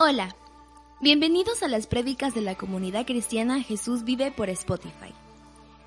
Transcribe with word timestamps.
Hola, 0.00 0.36
bienvenidos 1.00 1.64
a 1.64 1.68
las 1.68 1.88
prédicas 1.88 2.32
de 2.32 2.40
la 2.40 2.56
comunidad 2.56 3.04
cristiana 3.04 3.60
Jesús 3.64 4.04
vive 4.04 4.30
por 4.30 4.48
Spotify. 4.48 5.12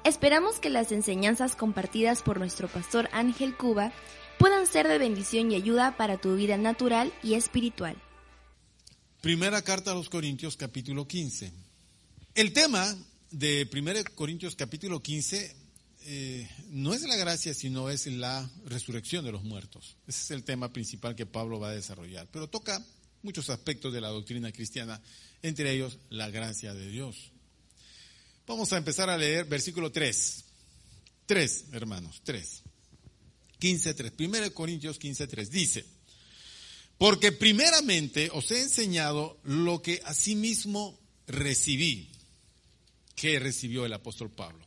Esperamos 0.04 0.60
que 0.60 0.70
las 0.70 0.92
enseñanzas 0.92 1.56
compartidas 1.56 2.22
por 2.22 2.38
nuestro 2.38 2.68
pastor 2.68 3.08
Ángel 3.14 3.56
Cuba 3.56 3.94
puedan 4.38 4.68
ser 4.68 4.90
de 4.90 4.98
bendición 4.98 5.50
y 5.50 5.56
ayuda 5.56 5.96
para 5.96 6.18
tu 6.20 6.36
vida 6.36 6.58
natural 6.58 7.14
y 7.24 7.36
espiritual. 7.36 7.96
Primera 9.22 9.62
carta 9.62 9.92
a 9.92 9.96
los 9.96 10.10
Corintios 10.10 10.58
capítulo 10.58 11.08
15. 11.08 11.54
El 12.36 12.52
tema 12.52 12.94
de 13.30 13.66
Primera 13.66 14.04
Corintios 14.04 14.58
capítulo 14.58 15.02
15 15.02 15.56
eh, 16.04 16.50
no 16.68 16.94
es 16.94 17.04
la 17.04 17.16
gracia, 17.16 17.54
sino 17.54 17.90
es 17.90 18.08
la 18.08 18.50
resurrección 18.66 19.24
de 19.24 19.32
los 19.32 19.46
muertos. 19.46 19.96
Ese 20.06 20.22
es 20.22 20.32
el 20.32 20.44
tema 20.44 20.74
principal 20.74 21.16
que 21.16 21.26
Pablo 21.26 21.62
va 21.62 21.70
a 21.70 21.76
desarrollar. 21.76 22.28
Pero 22.30 22.50
toca 22.50 22.86
muchos 23.24 23.50
aspectos 23.50 23.94
de 23.94 24.02
la 24.02 24.10
doctrina 24.10 24.52
cristiana, 24.52 25.02
entre 25.42 25.72
ellos 25.72 25.98
la 26.10 26.30
gracia 26.30 26.74
de 26.74 26.88
Dios. 26.90 27.32
Vamos 28.48 28.74
a 28.74 28.78
empezar 28.78 29.10
a 29.10 29.18
leer 29.18 29.46
versículo 29.46 29.92
3. 29.92 30.44
3, 31.26 31.66
hermanos, 31.74 32.22
3. 32.24 32.64
15, 33.60 33.94
3. 33.94 34.14
1 34.20 34.54
Corintios 34.54 34.98
15, 34.98 35.28
3. 35.28 35.52
Dice, 35.52 35.86
porque 36.98 37.32
primeramente 37.32 38.30
os 38.34 38.52
he 38.52 38.62
enseñado 38.62 39.40
lo 39.44 39.82
que 39.82 40.02
asimismo 40.06 41.00
recibí, 41.28 42.10
que 43.16 43.40
recibió 43.40 43.86
el 43.86 43.94
apóstol 43.94 44.32
Pablo, 44.32 44.66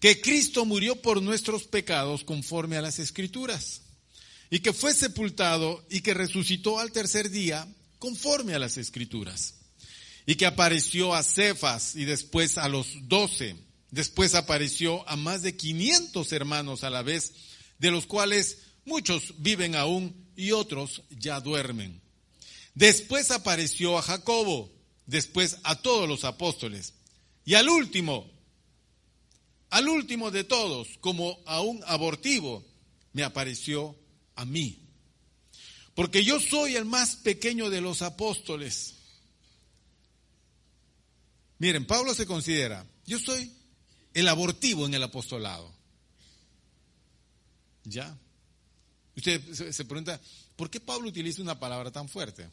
que 0.00 0.20
Cristo 0.20 0.64
murió 0.64 1.00
por 1.00 1.22
nuestros 1.22 1.64
pecados 1.64 2.24
conforme 2.24 2.76
a 2.76 2.82
las 2.82 2.98
escrituras 2.98 3.82
y 4.50 4.60
que 4.60 4.72
fue 4.72 4.94
sepultado 4.94 5.84
y 5.90 6.00
que 6.00 6.14
resucitó 6.14 6.78
al 6.78 6.92
tercer 6.92 7.30
día 7.30 7.66
conforme 7.98 8.54
a 8.54 8.58
las 8.58 8.76
escrituras, 8.78 9.54
y 10.26 10.36
que 10.36 10.46
apareció 10.46 11.14
a 11.14 11.22
Cefas 11.22 11.96
y 11.96 12.04
después 12.04 12.58
a 12.58 12.68
los 12.68 12.86
doce, 13.08 13.56
después 13.90 14.34
apareció 14.34 15.08
a 15.08 15.16
más 15.16 15.42
de 15.42 15.56
quinientos 15.56 16.32
hermanos 16.32 16.84
a 16.84 16.90
la 16.90 17.02
vez, 17.02 17.32
de 17.78 17.90
los 17.90 18.06
cuales 18.06 18.58
muchos 18.84 19.34
viven 19.38 19.74
aún 19.74 20.14
y 20.36 20.52
otros 20.52 21.02
ya 21.10 21.40
duermen. 21.40 22.00
Después 22.74 23.30
apareció 23.30 23.98
a 23.98 24.02
Jacobo, 24.02 24.72
después 25.06 25.58
a 25.64 25.76
todos 25.76 26.08
los 26.08 26.24
apóstoles, 26.24 26.94
y 27.44 27.54
al 27.54 27.68
último, 27.68 28.30
al 29.70 29.88
último 29.88 30.30
de 30.30 30.44
todos, 30.44 30.88
como 31.00 31.40
a 31.46 31.60
un 31.60 31.82
abortivo, 31.86 32.64
me 33.12 33.24
apareció 33.24 33.96
a 34.38 34.44
mí. 34.44 34.78
Porque 35.94 36.24
yo 36.24 36.38
soy 36.38 36.76
el 36.76 36.84
más 36.84 37.16
pequeño 37.16 37.70
de 37.70 37.80
los 37.80 38.02
apóstoles. 38.02 38.94
Miren, 41.58 41.86
Pablo 41.86 42.14
se 42.14 42.24
considera, 42.24 42.86
yo 43.04 43.18
soy 43.18 43.52
el 44.14 44.28
abortivo 44.28 44.86
en 44.86 44.94
el 44.94 45.02
apostolado. 45.02 45.74
¿Ya? 47.82 48.16
Usted 49.16 49.72
se 49.72 49.84
pregunta, 49.84 50.20
¿por 50.54 50.70
qué 50.70 50.78
Pablo 50.78 51.08
utiliza 51.08 51.42
una 51.42 51.58
palabra 51.58 51.90
tan 51.90 52.08
fuerte? 52.08 52.48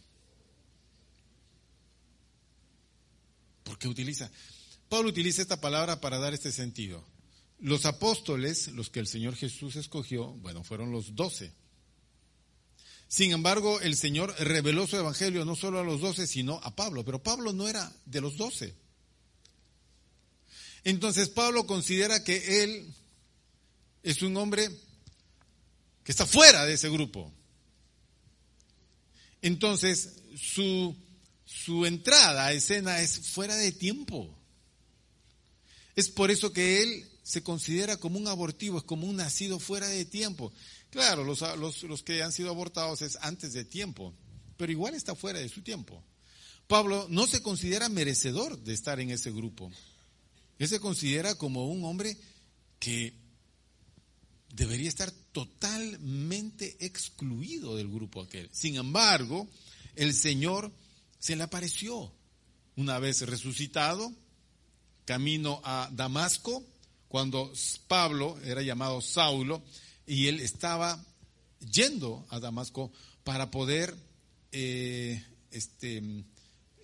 ¿Por 3.64 3.78
qué 3.78 3.88
utiliza? 3.88 4.32
Pablo 4.90 5.10
utiliza 5.10 5.44
esta 5.44 5.62
palabra 5.62 6.02
para 6.02 6.18
dar 6.18 6.34
este 6.34 6.52
sentido. 6.52 7.06
Los 7.60 7.86
apóstoles, 7.86 8.70
los 8.70 8.90
que 8.90 9.00
el 9.00 9.08
Señor 9.08 9.36
Jesús 9.36 9.76
escogió, 9.76 10.32
bueno, 10.34 10.64
fueron 10.64 10.92
los 10.92 11.16
doce. 11.16 11.54
Sin 13.08 13.32
embargo, 13.32 13.80
el 13.82 13.96
Señor 13.96 14.36
reveló 14.40 14.88
su 14.88 14.98
evangelio 14.98 15.46
no 15.46 15.56
solo 15.56 15.80
a 15.80 15.84
los 15.84 16.02
doce, 16.02 16.28
sino 16.28 16.60
a 16.64 16.76
Pablo. 16.76 17.06
Pero 17.06 17.22
Pablo 17.22 17.54
no 17.54 17.68
era 17.68 17.92
de 18.06 18.22
los 18.22 18.38
doce. 18.38 18.74
Entonces 20.84 21.30
Pablo 21.30 21.66
considera 21.66 22.24
que 22.24 22.64
él 22.64 22.94
es 24.04 24.22
un 24.22 24.38
hombre 24.38 24.70
que 26.04 26.12
está 26.12 26.28
fuera 26.28 26.66
de 26.66 26.74
ese 26.74 26.90
grupo. 26.90 27.32
Entonces 29.42 30.22
su, 30.38 30.96
su 31.46 31.86
entrada 31.86 32.46
a 32.46 32.54
escena 32.54 33.02
es 33.02 33.20
fuera 33.30 33.56
de 33.56 33.72
tiempo. 33.72 34.30
Es 35.96 36.10
por 36.10 36.30
eso 36.30 36.54
que 36.54 36.84
él 36.84 37.10
se 37.24 37.42
considera 37.42 37.98
como 37.98 38.20
un 38.20 38.28
abortivo, 38.28 38.78
es 38.78 38.84
como 38.84 39.08
un 39.08 39.16
nacido 39.16 39.60
fuera 39.60 39.88
de 39.88 40.06
tiempo. 40.06 40.54
Claro, 40.90 41.24
los, 41.24 41.42
los, 41.84 42.04
que 42.04 42.24
han 42.24 42.32
sido 42.32 42.50
abortados 42.50 43.02
es 43.02 43.18
antes 43.22 43.54
de 43.54 43.66
tiempo, 43.66 44.14
pero 44.58 44.72
igual 44.72 44.94
está 44.96 45.16
fuera 45.16 45.40
de 45.40 45.50
su 45.50 45.62
tiempo. 45.62 46.04
Pablo 46.68 47.08
no 47.10 47.28
se 47.28 47.42
considera 47.42 47.90
merecedor 47.90 48.58
de 48.60 48.74
estar 48.74 49.00
en 49.00 49.12
ese 49.12 49.32
grupo. 49.32 49.72
Él 50.58 50.68
se 50.68 50.80
considera 50.80 51.36
como 51.36 51.68
un 51.68 51.84
hombre 51.84 52.18
que 52.80 53.14
debería 54.54 54.88
estar 54.88 55.12
totalmente 55.32 56.78
excluido 56.80 57.76
del 57.76 57.90
grupo 57.90 58.22
aquel. 58.22 58.50
Sin 58.54 58.78
embargo, 58.78 59.48
el 59.96 60.14
Señor 60.14 60.72
se 61.20 61.36
le 61.36 61.44
apareció 61.44 62.12
una 62.78 63.00
vez 63.00 63.22
resucitado, 63.22 64.12
camino 65.06 65.62
a 65.64 65.90
Damasco, 65.92 66.64
cuando 67.08 67.52
Pablo 67.88 68.38
era 68.44 68.62
llamado 68.62 69.02
Saulo, 69.02 69.64
y 70.08 70.28
él 70.28 70.40
estaba 70.40 71.04
yendo 71.72 72.26
a 72.30 72.40
Damasco 72.40 72.92
para 73.24 73.52
poder 73.52 73.96
eh, 74.52 75.24
este, 75.52 76.02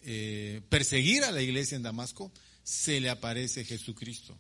eh, 0.04 0.62
perseguir 0.70 1.24
a 1.24 1.32
la 1.32 1.42
iglesia 1.42 1.76
en 1.76 1.84
Damasco, 1.84 2.32
se 2.64 3.00
le 3.00 3.10
aparece 3.10 3.66
Jesucristo. 3.66 4.38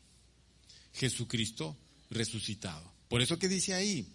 Jesucristo 0.93 1.77
resucitado. 2.09 2.91
Por 3.07 3.21
eso 3.21 3.37
que 3.37 3.47
dice 3.47 3.73
ahí, 3.73 4.07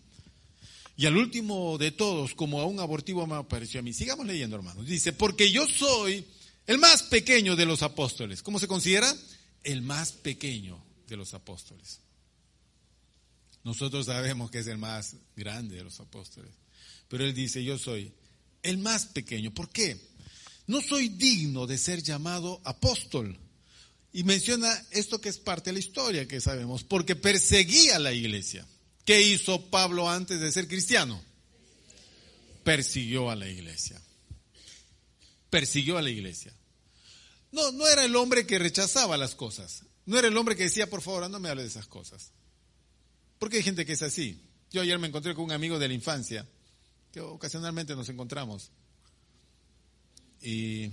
y 0.97 1.07
al 1.07 1.17
último 1.17 1.77
de 1.77 1.91
todos, 1.91 2.35
como 2.35 2.61
a 2.61 2.67
un 2.67 2.81
abortivo 2.81 3.27
me 3.27 3.35
apareció 3.35 3.81
a 3.81 3.83
mí. 3.83 3.93
Sigamos 3.93 4.27
leyendo, 4.27 4.57
hermanos. 4.57 4.87
Dice, 4.87 5.13
porque 5.13 5.51
yo 5.51 5.67
soy 5.67 6.25
el 6.67 6.79
más 6.79 7.03
pequeño 7.03 7.55
de 7.55 7.67
los 7.67 7.83
apóstoles. 7.83 8.43
¿Cómo 8.43 8.59
se 8.59 8.67
considera? 8.67 9.15
El 9.63 9.83
más 9.83 10.13
pequeño 10.13 10.83
de 11.07 11.17
los 11.17 11.35
apóstoles. 11.35 12.01
Nosotros 13.67 14.07
sabemos 14.07 14.49
que 14.49 14.61
es 14.61 14.69
el 14.69 14.79
más 14.79 15.17
grande 15.35 15.75
de 15.75 15.83
los 15.83 15.99
apóstoles. 15.99 16.53
Pero 17.09 17.25
él 17.25 17.35
dice, 17.35 17.65
yo 17.65 17.77
soy 17.77 18.13
el 18.63 18.79
más 18.79 19.07
pequeño. 19.07 19.53
¿Por 19.53 19.71
qué? 19.71 20.01
No 20.69 20.81
soy 20.81 21.09
digno 21.09 21.67
de 21.67 21.77
ser 21.77 22.01
llamado 22.01 22.61
apóstol. 22.63 23.37
Y 24.13 24.23
menciona 24.23 24.73
esto 24.93 25.21
que 25.21 25.31
es 25.31 25.39
parte 25.39 25.71
de 25.71 25.73
la 25.73 25.79
historia 25.81 26.29
que 26.29 26.41
sabemos, 26.41 26.85
porque 26.85 27.17
perseguía 27.17 27.99
la 27.99 28.13
iglesia. 28.13 28.65
¿Qué 29.05 29.21
hizo 29.21 29.69
Pablo 29.69 30.09
antes 30.09 30.39
de 30.39 30.53
ser 30.53 30.69
cristiano? 30.69 31.21
Persiguió 32.63 33.31
a 33.31 33.35
la 33.35 33.49
iglesia. 33.49 34.01
Persiguió 35.51 35.99
a 35.99 36.03
la 36.03 36.11
iglesia. 36.11 36.55
No, 37.51 37.73
no 37.73 37.85
era 37.89 38.05
el 38.05 38.15
hombre 38.15 38.47
que 38.47 38.61
rechazaba 38.61 39.17
las 39.17 39.35
cosas. 39.35 39.83
No 40.05 40.17
era 40.17 40.29
el 40.29 40.37
hombre 40.37 40.55
que 40.55 40.63
decía, 40.63 40.89
por 40.89 41.03
favor, 41.03 41.29
no 41.29 41.41
me 41.41 41.49
hable 41.49 41.63
de 41.63 41.69
esas 41.69 41.89
cosas. 41.89 42.31
Porque 43.39 43.59
hay 43.59 43.63
gente 43.63 43.85
que 43.85 43.93
es 43.93 44.03
así. 44.03 44.41
Yo 44.71 44.83
ayer 44.83 44.99
me 44.99 45.09
encontré 45.09 45.35
con 45.35 45.45
un 45.45 45.53
amigo 45.53 45.79
de 45.79 45.89
la 45.89 45.95
infancia, 45.95 46.47
que 47.13 47.21
ocasionalmente 47.21 47.95
nos 47.95 48.09
encontramos. 48.09 48.71
Y 50.43 50.91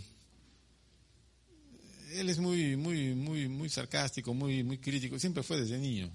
él 2.13 2.29
es 2.29 2.39
muy, 2.39 2.77
muy, 2.77 3.13
muy, 3.15 3.47
muy 3.47 3.69
sarcástico, 3.69 4.33
muy, 4.33 4.63
muy 4.63 4.77
crítico, 4.77 5.17
siempre 5.19 5.43
fue 5.43 5.59
desde 5.59 5.77
niño. 5.77 6.09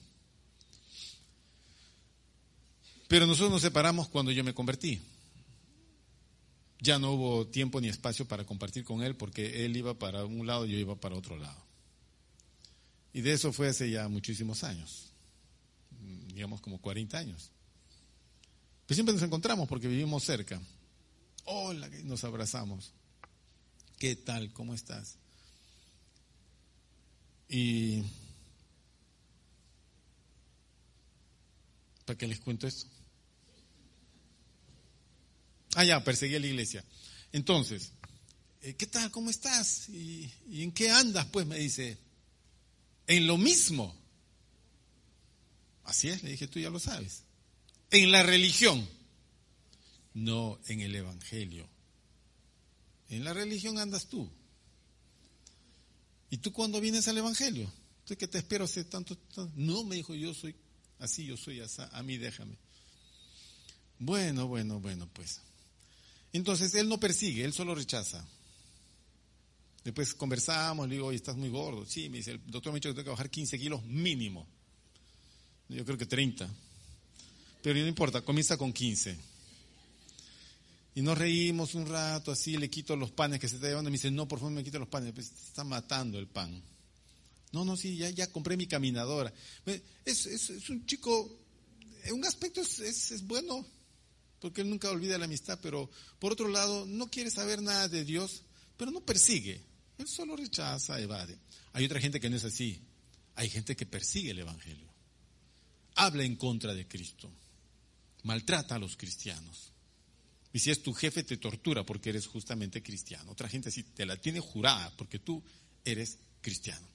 Pero 3.08 3.26
nosotros 3.26 3.50
nos 3.50 3.62
separamos 3.62 4.08
cuando 4.08 4.30
yo 4.30 4.44
me 4.44 4.54
convertí. 4.54 5.00
Ya 6.80 6.98
no 6.98 7.12
hubo 7.12 7.46
tiempo 7.46 7.80
ni 7.80 7.88
espacio 7.88 8.28
para 8.28 8.44
compartir 8.44 8.84
con 8.84 9.02
él 9.02 9.16
porque 9.16 9.64
él 9.64 9.76
iba 9.76 9.98
para 9.98 10.24
un 10.24 10.46
lado 10.46 10.64
y 10.66 10.72
yo 10.72 10.78
iba 10.78 10.94
para 10.94 11.16
otro 11.16 11.36
lado. 11.36 11.60
Y 13.12 13.22
de 13.22 13.32
eso 13.32 13.52
fue 13.52 13.68
hace 13.68 13.90
ya 13.90 14.06
muchísimos 14.08 14.62
años 14.62 15.07
digamos 16.38 16.60
como 16.60 16.80
40 16.80 17.18
años. 17.18 17.50
Pero 18.86 18.94
siempre 18.94 19.12
nos 19.12 19.24
encontramos 19.24 19.68
porque 19.68 19.88
vivimos 19.88 20.22
cerca. 20.22 20.62
Hola, 21.46 21.88
nos 22.04 22.22
abrazamos. 22.22 22.92
¿Qué 23.98 24.14
tal? 24.14 24.52
¿Cómo 24.52 24.72
estás? 24.72 25.16
Y 27.48 28.04
¿para 32.04 32.16
qué 32.16 32.28
les 32.28 32.38
cuento 32.38 32.68
esto? 32.68 32.86
Ah, 35.74 35.84
ya, 35.84 36.04
perseguí 36.04 36.36
a 36.36 36.40
la 36.40 36.46
iglesia. 36.46 36.84
Entonces, 37.32 37.90
eh, 38.62 38.74
¿qué 38.74 38.86
tal? 38.86 39.10
¿Cómo 39.10 39.28
estás? 39.28 39.88
¿Y, 39.88 40.32
¿Y, 40.48 40.62
en 40.62 40.70
qué 40.70 40.88
andas? 40.88 41.26
Pues 41.32 41.46
me 41.46 41.58
dice, 41.58 41.98
en 43.08 43.26
lo 43.26 43.36
mismo. 43.36 43.97
Así 45.88 46.08
es, 46.10 46.22
le 46.22 46.32
dije, 46.32 46.46
tú 46.46 46.60
ya 46.60 46.68
lo 46.68 46.78
sabes. 46.78 47.22
En 47.90 48.12
la 48.12 48.22
religión, 48.22 48.86
no 50.12 50.58
en 50.66 50.82
el 50.82 50.94
Evangelio. 50.94 51.66
En 53.08 53.24
la 53.24 53.32
religión 53.32 53.78
andas 53.78 54.06
tú. 54.06 54.30
¿Y 56.28 56.36
tú 56.36 56.52
cuando 56.52 56.78
vienes 56.78 57.08
al 57.08 57.16
Evangelio? 57.16 57.72
¿Tú 58.04 58.14
que 58.16 58.28
te 58.28 58.36
espero 58.36 58.66
hace 58.66 58.84
tanto, 58.84 59.16
tanto? 59.16 59.50
No, 59.56 59.82
me 59.82 59.96
dijo, 59.96 60.14
yo 60.14 60.34
soy 60.34 60.54
así, 60.98 61.24
yo 61.24 61.38
soy 61.38 61.60
así, 61.60 61.80
a 61.90 62.02
mí 62.02 62.18
déjame. 62.18 62.58
Bueno, 63.98 64.46
bueno, 64.46 64.80
bueno, 64.80 65.08
pues. 65.14 65.40
Entonces 66.34 66.74
él 66.74 66.86
no 66.86 67.00
persigue, 67.00 67.44
él 67.44 67.54
solo 67.54 67.74
rechaza. 67.74 68.28
Después 69.84 70.12
conversamos, 70.12 70.86
le 70.86 70.96
digo, 70.96 71.06
oye, 71.06 71.16
estás 71.16 71.36
muy 71.38 71.48
gordo. 71.48 71.86
Sí, 71.86 72.10
me 72.10 72.18
dice, 72.18 72.32
el 72.32 72.42
doctor 72.44 72.74
me 72.74 72.76
ha 72.76 72.80
dicho 72.80 72.90
que 72.90 72.94
tengo 72.96 73.04
que 73.04 73.10
bajar 73.12 73.30
15 73.30 73.58
kilos 73.58 73.82
mínimo. 73.86 74.46
Yo 75.68 75.84
creo 75.84 75.98
que 75.98 76.06
30. 76.06 76.48
Pero 77.62 77.78
no 77.80 77.86
importa, 77.86 78.22
comienza 78.22 78.56
con 78.56 78.72
15. 78.72 79.16
Y 80.94 81.02
nos 81.02 81.16
reímos 81.16 81.74
un 81.74 81.86
rato, 81.86 82.32
así, 82.32 82.56
le 82.56 82.70
quito 82.70 82.96
los 82.96 83.10
panes 83.10 83.38
que 83.38 83.48
se 83.48 83.56
está 83.56 83.68
llevando. 83.68 83.88
Y 83.88 83.92
me 83.92 83.98
dice, 83.98 84.10
no, 84.10 84.26
por 84.26 84.38
favor, 84.38 84.52
me 84.52 84.64
quito 84.64 84.78
los 84.78 84.88
panes. 84.88 85.12
Pues, 85.12 85.30
está 85.30 85.64
matando 85.64 86.18
el 86.18 86.26
pan. 86.26 86.60
No, 87.52 87.64
no, 87.64 87.76
sí, 87.76 87.96
ya, 87.96 88.10
ya 88.10 88.26
compré 88.30 88.56
mi 88.56 88.66
caminadora. 88.66 89.32
Es, 90.04 90.26
es, 90.26 90.68
un 90.68 90.84
chico, 90.86 91.38
en 92.04 92.14
un 92.14 92.24
aspecto 92.24 92.60
es, 92.60 92.80
es, 92.80 93.26
bueno, 93.26 93.64
porque 94.40 94.60
él 94.60 94.70
nunca 94.70 94.90
olvida 94.90 95.18
la 95.18 95.24
amistad, 95.24 95.58
pero 95.62 95.90
por 96.18 96.32
otro 96.32 96.48
lado, 96.48 96.84
no 96.86 97.10
quiere 97.10 97.30
saber 97.30 97.62
nada 97.62 97.88
de 97.88 98.04
Dios, 98.04 98.42
pero 98.76 98.90
no 98.90 99.00
persigue. 99.00 99.62
Él 99.98 100.06
solo 100.06 100.36
rechaza, 100.36 101.00
evade. 101.00 101.38
Hay 101.72 101.84
otra 101.84 102.00
gente 102.00 102.20
que 102.20 102.30
no 102.30 102.36
es 102.36 102.44
así. 102.44 102.80
Hay 103.34 103.48
gente 103.48 103.76
que 103.76 103.86
persigue 103.86 104.32
el 104.32 104.40
Evangelio. 104.40 104.87
Habla 106.00 106.22
en 106.22 106.36
contra 106.36 106.74
de 106.74 106.86
Cristo. 106.86 107.28
Maltrata 108.22 108.76
a 108.76 108.78
los 108.78 108.96
cristianos. 108.96 109.72
Y 110.52 110.60
si 110.60 110.70
es 110.70 110.80
tu 110.80 110.92
jefe, 110.92 111.24
te 111.24 111.36
tortura 111.36 111.84
porque 111.84 112.10
eres 112.10 112.26
justamente 112.26 112.82
cristiano. 112.82 113.32
Otra 113.32 113.48
gente 113.48 113.68
así 113.68 113.82
te 113.82 114.06
la 114.06 114.16
tiene 114.16 114.38
jurada 114.38 114.92
porque 114.96 115.18
tú 115.18 115.42
eres 115.84 116.18
cristiano. 116.40 116.86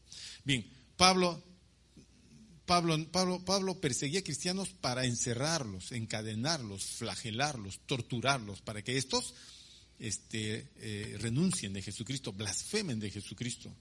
Bien, 0.45 0.65
Pablo, 0.95 1.43
Pablo, 2.65 2.97
Pablo, 3.11 3.43
Pablo 3.43 3.79
perseguía 3.81 4.21
a 4.21 4.23
cristianos 4.23 4.69
para 4.69 5.05
encerrarlos, 5.05 5.91
encadenarlos, 5.91 6.85
flagelarlos, 6.85 7.81
torturarlos, 7.85 8.61
para 8.61 8.81
que 8.83 8.97
estos 8.97 9.33
este, 9.99 10.69
eh, 10.77 11.17
renuncien 11.19 11.73
de 11.73 11.81
Jesucristo, 11.81 12.31
blasfemen 12.31 12.99
de 13.01 13.11
Jesucristo. 13.11 13.75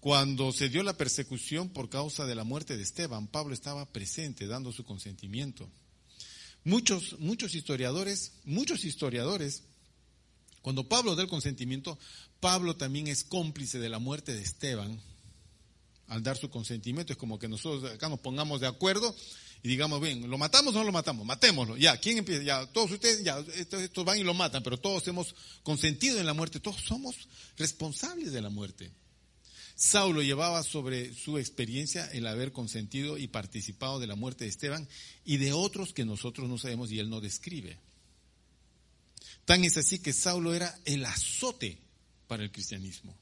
Cuando 0.00 0.52
se 0.52 0.68
dio 0.68 0.82
la 0.82 0.96
persecución 0.96 1.68
por 1.70 1.88
causa 1.88 2.26
de 2.26 2.34
la 2.34 2.44
muerte 2.44 2.76
de 2.76 2.82
Esteban, 2.82 3.28
Pablo 3.28 3.54
estaba 3.54 3.90
presente 3.92 4.46
dando 4.46 4.72
su 4.72 4.84
consentimiento. 4.84 5.68
Muchos, 6.64 7.18
muchos 7.18 7.54
historiadores, 7.54 8.32
muchos 8.44 8.84
historiadores, 8.84 9.62
cuando 10.62 10.88
Pablo 10.88 11.14
da 11.14 11.22
el 11.22 11.28
consentimiento, 11.28 11.98
Pablo 12.40 12.76
también 12.76 13.06
es 13.06 13.24
cómplice 13.24 13.78
de 13.78 13.88
la 13.88 13.98
muerte 13.98 14.34
de 14.34 14.42
Esteban 14.42 15.00
al 16.08 16.22
dar 16.22 16.36
su 16.36 16.50
consentimiento. 16.50 17.12
Es 17.12 17.18
como 17.18 17.38
que 17.38 17.48
nosotros 17.48 17.92
acá 17.92 18.08
nos 18.08 18.20
pongamos 18.20 18.60
de 18.60 18.66
acuerdo 18.66 19.14
y 19.62 19.68
digamos, 19.68 20.00
bien, 20.00 20.28
¿lo 20.28 20.38
matamos 20.38 20.74
o 20.74 20.78
no 20.78 20.84
lo 20.84 20.92
matamos? 20.92 21.26
Matémoslo. 21.26 21.76
Ya, 21.76 21.96
¿quién 21.98 22.18
empieza? 22.18 22.42
Ya, 22.42 22.66
todos 22.66 22.92
ustedes, 22.92 23.24
ya, 23.24 23.38
estos, 23.56 24.04
van 24.04 24.18
y 24.18 24.22
lo 24.22 24.34
matan, 24.34 24.62
pero 24.62 24.78
todos 24.78 25.06
hemos 25.08 25.34
consentido 25.62 26.20
en 26.20 26.26
la 26.26 26.34
muerte, 26.34 26.60
todos 26.60 26.80
somos 26.82 27.16
responsables 27.56 28.32
de 28.32 28.42
la 28.42 28.50
muerte. 28.50 28.92
Saulo 29.76 30.22
llevaba 30.22 30.62
sobre 30.62 31.14
su 31.14 31.36
experiencia 31.36 32.06
el 32.06 32.26
haber 32.26 32.50
consentido 32.50 33.18
y 33.18 33.28
participado 33.28 34.00
de 34.00 34.06
la 34.06 34.16
muerte 34.16 34.44
de 34.44 34.50
Esteban 34.50 34.88
y 35.22 35.36
de 35.36 35.52
otros 35.52 35.92
que 35.92 36.06
nosotros 36.06 36.48
no 36.48 36.56
sabemos 36.56 36.90
y 36.90 36.98
él 36.98 37.10
no 37.10 37.20
describe. 37.20 37.78
Tan 39.44 39.64
es 39.64 39.76
así 39.76 39.98
que 39.98 40.14
Saulo 40.14 40.54
era 40.54 40.74
el 40.86 41.04
azote 41.04 41.78
para 42.26 42.42
el 42.42 42.50
cristianismo. 42.50 43.14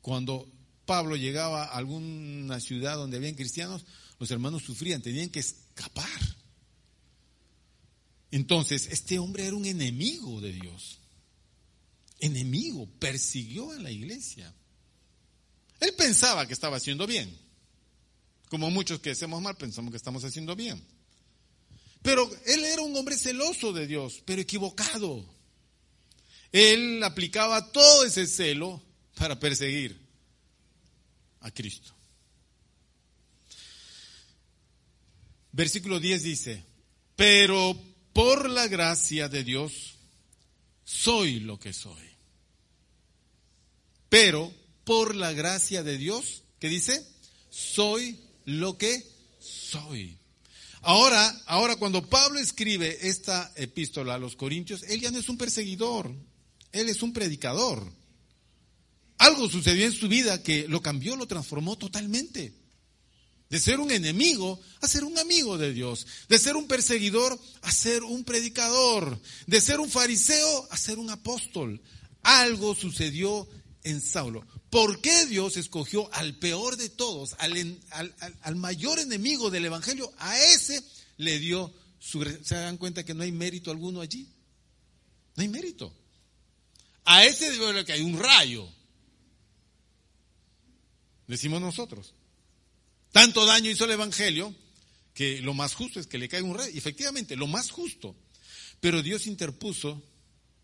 Cuando 0.00 0.48
Pablo 0.86 1.16
llegaba 1.16 1.64
a 1.64 1.76
alguna 1.76 2.60
ciudad 2.60 2.96
donde 2.96 3.16
habían 3.16 3.34
cristianos, 3.34 3.84
los 4.20 4.30
hermanos 4.30 4.62
sufrían, 4.62 5.02
tenían 5.02 5.30
que 5.30 5.40
escapar. 5.40 6.06
Entonces, 8.30 8.88
este 8.90 9.18
hombre 9.18 9.46
era 9.46 9.56
un 9.56 9.66
enemigo 9.66 10.40
de 10.40 10.52
Dios. 10.52 11.00
Enemigo, 12.18 12.88
persiguió 12.98 13.72
a 13.72 13.78
la 13.78 13.90
iglesia. 13.90 14.52
Él 15.80 15.92
pensaba 15.96 16.46
que 16.46 16.52
estaba 16.52 16.76
haciendo 16.76 17.06
bien. 17.06 17.36
Como 18.48 18.70
muchos 18.70 19.00
que 19.00 19.10
hacemos 19.10 19.42
mal 19.42 19.56
pensamos 19.56 19.90
que 19.90 19.96
estamos 19.96 20.24
haciendo 20.24 20.54
bien. 20.54 20.82
Pero 22.02 22.30
él 22.46 22.64
era 22.64 22.82
un 22.82 22.94
hombre 22.96 23.16
celoso 23.16 23.72
de 23.72 23.86
Dios, 23.86 24.22
pero 24.24 24.40
equivocado. 24.42 25.24
Él 26.52 27.02
aplicaba 27.02 27.72
todo 27.72 28.04
ese 28.04 28.26
celo 28.26 28.80
para 29.16 29.38
perseguir 29.40 29.98
a 31.40 31.50
Cristo. 31.50 31.94
Versículo 35.52 36.00
10 36.00 36.22
dice, 36.22 36.64
pero 37.16 37.80
por 38.12 38.50
la 38.50 38.66
gracia 38.68 39.28
de 39.28 39.44
Dios 39.44 39.93
soy 40.84 41.40
lo 41.40 41.58
que 41.58 41.72
soy. 41.72 42.14
Pero 44.08 44.52
por 44.84 45.14
la 45.14 45.32
gracia 45.32 45.82
de 45.82 45.98
Dios, 45.98 46.44
¿qué 46.60 46.68
dice? 46.68 47.04
Soy 47.50 48.18
lo 48.44 48.78
que 48.78 49.04
soy. 49.40 50.16
Ahora, 50.82 51.42
ahora 51.46 51.76
cuando 51.76 52.06
Pablo 52.08 52.38
escribe 52.38 53.08
esta 53.08 53.50
epístola 53.56 54.14
a 54.14 54.18
los 54.18 54.36
Corintios, 54.36 54.82
él 54.84 55.00
ya 55.00 55.10
no 55.10 55.18
es 55.18 55.28
un 55.28 55.38
perseguidor, 55.38 56.14
él 56.72 56.88
es 56.88 57.02
un 57.02 57.12
predicador. 57.12 57.90
Algo 59.18 59.48
sucedió 59.48 59.86
en 59.86 59.92
su 59.92 60.08
vida 60.08 60.42
que 60.42 60.68
lo 60.68 60.82
cambió, 60.82 61.16
lo 61.16 61.26
transformó 61.26 61.76
totalmente. 61.76 62.52
De 63.50 63.60
ser 63.60 63.78
un 63.78 63.90
enemigo 63.90 64.60
a 64.80 64.88
ser 64.88 65.04
un 65.04 65.18
amigo 65.18 65.58
de 65.58 65.72
Dios. 65.72 66.06
De 66.28 66.38
ser 66.38 66.56
un 66.56 66.66
perseguidor 66.66 67.38
a 67.62 67.72
ser 67.72 68.02
un 68.02 68.24
predicador. 68.24 69.20
De 69.46 69.60
ser 69.60 69.80
un 69.80 69.90
fariseo 69.90 70.68
a 70.70 70.76
ser 70.76 70.98
un 70.98 71.10
apóstol. 71.10 71.80
Algo 72.22 72.74
sucedió 72.74 73.48
en 73.84 74.00
Saulo. 74.00 74.44
¿Por 74.70 75.00
qué 75.00 75.26
Dios 75.26 75.56
escogió 75.56 76.12
al 76.12 76.36
peor 76.38 76.76
de 76.76 76.88
todos, 76.88 77.36
al, 77.38 78.56
mayor 78.56 78.98
enemigo 78.98 79.50
del 79.50 79.66
Evangelio? 79.66 80.12
A 80.18 80.36
ese 80.36 80.82
le 81.18 81.38
dio 81.38 81.72
su... 82.00 82.24
¿Se 82.42 82.56
dan 82.56 82.78
cuenta 82.78 83.04
que 83.04 83.14
no 83.14 83.22
hay 83.22 83.30
mérito 83.30 83.70
alguno 83.70 84.00
allí? 84.00 84.28
No 85.36 85.42
hay 85.42 85.48
mérito. 85.48 85.94
A 87.04 87.24
ese 87.24 87.52
debe 87.52 87.84
que 87.84 87.92
hay 87.92 88.00
un 88.00 88.18
rayo. 88.18 88.68
Decimos 91.28 91.60
nosotros. 91.60 92.14
Tanto 93.14 93.46
daño 93.46 93.70
hizo 93.70 93.84
el 93.84 93.92
Evangelio 93.92 94.52
que 95.14 95.40
lo 95.40 95.54
más 95.54 95.76
justo 95.76 96.00
es 96.00 96.08
que 96.08 96.18
le 96.18 96.28
caiga 96.28 96.48
un 96.48 96.58
rey. 96.58 96.76
efectivamente, 96.76 97.36
lo 97.36 97.46
más 97.46 97.70
justo. 97.70 98.16
Pero 98.80 99.04
Dios 99.04 99.28
interpuso 99.28 100.02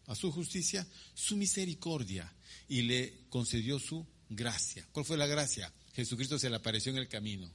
a 0.06 0.16
su 0.16 0.32
justicia 0.32 0.84
su 1.14 1.36
misericordia 1.36 2.34
y 2.68 2.82
le 2.82 3.28
concedió 3.28 3.78
su 3.78 4.04
gracia. 4.28 4.84
¿Cuál 4.90 5.06
fue 5.06 5.16
la 5.16 5.28
gracia? 5.28 5.72
Jesucristo 5.94 6.40
se 6.40 6.50
le 6.50 6.56
apareció 6.56 6.90
en 6.90 6.98
el 6.98 7.06
camino 7.06 7.48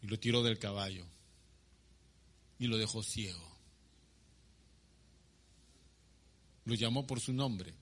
y 0.00 0.06
lo 0.06 0.18
tiró 0.18 0.42
del 0.42 0.58
caballo 0.58 1.04
y 2.58 2.66
lo 2.66 2.78
dejó 2.78 3.02
ciego. 3.02 3.46
Lo 6.64 6.74
llamó 6.76 7.06
por 7.06 7.20
su 7.20 7.34
nombre 7.34 7.74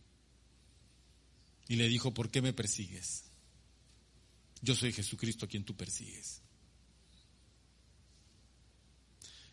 y 1.69 1.77
le 1.77 1.87
dijo, 1.87 2.13
¿por 2.13 2.33
qué 2.33 2.43
me 2.43 2.53
persigues? 2.53 3.30
Yo 4.63 4.75
soy 4.75 4.93
Jesucristo 4.93 5.47
a 5.47 5.49
quien 5.49 5.65
tú 5.65 5.75
persigues. 5.75 6.41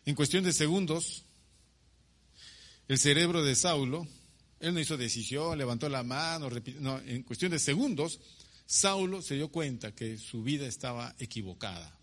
En 0.04 0.14
cuestión 0.14 0.44
de 0.44 0.52
segundos, 0.52 1.24
el 2.88 2.98
cerebro 2.98 3.44
de 3.44 3.54
Saulo, 3.54 4.06
él 4.60 4.74
no 4.74 4.80
hizo 4.80 4.96
decisión, 4.96 5.58
levantó 5.58 5.88
la 5.88 6.02
mano, 6.02 6.48
no, 6.80 6.98
en 7.00 7.22
cuestión 7.22 7.52
de 7.52 7.58
segundos, 7.58 8.18
Saulo 8.66 9.22
se 9.22 9.34
dio 9.34 9.48
cuenta 9.48 9.94
que 9.94 10.18
su 10.18 10.42
vida 10.42 10.66
estaba 10.66 11.14
equivocada. 11.18 11.98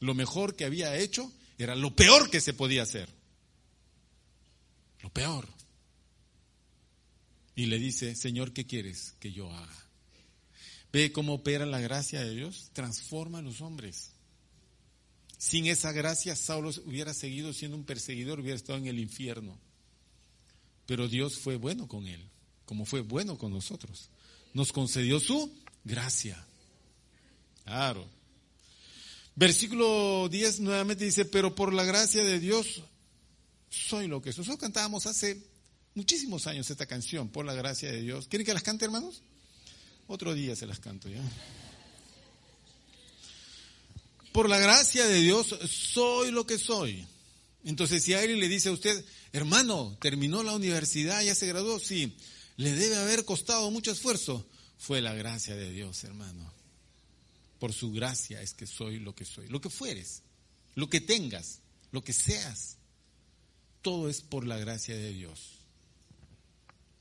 Lo 0.00 0.14
mejor 0.14 0.54
que 0.54 0.64
había 0.64 0.96
hecho 0.96 1.32
era 1.58 1.74
lo 1.74 1.94
peor 1.94 2.30
que 2.30 2.40
se 2.40 2.52
podía 2.52 2.82
hacer. 2.82 3.08
Lo 5.02 5.12
peor. 5.12 5.48
Y 7.56 7.66
le 7.66 7.78
dice, 7.78 8.14
Señor, 8.14 8.52
¿qué 8.52 8.66
quieres 8.66 9.14
que 9.18 9.32
yo 9.32 9.52
haga? 9.52 9.87
Ve 10.92 11.12
cómo 11.12 11.34
opera 11.34 11.66
la 11.66 11.80
gracia 11.80 12.20
de 12.24 12.34
Dios, 12.34 12.70
transforma 12.72 13.38
a 13.38 13.42
los 13.42 13.60
hombres. 13.60 14.12
Sin 15.36 15.66
esa 15.66 15.92
gracia, 15.92 16.34
Saulo 16.34 16.70
hubiera 16.86 17.14
seguido 17.14 17.52
siendo 17.52 17.76
un 17.76 17.84
perseguidor, 17.84 18.40
hubiera 18.40 18.56
estado 18.56 18.78
en 18.78 18.86
el 18.86 18.98
infierno. 18.98 19.58
Pero 20.86 21.06
Dios 21.06 21.38
fue 21.38 21.56
bueno 21.56 21.86
con 21.86 22.06
él, 22.08 22.20
como 22.64 22.84
fue 22.84 23.00
bueno 23.02 23.36
con 23.38 23.52
nosotros. 23.52 24.08
Nos 24.54 24.72
concedió 24.72 25.20
su 25.20 25.52
gracia. 25.84 26.44
Claro. 27.64 28.08
Versículo 29.36 30.28
10 30.28 30.60
nuevamente 30.60 31.04
dice, 31.04 31.24
pero 31.24 31.54
por 31.54 31.72
la 31.72 31.84
gracia 31.84 32.24
de 32.24 32.40
Dios 32.40 32.82
soy 33.70 34.08
lo 34.08 34.20
que 34.20 34.32
soy. 34.32 34.40
Nosotros 34.40 34.60
cantábamos 34.60 35.06
hace 35.06 35.40
muchísimos 35.94 36.46
años 36.46 36.70
esta 36.70 36.86
canción, 36.86 37.28
por 37.28 37.44
la 37.44 37.54
gracia 37.54 37.92
de 37.92 38.00
Dios. 38.00 38.26
¿Quieren 38.26 38.46
que 38.46 38.54
las 38.54 38.62
cante, 38.62 38.84
hermanos? 38.84 39.22
Otro 40.08 40.34
día 40.34 40.56
se 40.56 40.66
las 40.66 40.80
canto 40.80 41.08
ya. 41.08 41.22
Por 44.32 44.48
la 44.48 44.58
gracia 44.58 45.06
de 45.06 45.20
Dios 45.20 45.54
soy 45.68 46.30
lo 46.30 46.46
que 46.46 46.58
soy. 46.58 47.06
Entonces, 47.64 48.02
si 48.02 48.14
alguien 48.14 48.40
le 48.40 48.48
dice 48.48 48.70
a 48.70 48.72
usted, 48.72 49.04
hermano, 49.32 49.96
terminó 50.00 50.42
la 50.42 50.54
universidad, 50.54 51.22
ya 51.22 51.34
se 51.34 51.46
graduó, 51.46 51.78
sí, 51.78 52.16
le 52.56 52.72
debe 52.72 52.96
haber 52.96 53.24
costado 53.24 53.70
mucho 53.70 53.90
esfuerzo. 53.90 54.46
Fue 54.78 55.02
la 55.02 55.12
gracia 55.12 55.54
de 55.54 55.70
Dios, 55.70 56.02
hermano. 56.04 56.52
Por 57.58 57.72
su 57.72 57.92
gracia 57.92 58.40
es 58.40 58.54
que 58.54 58.66
soy 58.66 59.00
lo 59.00 59.14
que 59.14 59.26
soy. 59.26 59.48
Lo 59.48 59.60
que 59.60 59.68
fueres, 59.68 60.22
lo 60.74 60.88
que 60.88 61.00
tengas, 61.00 61.60
lo 61.90 62.02
que 62.02 62.12
seas, 62.12 62.76
todo 63.82 64.08
es 64.08 64.22
por 64.22 64.46
la 64.46 64.56
gracia 64.56 64.94
de 64.94 65.12
Dios. 65.12 65.58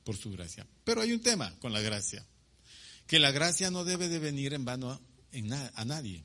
Por 0.03 0.17
su 0.17 0.31
gracia. 0.31 0.67
Pero 0.83 1.01
hay 1.01 1.13
un 1.13 1.21
tema 1.21 1.55
con 1.59 1.71
la 1.71 1.81
gracia. 1.81 2.25
Que 3.07 3.19
la 3.19 3.31
gracia 3.31 3.71
no 3.71 3.85
debe 3.85 4.09
de 4.09 4.19
venir 4.19 4.53
en 4.53 4.65
vano 4.65 4.99
a 5.75 5.85
nadie, 5.85 6.23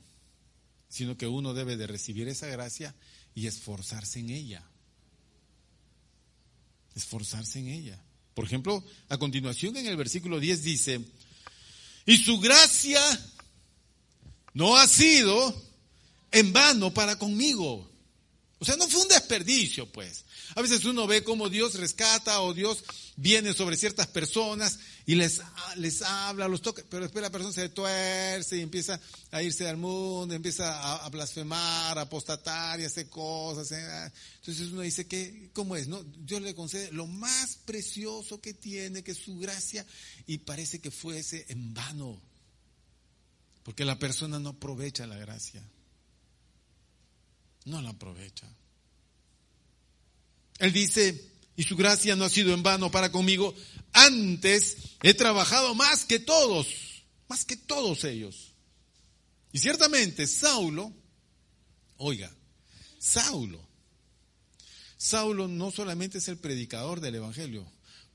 sino 0.89 1.17
que 1.17 1.27
uno 1.27 1.53
debe 1.53 1.77
de 1.77 1.87
recibir 1.87 2.27
esa 2.27 2.47
gracia 2.47 2.93
y 3.33 3.47
esforzarse 3.47 4.19
en 4.19 4.29
ella. 4.29 4.63
Esforzarse 6.95 7.59
en 7.59 7.69
ella. 7.69 8.03
Por 8.33 8.45
ejemplo, 8.45 8.83
a 9.09 9.17
continuación 9.17 9.77
en 9.77 9.87
el 9.87 9.97
versículo 9.97 10.39
10 10.39 10.63
dice, 10.63 11.01
y 12.05 12.17
su 12.17 12.39
gracia 12.39 13.01
no 14.53 14.75
ha 14.75 14.87
sido 14.87 15.55
en 16.31 16.51
vano 16.51 16.93
para 16.93 17.17
conmigo. 17.17 17.89
O 18.59 18.65
sea, 18.65 18.75
no 18.77 18.87
fue 18.87 19.01
un 19.01 19.07
desperdicio, 19.07 19.91
pues. 19.91 20.25
A 20.55 20.61
veces 20.61 20.85
uno 20.85 21.07
ve 21.07 21.23
cómo 21.23 21.49
Dios 21.49 21.75
rescata 21.75 22.41
o 22.41 22.53
Dios 22.53 22.83
viene 23.15 23.53
sobre 23.53 23.77
ciertas 23.77 24.07
personas 24.07 24.79
y 25.05 25.15
les, 25.15 25.41
les 25.77 26.01
habla, 26.01 26.47
los 26.47 26.61
toca, 26.61 26.83
pero 26.89 27.03
después 27.03 27.21
la 27.21 27.31
persona 27.31 27.53
se 27.53 27.69
tuerce 27.69 28.57
y 28.57 28.61
empieza 28.61 28.99
a 29.31 29.43
irse 29.43 29.67
al 29.67 29.77
mundo, 29.77 30.33
empieza 30.33 31.03
a, 31.03 31.09
blasfemar, 31.09 31.97
a 31.97 32.01
apostatar 32.01 32.79
y 32.79 32.85
hacer 32.85 33.09
cosas. 33.09 33.71
¿eh? 33.71 34.11
Entonces 34.37 34.69
uno 34.69 34.81
dice 34.81 35.07
que, 35.07 35.49
¿cómo 35.53 35.75
es? 35.75 35.87
No? 35.87 36.03
Dios 36.03 36.41
le 36.41 36.55
concede 36.55 36.91
lo 36.91 37.07
más 37.07 37.57
precioso 37.65 38.41
que 38.41 38.53
tiene, 38.53 39.03
que 39.03 39.11
es 39.11 39.17
su 39.17 39.37
gracia, 39.37 39.85
y 40.25 40.39
parece 40.39 40.79
que 40.79 40.91
fuese 40.91 41.45
en 41.49 41.73
vano, 41.73 42.19
porque 43.63 43.85
la 43.85 43.99
persona 43.99 44.39
no 44.39 44.49
aprovecha 44.49 45.07
la 45.07 45.17
gracia. 45.17 45.63
No 47.65 47.81
la 47.81 47.91
aprovecha. 47.91 48.47
Él 50.59 50.73
dice, 50.73 51.32
y 51.55 51.63
su 51.63 51.75
gracia 51.75 52.15
no 52.15 52.25
ha 52.25 52.29
sido 52.29 52.53
en 52.53 52.63
vano 52.63 52.91
para 52.91 53.11
conmigo. 53.11 53.53
Antes 53.91 54.77
he 55.01 55.13
trabajado 55.13 55.75
más 55.75 56.05
que 56.05 56.19
todos, 56.19 56.67
más 57.27 57.45
que 57.45 57.57
todos 57.57 58.03
ellos. 58.03 58.53
Y 59.51 59.59
ciertamente 59.59 60.25
Saulo, 60.25 60.91
oiga, 61.97 62.33
Saulo, 62.97 63.67
Saulo 64.97 65.47
no 65.47 65.69
solamente 65.69 66.17
es 66.19 66.27
el 66.27 66.37
predicador 66.37 67.01
del 67.01 67.15
Evangelio, 67.15 67.69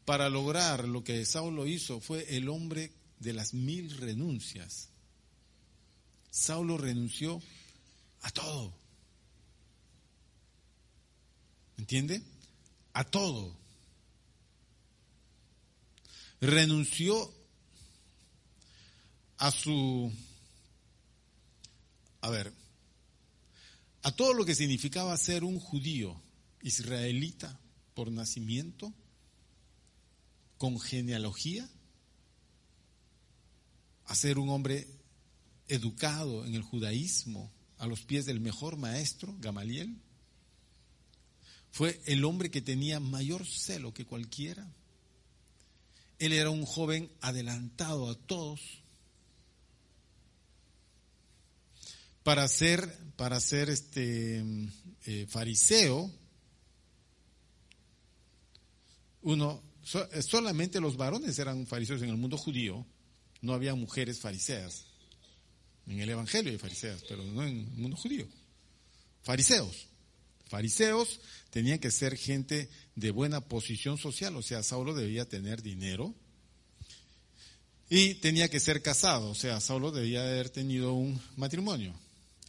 para 0.05 0.31
lograr 0.31 0.89
lo 0.89 1.05
que 1.05 1.25
Saulo 1.27 1.67
hizo 1.67 2.01
fue 2.01 2.37
el 2.37 2.49
hombre 2.49 2.93
de 3.21 3.35
las 3.35 3.53
mil 3.53 3.95
renuncias. 3.99 4.89
Saulo 6.31 6.79
renunció 6.79 7.43
a 8.23 8.31
todo. 8.31 8.73
¿Entiende? 11.77 12.23
A 12.93 13.05
todo. 13.05 13.57
Renunció 16.41 17.33
a 19.39 19.51
su, 19.51 20.13
a 22.21 22.31
ver, 22.31 22.53
a 24.03 24.13
todo 24.13 24.35
lo 24.35 24.45
que 24.45 24.55
significaba 24.55 25.17
ser 25.17 25.45
un 25.45 25.59
judío 25.59 26.21
israelita 26.63 27.59
por 27.95 28.11
nacimiento, 28.11 28.93
con 30.57 30.79
genealogía, 30.81 31.69
a 34.07 34.15
ser 34.15 34.39
un 34.39 34.49
hombre 34.49 34.89
educado 35.69 36.45
en 36.45 36.55
el 36.55 36.63
judaísmo 36.63 37.53
a 37.79 37.87
los 37.87 38.03
pies 38.03 38.27
del 38.27 38.41
mejor 38.41 38.77
maestro, 38.77 39.37
Gamaliel, 39.39 39.97
fue 41.79 42.01
el 42.07 42.25
hombre 42.25 42.51
que 42.51 42.61
tenía 42.61 42.99
mayor 42.99 43.47
celo 43.47 43.95
que 43.95 44.05
cualquiera. 44.05 44.67
Él 46.19 46.33
era 46.33 46.51
un 46.51 46.65
joven 46.67 47.09
adelantado 47.21 48.11
a 48.11 48.17
todos. 48.17 48.61
Para 52.25 52.49
ser, 52.49 52.99
para 53.15 53.39
ser 53.39 53.71
este 53.71 54.45
eh, 55.07 55.27
fariseo, 55.29 56.11
uno, 59.23 59.63
solamente 59.85 60.81
los 60.81 60.97
varones 60.97 61.39
eran 61.39 61.65
fariseos 61.65 62.03
en 62.03 62.09
el 62.09 62.17
mundo 62.17 62.37
judío, 62.37 62.85
no 63.41 63.53
había 63.53 63.77
mujeres 63.77 64.19
fariseas. 64.19 64.87
En 65.87 66.01
el 66.01 66.11
Evangelio 66.11 66.51
hay 66.51 66.59
fariseas, 66.59 67.05
pero 67.09 67.23
no 67.23 67.45
en 67.45 67.57
el 67.57 67.79
mundo 67.79 67.97
judío. 67.97 68.27
Fariseos. 69.23 69.87
Fariseos 70.49 71.21
tenían 71.51 71.79
que 71.79 71.91
ser 71.91 72.17
gente 72.17 72.69
de 72.95 73.11
buena 73.11 73.41
posición 73.41 73.99
social, 73.99 74.35
o 74.37 74.43
sea, 74.43 74.63
Saulo 74.63 74.95
debía 74.95 75.29
tener 75.29 75.63
dinero 75.63 76.15
y 77.91 78.15
tenía 78.15 78.49
que 78.49 78.61
ser 78.61 78.83
casado, 78.83 79.31
o 79.31 79.35
sea, 79.35 79.61
Saulo 79.61 79.91
debía 79.93 80.23
haber 80.23 80.51
tenido 80.51 80.95
un 80.95 81.21
matrimonio. 81.37 81.95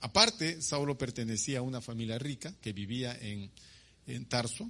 Aparte, 0.02 0.62
Saulo 0.62 0.98
pertenecía 0.98 1.60
a 1.60 1.62
una 1.62 1.82
familia 1.82 2.18
rica 2.18 2.54
que 2.62 2.74
vivía 2.74 3.18
en, 3.20 3.52
en 4.08 4.26
Tarso, 4.26 4.70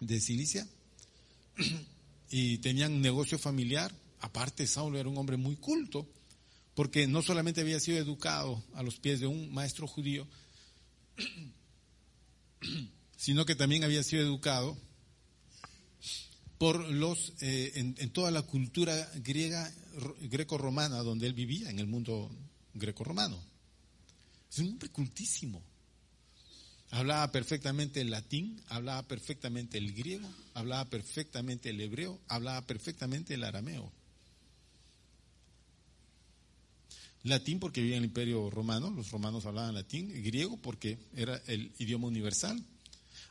de 0.00 0.20
Cilicia, 0.20 0.66
y 2.30 2.58
tenían 2.58 2.92
un 2.92 3.02
negocio 3.02 3.38
familiar. 3.38 3.94
Aparte, 4.20 4.66
Saulo 4.66 4.98
era 4.98 5.08
un 5.08 5.18
hombre 5.18 5.36
muy 5.36 5.56
culto, 5.56 6.08
porque 6.74 7.06
no 7.06 7.22
solamente 7.22 7.60
había 7.60 7.78
sido 7.78 7.98
educado 7.98 8.62
a 8.74 8.82
los 8.82 8.98
pies 8.98 9.20
de 9.20 9.26
un 9.26 9.52
maestro 9.52 9.86
judío, 9.86 10.26
sino 13.16 13.44
que 13.44 13.54
también 13.54 13.84
había 13.84 14.02
sido 14.02 14.22
educado 14.22 14.76
por 16.58 16.88
los 16.88 17.32
eh, 17.40 17.72
en, 17.74 18.10
toda 18.10 18.30
la 18.30 18.42
cultura 18.42 18.94
griega 19.16 19.72
greco-romana 20.20 20.98
donde 20.98 21.26
él 21.26 21.34
vivía 21.34 21.70
en 21.70 21.80
el 21.80 21.88
mundo 21.88 22.30
greco-romano. 22.74 23.36
Es 24.50 24.58
un 24.60 24.68
hombre 24.68 24.88
cultísimo. 24.90 25.62
Hablaba 26.90 27.32
perfectamente 27.32 28.00
el 28.00 28.10
latín, 28.10 28.62
hablaba 28.68 29.02
perfectamente 29.08 29.78
el 29.78 29.92
griego, 29.92 30.28
hablaba 30.54 30.84
perfectamente 30.90 31.70
el 31.70 31.80
hebreo, 31.80 32.20
hablaba 32.28 32.66
perfectamente 32.66 33.34
el 33.34 33.44
arameo. 33.44 33.90
Latín 37.24 37.60
porque 37.60 37.80
vivía 37.80 37.96
en 37.96 38.02
el 38.02 38.08
imperio 38.08 38.50
romano, 38.50 38.90
los 38.90 39.10
romanos 39.12 39.46
hablaban 39.46 39.74
latín, 39.74 40.10
griego 40.24 40.56
porque 40.56 40.98
era 41.14 41.40
el 41.46 41.72
idioma 41.78 42.08
universal, 42.08 42.60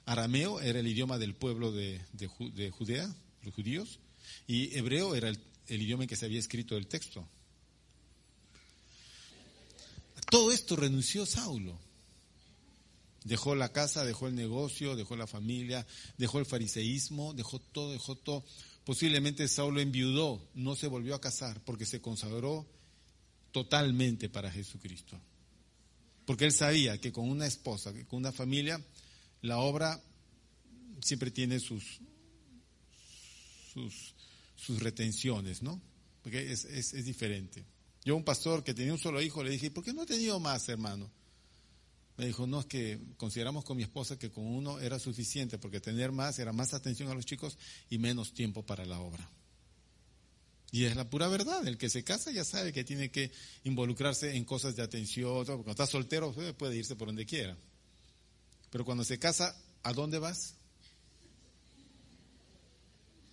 arameo 0.06 0.62
era 0.62 0.80
el 0.80 0.88
idioma 0.88 1.18
del 1.18 1.36
pueblo 1.36 1.74
de, 1.74 2.02
Judea, 2.72 3.14
los 3.44 3.54
judíos, 3.54 4.00
y 4.48 4.78
hebreo 4.78 5.14
era 5.14 5.28
el, 5.28 5.40
idioma 5.68 6.04
en 6.04 6.10
que 6.10 6.16
se 6.16 6.26
había 6.26 6.40
escrito 6.40 6.78
el 6.78 6.88
texto. 6.88 7.28
todo 10.30 10.54
esto 10.54 10.78
renunció 10.78 11.26
Saulo. 11.26 11.78
Dejó 13.26 13.54
la 13.54 13.74
casa, 13.74 14.06
dejó 14.06 14.28
el 14.28 14.36
negocio, 14.36 14.96
dejó 14.96 15.18
la 15.18 15.28
familia, 15.28 15.86
dejó 16.18 16.40
el 16.40 16.46
fariseísmo, 16.46 17.34
dejó 17.34 17.60
todo, 17.60 17.92
dejó 17.92 18.16
todo. 18.16 18.46
Posiblemente 18.86 19.48
Saulo 19.50 19.82
enviudó, 19.82 20.42
no 20.56 20.78
se 20.78 20.88
volvió 20.88 21.14
a 21.14 21.22
casar 21.22 21.62
porque 21.66 21.86
se 21.86 22.02
consagró 22.02 22.66
totalmente 23.52 24.30
para 24.30 24.52
Jesucristo. 24.52 25.20
Porque 26.26 26.46
él 26.46 26.54
sabía 26.54 27.00
que 27.00 27.12
con 27.12 27.30
una 27.30 27.46
esposa, 27.46 27.94
con 28.08 28.20
una 28.20 28.32
familia, 28.32 28.82
la 29.42 29.58
obra 29.60 30.02
siempre 31.02 31.32
tiene 31.32 31.60
sus, 31.60 32.00
sus, 33.74 34.80
retenciones, 34.80 35.62
¿no? 35.62 35.82
Porque 36.22 36.52
es, 36.52 36.66
es, 36.66 36.94
es, 36.94 37.06
diferente. 37.06 37.66
Yo 38.06 38.16
un 38.16 38.24
pastor 38.24 38.64
que 38.64 38.74
tenía 38.74 38.94
un 38.94 39.00
solo 39.00 39.22
hijo 39.22 39.44
le 39.44 39.50
dije, 39.50 39.72
¿por 39.72 39.84
qué 39.84 39.94
no 39.94 40.04
he 40.04 40.06
tenido 40.06 40.40
más, 40.40 40.70
hermano? 40.70 41.12
Me 42.18 42.28
dijo, 42.28 42.46
no, 42.46 42.60
es 42.60 42.66
que 42.68 43.00
consideramos 43.18 43.64
con 43.66 43.78
mi 43.78 43.84
esposa 43.84 44.20
que 44.20 44.30
con 44.30 44.46
uno 44.46 44.80
era 44.80 45.00
suficiente, 45.00 45.58
porque 45.58 45.80
tener 45.80 46.12
más 46.12 46.38
era 46.38 46.54
más 46.54 46.74
atención 46.74 47.10
a 47.10 47.16
los 47.16 47.26
chicos 47.26 47.58
y 47.90 47.98
menos 47.98 48.34
tiempo 48.34 48.64
para 48.64 48.86
la 48.86 49.00
obra. 49.00 49.28
Y 50.72 50.86
es 50.86 50.96
la 50.96 51.10
pura 51.10 51.28
verdad, 51.28 51.68
el 51.68 51.78
que 51.78 51.90
se 51.90 52.04
casa 52.04 52.32
ya 52.32 52.46
sabe 52.46 52.72
que 52.72 52.86
tiene 52.86 53.12
que 53.12 53.30
involucrarse 53.66 54.36
en 54.36 54.46
cosas 54.46 54.76
de 54.78 54.84
atención, 54.84 55.44
cuando 55.46 55.72
está 55.72 55.86
soltero 55.86 56.34
puede 56.58 56.78
irse 56.78 56.96
por 56.96 57.10
donde 57.10 57.26
quiera. 57.26 57.58
Pero 58.70 58.86
cuando 58.86 59.04
se 59.04 59.20
casa, 59.20 59.54
¿a 59.84 59.92
dónde 59.92 60.18
vas? 60.18 60.56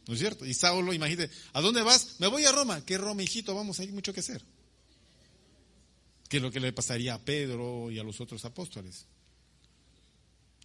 ¿No 0.08 0.14
es 0.14 0.20
cierto? 0.20 0.44
Y 0.44 0.52
Saulo, 0.52 0.92
imagínate, 0.92 1.32
¿a 1.52 1.60
dónde 1.60 1.82
vas? 1.82 2.16
Me 2.18 2.26
voy 2.26 2.44
a 2.44 2.50
Roma. 2.50 2.84
¿Qué 2.84 2.98
Roma, 2.98 3.22
hijito? 3.22 3.54
Vamos, 3.54 3.78
hay 3.78 3.88
mucho 3.88 4.12
que 4.12 4.20
hacer. 4.20 4.42
¿Qué 6.28 6.38
es 6.38 6.42
lo 6.42 6.50
que 6.50 6.60
le 6.60 6.72
pasaría 6.72 7.14
a 7.14 7.24
Pedro 7.24 7.90
y 7.90 7.98
a 7.98 8.02
los 8.02 8.20
otros 8.20 8.44
apóstoles? 8.44 9.06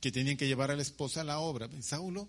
Que 0.02 0.12
tenían 0.12 0.38
que 0.38 0.48
llevar 0.48 0.72
a 0.72 0.76
la 0.76 0.82
esposa 0.82 1.22
a 1.22 1.24
la 1.24 1.40
obra. 1.40 1.70
Saulo 1.82 2.28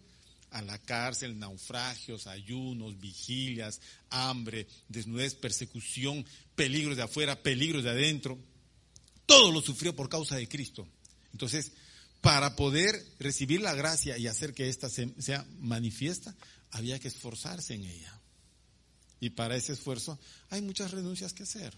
a 0.54 0.62
la 0.62 0.78
cárcel, 0.78 1.36
naufragios, 1.36 2.28
ayunos, 2.28 3.00
vigilias, 3.00 3.80
hambre, 4.08 4.68
desnudez, 4.88 5.34
persecución, 5.34 6.24
peligros 6.54 6.96
de 6.96 7.02
afuera, 7.02 7.42
peligros 7.42 7.82
de 7.82 7.90
adentro. 7.90 8.38
Todo 9.26 9.50
lo 9.50 9.60
sufrió 9.60 9.96
por 9.96 10.08
causa 10.08 10.36
de 10.36 10.48
Cristo. 10.48 10.86
Entonces, 11.32 11.72
para 12.20 12.54
poder 12.54 13.04
recibir 13.18 13.62
la 13.62 13.74
gracia 13.74 14.16
y 14.16 14.28
hacer 14.28 14.54
que 14.54 14.68
ésta 14.68 14.88
sea 14.88 15.44
manifiesta, 15.58 16.36
había 16.70 17.00
que 17.00 17.08
esforzarse 17.08 17.74
en 17.74 17.84
ella. 17.84 18.20
Y 19.18 19.30
para 19.30 19.56
ese 19.56 19.72
esfuerzo 19.72 20.20
hay 20.50 20.62
muchas 20.62 20.92
renuncias 20.92 21.32
que 21.32 21.42
hacer. 21.42 21.74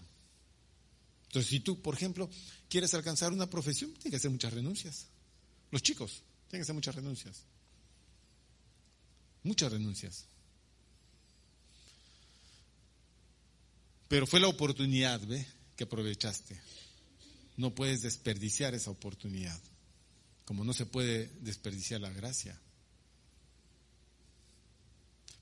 Entonces, 1.25 1.49
si 1.49 1.61
tú, 1.61 1.81
por 1.81 1.95
ejemplo, 1.95 2.29
quieres 2.69 2.93
alcanzar 2.93 3.33
una 3.33 3.49
profesión, 3.49 3.91
tiene 3.93 4.11
que 4.11 4.17
hacer 4.17 4.29
muchas 4.29 4.53
renuncias. 4.53 5.07
Los 5.71 5.81
chicos 5.81 6.21
tienen 6.47 6.61
que 6.61 6.65
hacer 6.65 6.75
muchas 6.75 6.93
renuncias. 6.93 7.43
Muchas 9.47 9.71
renuncias. 9.71 10.25
Pero 14.09 14.27
fue 14.27 14.41
la 14.41 14.49
oportunidad, 14.49 15.25
¿ve? 15.25 15.47
Que 15.77 15.85
aprovechaste. 15.85 16.59
No 17.55 17.73
puedes 17.73 18.01
desperdiciar 18.01 18.75
esa 18.75 18.91
oportunidad. 18.91 19.57
Como 20.43 20.65
no 20.65 20.73
se 20.73 20.85
puede 20.85 21.31
desperdiciar 21.39 22.01
la 22.01 22.09
gracia. 22.09 22.59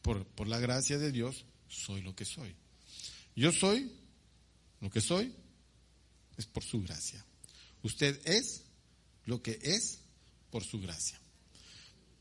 Por, 0.03 0.23
por 0.27 0.47
la 0.47 0.59
gracia 0.59 0.99
de 0.99 1.11
Dios, 1.11 1.43
soy 1.67 2.03
lo 2.03 2.15
que 2.15 2.25
soy. 2.25 2.55
Yo 3.35 3.51
soy 3.51 3.91
lo 4.81 4.91
que 4.91 5.01
soy, 5.01 5.33
es 6.37 6.45
por 6.45 6.63
su 6.63 6.79
gracia. 6.83 7.25
Usted 7.81 8.21
es 8.23 8.65
lo 9.25 9.41
que 9.41 9.57
es 9.63 9.97
por 10.51 10.63
su 10.63 10.79
gracia. 10.79 11.19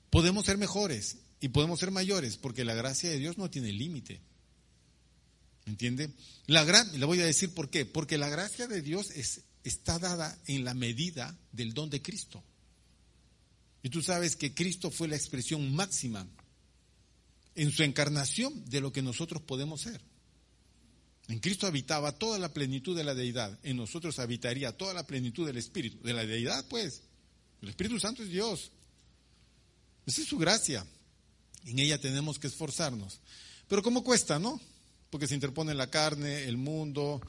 Podemos 0.08 0.46
ser 0.46 0.56
mejores 0.56 1.18
y 1.44 1.48
podemos 1.50 1.78
ser 1.78 1.90
mayores 1.90 2.38
porque 2.38 2.64
la 2.64 2.72
gracia 2.72 3.10
de 3.10 3.18
Dios 3.18 3.36
no 3.36 3.50
tiene 3.50 3.70
límite. 3.70 4.18
¿Entiende? 5.66 6.08
La 6.46 6.64
gran, 6.64 6.98
le 6.98 7.04
voy 7.04 7.20
a 7.20 7.26
decir 7.26 7.52
por 7.52 7.68
qué. 7.68 7.84
Porque 7.84 8.16
la 8.16 8.30
gracia 8.30 8.66
de 8.66 8.80
Dios 8.80 9.10
es, 9.10 9.42
está 9.62 9.98
dada 9.98 10.38
en 10.46 10.64
la 10.64 10.72
medida 10.72 11.38
del 11.52 11.74
don 11.74 11.90
de 11.90 12.00
Cristo. 12.00 12.42
Y 13.82 13.90
tú 13.90 14.02
sabes 14.02 14.36
que 14.36 14.54
Cristo 14.54 14.90
fue 14.90 15.06
la 15.06 15.16
expresión 15.16 15.74
máxima 15.74 16.26
en 17.54 17.70
su 17.72 17.82
encarnación 17.82 18.64
de 18.64 18.80
lo 18.80 18.90
que 18.90 19.02
nosotros 19.02 19.42
podemos 19.42 19.82
ser. 19.82 20.00
En 21.28 21.40
Cristo 21.40 21.66
habitaba 21.66 22.12
toda 22.12 22.38
la 22.38 22.54
plenitud 22.54 22.96
de 22.96 23.04
la 23.04 23.14
deidad. 23.14 23.58
En 23.62 23.76
nosotros 23.76 24.18
habitaría 24.18 24.78
toda 24.78 24.94
la 24.94 25.06
plenitud 25.06 25.46
del 25.46 25.58
Espíritu. 25.58 26.02
De 26.02 26.14
la 26.14 26.24
deidad, 26.24 26.64
pues. 26.68 27.02
El 27.60 27.68
Espíritu 27.68 28.00
Santo 28.00 28.22
es 28.22 28.30
Dios. 28.30 28.70
Esa 30.06 30.22
es 30.22 30.26
su 30.26 30.38
gracia. 30.38 30.86
En 31.64 31.78
ella 31.78 32.00
tenemos 32.00 32.38
que 32.38 32.46
esforzarnos. 32.46 33.20
Pero 33.68 33.82
¿cómo 33.82 34.04
cuesta, 34.04 34.38
no? 34.38 34.60
Porque 35.10 35.26
se 35.26 35.34
interpone 35.34 35.74
la 35.74 35.90
carne, 35.90 36.44
el 36.44 36.56
mundo, 36.56 37.20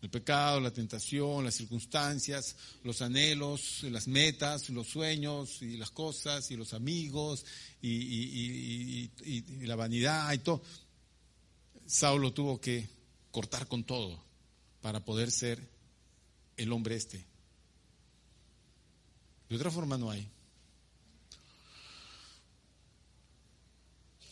el 0.00 0.10
pecado, 0.10 0.60
la 0.60 0.72
tentación, 0.72 1.44
las 1.44 1.54
circunstancias, 1.54 2.56
los 2.82 3.02
anhelos, 3.02 3.82
las 3.84 4.08
metas, 4.08 4.68
los 4.70 4.88
sueños 4.88 5.62
y 5.62 5.76
las 5.76 5.90
cosas 5.90 6.50
y 6.50 6.56
los 6.56 6.74
amigos 6.74 7.44
y, 7.80 9.10
y 9.24 9.66
la 9.66 9.76
vanidad 9.76 10.32
y 10.32 10.38
todo. 10.38 10.62
Saulo 11.86 12.32
tuvo 12.32 12.60
que 12.60 12.88
cortar 13.30 13.68
con 13.68 13.84
todo 13.84 14.22
para 14.80 15.04
poder 15.04 15.30
ser 15.30 15.68
el 16.56 16.72
hombre 16.72 16.96
este. 16.96 17.24
De 19.48 19.56
otra 19.56 19.70
forma 19.70 19.98
no 19.98 20.10
hay. 20.10 20.28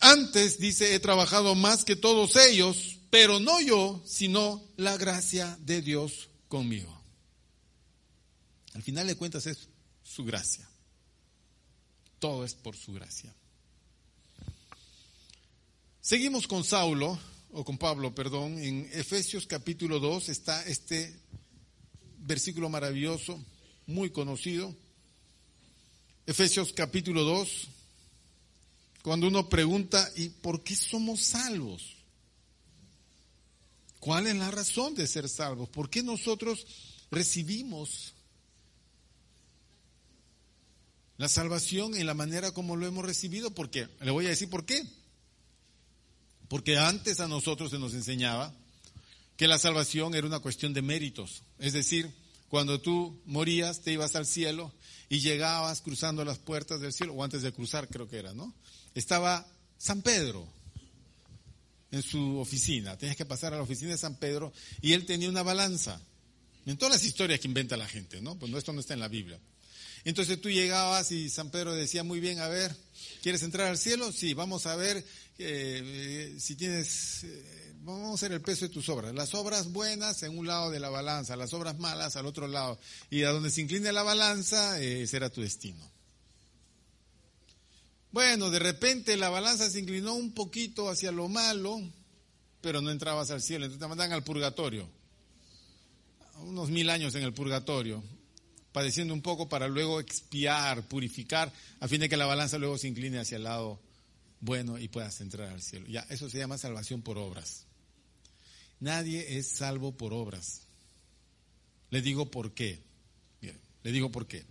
Antes, 0.00 0.58
dice, 0.58 0.94
he 0.94 1.00
trabajado 1.00 1.54
más 1.54 1.84
que 1.84 1.94
todos 1.94 2.34
ellos, 2.36 2.98
pero 3.10 3.38
no 3.38 3.60
yo, 3.60 4.02
sino 4.06 4.64
la 4.76 4.96
gracia 4.96 5.58
de 5.60 5.82
Dios 5.82 6.30
conmigo. 6.48 6.98
Al 8.74 8.82
final 8.82 9.06
de 9.06 9.16
cuentas 9.16 9.46
es 9.46 9.68
su 10.02 10.24
gracia. 10.24 10.68
Todo 12.18 12.44
es 12.44 12.54
por 12.54 12.76
su 12.76 12.94
gracia. 12.94 13.34
Seguimos 16.00 16.48
con 16.48 16.64
Saulo 16.64 17.18
o 17.52 17.64
con 17.64 17.76
Pablo, 17.76 18.14
perdón, 18.14 18.58
en 18.62 18.88
Efesios 18.92 19.46
capítulo 19.46 20.00
2 20.00 20.28
está 20.30 20.64
este 20.64 21.14
versículo 22.18 22.68
maravilloso, 22.68 23.38
muy 23.86 24.10
conocido. 24.10 24.74
Efesios 26.26 26.72
capítulo 26.72 27.24
2, 27.24 27.68
cuando 29.02 29.28
uno 29.28 29.48
pregunta, 29.48 30.10
¿y 30.16 30.28
por 30.28 30.62
qué 30.62 30.76
somos 30.76 31.20
salvos? 31.22 31.96
¿Cuál 33.98 34.26
es 34.26 34.36
la 34.36 34.50
razón 34.50 34.94
de 34.94 35.06
ser 35.06 35.28
salvos? 35.28 35.68
¿Por 35.68 35.90
qué 35.90 36.02
nosotros 36.02 36.66
recibimos 37.10 38.14
la 41.18 41.28
salvación 41.28 41.94
en 41.94 42.06
la 42.06 42.14
manera 42.14 42.52
como 42.52 42.76
lo 42.76 42.86
hemos 42.86 43.04
recibido? 43.04 43.50
¿Por 43.50 43.70
qué? 43.70 43.88
Le 44.00 44.10
voy 44.10 44.26
a 44.26 44.30
decir 44.30 44.48
por 44.48 44.64
qué. 44.64 44.82
Porque 46.48 46.78
antes 46.78 47.20
a 47.20 47.28
nosotros 47.28 47.70
se 47.70 47.78
nos 47.78 47.94
enseñaba 47.94 48.54
que 49.36 49.46
la 49.46 49.58
salvación 49.58 50.14
era 50.14 50.26
una 50.26 50.40
cuestión 50.40 50.72
de 50.74 50.82
méritos. 50.82 51.42
Es 51.58 51.74
decir, 51.74 52.10
cuando 52.48 52.80
tú 52.80 53.20
morías, 53.24 53.82
te 53.82 53.92
ibas 53.92 54.16
al 54.16 54.26
cielo 54.26 54.72
y 55.08 55.20
llegabas 55.20 55.80
cruzando 55.82 56.24
las 56.24 56.38
puertas 56.38 56.80
del 56.80 56.92
cielo, 56.92 57.12
o 57.14 57.22
antes 57.22 57.42
de 57.42 57.52
cruzar 57.52 57.88
creo 57.88 58.08
que 58.08 58.18
era, 58.18 58.34
¿no? 58.34 58.54
Estaba 58.94 59.46
San 59.78 60.02
Pedro 60.02 60.46
en 61.90 62.02
su 62.02 62.38
oficina. 62.38 62.96
Tenías 62.96 63.16
que 63.16 63.24
pasar 63.24 63.52
a 63.52 63.56
la 63.56 63.62
oficina 63.62 63.92
de 63.92 63.98
San 63.98 64.16
Pedro 64.16 64.52
y 64.80 64.92
él 64.92 65.06
tenía 65.06 65.28
una 65.28 65.42
balanza. 65.42 66.00
En 66.66 66.76
todas 66.76 66.94
las 66.94 67.04
historias 67.04 67.40
que 67.40 67.48
inventa 67.48 67.76
la 67.76 67.88
gente, 67.88 68.20
¿no? 68.20 68.38
Pues 68.38 68.52
esto 68.52 68.72
no 68.72 68.80
está 68.80 68.94
en 68.94 69.00
la 69.00 69.08
Biblia. 69.08 69.40
Entonces 70.04 70.40
tú 70.40 70.48
llegabas 70.48 71.12
y 71.12 71.28
San 71.28 71.50
Pedro 71.50 71.74
decía, 71.74 72.04
muy 72.04 72.20
bien, 72.20 72.38
a 72.38 72.48
ver, 72.48 72.74
¿quieres 73.22 73.42
entrar 73.42 73.66
al 73.68 73.78
cielo? 73.78 74.12
Sí, 74.12 74.34
vamos 74.34 74.66
a 74.66 74.76
ver 74.76 75.04
eh, 75.38 76.36
si 76.38 76.56
tienes, 76.56 77.24
eh, 77.24 77.74
vamos 77.80 78.10
a 78.10 78.14
hacer 78.14 78.32
el 78.32 78.40
peso 78.40 78.66
de 78.66 78.72
tus 78.72 78.88
obras. 78.88 79.14
Las 79.14 79.34
obras 79.34 79.72
buenas 79.72 80.22
en 80.22 80.38
un 80.38 80.46
lado 80.46 80.70
de 80.70 80.80
la 80.80 80.88
balanza, 80.88 81.36
las 81.36 81.52
obras 81.52 81.78
malas 81.78 82.16
al 82.16 82.26
otro 82.26 82.48
lado. 82.48 82.78
Y 83.10 83.24
a 83.24 83.30
donde 83.30 83.50
se 83.50 83.60
incline 83.60 83.92
la 83.92 84.02
balanza 84.02 84.80
eh, 84.80 85.06
será 85.06 85.28
tu 85.28 85.42
destino. 85.42 85.90
Bueno, 88.12 88.50
de 88.50 88.58
repente 88.58 89.16
la 89.16 89.30
balanza 89.30 89.70
se 89.70 89.80
inclinó 89.80 90.14
un 90.14 90.32
poquito 90.32 90.88
hacia 90.88 91.12
lo 91.12 91.28
malo, 91.28 91.80
pero 92.60 92.80
no 92.80 92.90
entrabas 92.90 93.30
al 93.30 93.42
cielo, 93.42 93.66
entonces 93.66 93.80
te 93.80 93.88
mandan 93.88 94.12
al 94.12 94.24
purgatorio. 94.24 94.88
Unos 96.42 96.70
mil 96.70 96.90
años 96.90 97.14
en 97.14 97.22
el 97.22 97.32
purgatorio 97.32 98.02
padeciendo 98.72 99.14
un 99.14 99.22
poco 99.22 99.48
para 99.48 99.68
luego 99.68 100.00
expiar, 100.00 100.86
purificar, 100.86 101.52
a 101.80 101.88
fin 101.88 102.00
de 102.00 102.08
que 102.08 102.16
la 102.16 102.26
balanza 102.26 102.58
luego 102.58 102.78
se 102.78 102.88
incline 102.88 103.18
hacia 103.18 103.36
el 103.36 103.44
lado 103.44 103.80
bueno 104.40 104.78
y 104.78 104.88
puedas 104.88 105.20
entrar 105.20 105.50
al 105.50 105.62
cielo. 105.62 105.86
Ya, 105.88 106.06
eso 106.08 106.30
se 106.30 106.38
llama 106.38 106.58
salvación 106.58 107.02
por 107.02 107.18
obras. 107.18 107.66
Nadie 108.78 109.38
es 109.38 109.48
salvo 109.48 109.92
por 109.96 110.12
obras. 110.12 110.62
Le 111.90 112.00
digo 112.00 112.30
por 112.30 112.54
qué. 112.54 112.82
Bien, 113.40 113.58
le 113.82 113.92
digo 113.92 114.10
por 114.10 114.26
qué. 114.26 114.44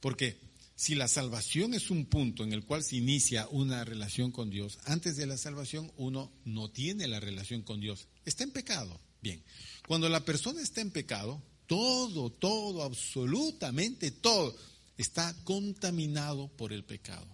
Porque 0.00 0.38
si 0.78 0.94
la 0.94 1.08
salvación 1.08 1.74
es 1.74 1.90
un 1.90 2.06
punto 2.06 2.44
en 2.44 2.52
el 2.52 2.64
cual 2.64 2.84
se 2.84 2.94
inicia 2.94 3.48
una 3.50 3.84
relación 3.84 4.30
con 4.30 4.48
Dios, 4.48 4.78
antes 4.84 5.16
de 5.16 5.26
la 5.26 5.36
salvación 5.36 5.90
uno 5.96 6.30
no 6.44 6.70
tiene 6.70 7.08
la 7.08 7.18
relación 7.18 7.62
con 7.62 7.80
Dios. 7.80 8.06
Está 8.24 8.44
en 8.44 8.52
pecado. 8.52 9.00
Bien, 9.20 9.42
cuando 9.88 10.08
la 10.08 10.24
persona 10.24 10.62
está 10.62 10.80
en 10.80 10.92
pecado, 10.92 11.42
todo, 11.66 12.30
todo, 12.30 12.84
absolutamente 12.84 14.12
todo 14.12 14.56
está 14.96 15.34
contaminado 15.42 16.46
por 16.46 16.72
el 16.72 16.84
pecado. 16.84 17.26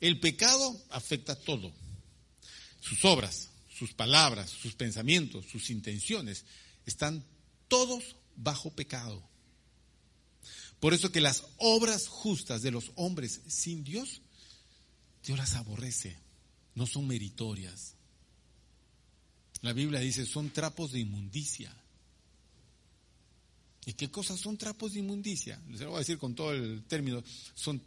El 0.00 0.18
pecado 0.18 0.82
afecta 0.88 1.34
todo. 1.34 1.70
Sus 2.80 3.04
obras, 3.04 3.50
sus 3.68 3.92
palabras, 3.92 4.48
sus 4.48 4.74
pensamientos, 4.74 5.44
sus 5.44 5.68
intenciones, 5.68 6.46
están 6.86 7.22
todos 7.68 8.16
bajo 8.34 8.70
pecado. 8.70 9.27
Por 10.80 10.94
eso 10.94 11.10
que 11.10 11.20
las 11.20 11.44
obras 11.56 12.06
justas 12.08 12.62
de 12.62 12.70
los 12.70 12.92
hombres 12.94 13.40
sin 13.48 13.82
Dios, 13.84 14.22
Dios 15.24 15.38
las 15.38 15.54
aborrece, 15.54 16.16
no 16.74 16.86
son 16.86 17.06
meritorias. 17.06 17.94
La 19.62 19.72
Biblia 19.72 20.00
dice, 20.00 20.24
son 20.24 20.50
trapos 20.50 20.92
de 20.92 21.00
inmundicia. 21.00 21.74
¿Y 23.86 23.94
qué 23.94 24.10
cosas 24.10 24.38
son 24.38 24.56
trapos 24.56 24.92
de 24.92 25.00
inmundicia? 25.00 25.60
Les 25.70 25.82
voy 25.84 25.96
a 25.96 25.98
decir 26.00 26.18
con 26.18 26.34
todo 26.34 26.52
el 26.52 26.84
término. 26.84 27.24
Son, 27.54 27.82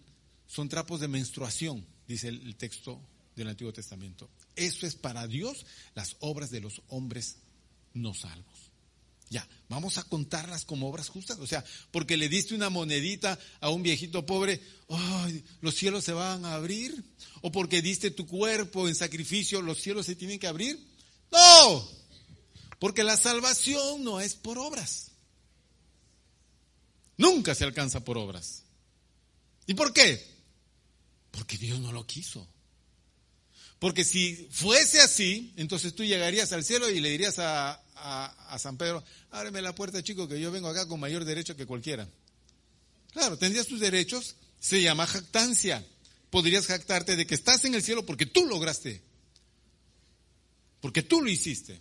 son 0.47 0.67
trapos 0.67 0.99
de 0.99 1.07
menstruación, 1.07 1.85
dice 2.07 2.27
el, 2.27 2.55
texto 2.55 2.99
del 3.35 3.47
Antiguo 3.47 3.71
Testamento. 3.71 4.29
Eso 4.55 4.85
es 4.85 4.95
para 4.95 5.27
Dios 5.27 5.65
las 5.95 6.17
obras 6.19 6.49
de 6.49 6.59
los 6.59 6.81
hombres 6.89 7.37
no 7.93 8.13
salvos. 8.13 8.50
Ya, 9.31 9.47
vamos 9.69 9.97
a 9.97 10.03
contarlas 10.03 10.65
como 10.65 10.89
obras 10.89 11.07
justas. 11.07 11.39
O 11.39 11.47
sea, 11.47 11.63
porque 11.89 12.17
le 12.17 12.27
diste 12.27 12.53
una 12.53 12.69
monedita 12.69 13.39
a 13.61 13.69
un 13.69 13.81
viejito 13.81 14.25
pobre, 14.25 14.61
¡ay! 14.89 15.41
los 15.61 15.73
cielos 15.73 16.03
se 16.03 16.11
van 16.11 16.43
a 16.43 16.55
abrir. 16.55 17.01
O 17.39 17.49
porque 17.49 17.81
diste 17.81 18.11
tu 18.11 18.27
cuerpo 18.27 18.89
en 18.89 18.93
sacrificio, 18.93 19.61
los 19.61 19.81
cielos 19.81 20.05
se 20.05 20.17
tienen 20.17 20.37
que 20.37 20.47
abrir. 20.47 20.85
No, 21.31 21.89
porque 22.77 23.05
la 23.05 23.15
salvación 23.15 24.03
no 24.03 24.19
es 24.19 24.35
por 24.35 24.59
obras. 24.59 25.11
Nunca 27.15 27.55
se 27.55 27.63
alcanza 27.63 28.03
por 28.03 28.17
obras. 28.17 28.63
¿Y 29.65 29.75
por 29.75 29.93
qué? 29.93 30.29
Porque 31.31 31.57
Dios 31.57 31.79
no 31.79 31.93
lo 31.93 32.05
quiso. 32.05 32.45
Porque 33.79 34.03
si 34.03 34.47
fuese 34.51 34.99
así, 34.99 35.53
entonces 35.55 35.95
tú 35.95 36.03
llegarías 36.03 36.51
al 36.51 36.65
cielo 36.65 36.89
y 36.89 36.99
le 36.99 37.09
dirías 37.09 37.39
a, 37.39 37.81
a, 38.01 38.57
San 38.59 38.77
Pedro, 38.77 39.03
ábreme 39.29 39.61
la 39.61 39.75
puerta, 39.75 40.03
chico, 40.03 40.27
que 40.27 40.39
yo 40.39 40.51
vengo 40.51 40.67
acá 40.67 40.87
con 40.87 40.99
mayor 40.99 41.25
derecho 41.25 41.55
que 41.55 41.65
cualquiera. 41.65 42.07
Claro, 43.11 43.37
tendrías 43.37 43.67
tus 43.67 43.79
derechos, 43.79 44.35
se 44.59 44.81
llama 44.81 45.07
jactancia. 45.07 45.85
Podrías 46.29 46.65
jactarte 46.65 47.15
de 47.15 47.27
que 47.27 47.35
estás 47.35 47.65
en 47.65 47.75
el 47.75 47.83
cielo 47.83 48.05
porque 48.05 48.25
tú 48.25 48.45
lograste, 48.45 49.01
porque 50.79 51.03
tú 51.03 51.21
lo 51.21 51.29
hiciste. 51.29 51.79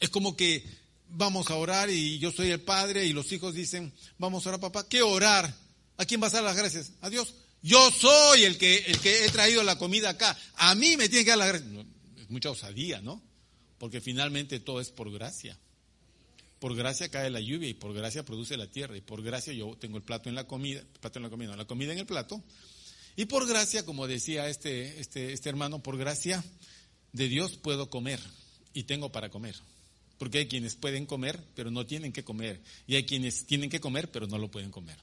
Es 0.00 0.10
como 0.10 0.36
que 0.36 0.64
vamos 1.08 1.50
a 1.50 1.56
orar 1.56 1.90
y 1.90 2.18
yo 2.18 2.30
soy 2.30 2.50
el 2.50 2.60
padre 2.60 3.06
y 3.06 3.12
los 3.12 3.32
hijos 3.32 3.54
dicen, 3.54 3.92
vamos 4.18 4.44
a 4.44 4.50
orar 4.50 4.60
papá, 4.60 4.86
¿qué 4.88 5.02
orar? 5.02 5.54
¿A 5.96 6.04
quién 6.04 6.20
vas 6.20 6.34
a 6.34 6.38
dar 6.38 6.44
las 6.44 6.56
gracias? 6.56 6.92
A 7.00 7.10
Dios. 7.10 7.34
Yo 7.62 7.90
soy 7.90 8.44
el 8.44 8.56
que, 8.56 8.78
el 8.86 8.98
que 9.00 9.24
he 9.24 9.28
traído 9.30 9.62
la 9.62 9.76
comida 9.76 10.10
acá. 10.10 10.38
A 10.56 10.74
mí 10.74 10.96
me 10.96 11.08
tiene 11.08 11.24
que 11.24 11.30
dar 11.30 11.38
las 11.38 11.48
gracias 11.48 11.86
mucha 12.30 12.50
osadía, 12.50 13.00
¿no? 13.00 13.22
Porque 13.78 14.00
finalmente 14.00 14.60
todo 14.60 14.80
es 14.80 14.90
por 14.90 15.10
gracia. 15.12 15.58
Por 16.58 16.76
gracia 16.76 17.08
cae 17.08 17.30
la 17.30 17.40
lluvia 17.40 17.68
y 17.68 17.74
por 17.74 17.94
gracia 17.94 18.24
produce 18.24 18.56
la 18.56 18.66
tierra 18.66 18.96
y 18.96 19.00
por 19.00 19.22
gracia 19.22 19.52
yo 19.52 19.76
tengo 19.80 19.96
el 19.96 20.02
plato 20.02 20.28
en 20.28 20.34
la 20.34 20.46
comida, 20.46 20.82
plato 21.00 21.18
en 21.18 21.22
la 21.22 21.30
comida, 21.30 21.56
la 21.56 21.64
comida 21.64 21.92
en 21.92 21.98
el 21.98 22.06
plato. 22.06 22.42
Y 23.16 23.24
por 23.24 23.48
gracia, 23.48 23.84
como 23.84 24.06
decía 24.06 24.48
este, 24.48 25.00
este, 25.00 25.32
este 25.32 25.48
hermano, 25.48 25.82
por 25.82 25.96
gracia 25.96 26.44
de 27.12 27.28
Dios 27.28 27.56
puedo 27.56 27.88
comer 27.88 28.20
y 28.74 28.84
tengo 28.84 29.10
para 29.10 29.30
comer. 29.30 29.56
Porque 30.18 30.38
hay 30.38 30.48
quienes 30.48 30.76
pueden 30.76 31.06
comer, 31.06 31.42
pero 31.54 31.70
no 31.70 31.86
tienen 31.86 32.12
que 32.12 32.24
comer. 32.24 32.60
Y 32.86 32.96
hay 32.96 33.04
quienes 33.06 33.46
tienen 33.46 33.70
que 33.70 33.80
comer, 33.80 34.10
pero 34.10 34.26
no 34.26 34.36
lo 34.36 34.50
pueden 34.50 34.70
comer. 34.70 34.98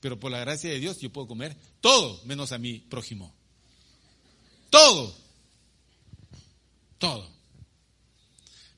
Pero 0.00 0.18
por 0.18 0.32
la 0.32 0.40
gracia 0.40 0.70
de 0.70 0.80
Dios 0.80 0.98
yo 0.98 1.10
puedo 1.10 1.28
comer 1.28 1.56
todo, 1.80 2.20
menos 2.24 2.50
a 2.50 2.58
mi 2.58 2.80
prójimo. 2.80 3.32
Todo 4.70 5.23
todo. 7.04 7.28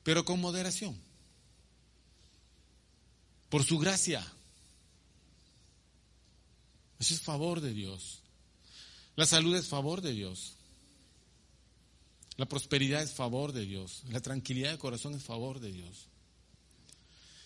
Pero 0.03 0.25
con 0.25 0.41
moderación. 0.41 0.99
Por 3.49 3.63
su 3.63 3.79
gracia. 3.79 4.25
Eso 6.99 7.13
es 7.13 7.21
favor 7.21 7.61
de 7.61 7.73
Dios. 7.73 8.19
La 9.15 9.25
salud 9.25 9.55
es 9.55 9.67
favor 9.67 10.01
de 10.01 10.11
Dios. 10.11 10.55
La 12.35 12.45
prosperidad 12.45 13.01
es 13.01 13.13
favor 13.13 13.53
de 13.53 13.65
Dios. 13.65 14.03
La 14.09 14.19
tranquilidad 14.19 14.71
de 14.71 14.77
corazón 14.77 15.15
es 15.15 15.23
favor 15.23 15.61
de 15.61 15.71
Dios. 15.71 16.07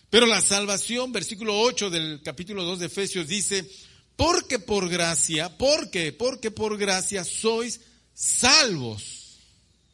Pero 0.09 0.25
la 0.25 0.41
salvación, 0.41 1.11
versículo 1.11 1.59
8 1.61 1.89
del 1.91 2.21
capítulo 2.23 2.63
2 2.63 2.79
de 2.79 2.85
Efesios 2.87 3.27
dice, 3.27 3.69
porque 4.15 4.57
por 4.57 4.89
gracia, 4.89 5.57
porque, 5.57 6.11
porque 6.11 6.49
por 6.49 6.77
gracia 6.77 7.23
sois 7.23 7.79
salvos 8.13 9.20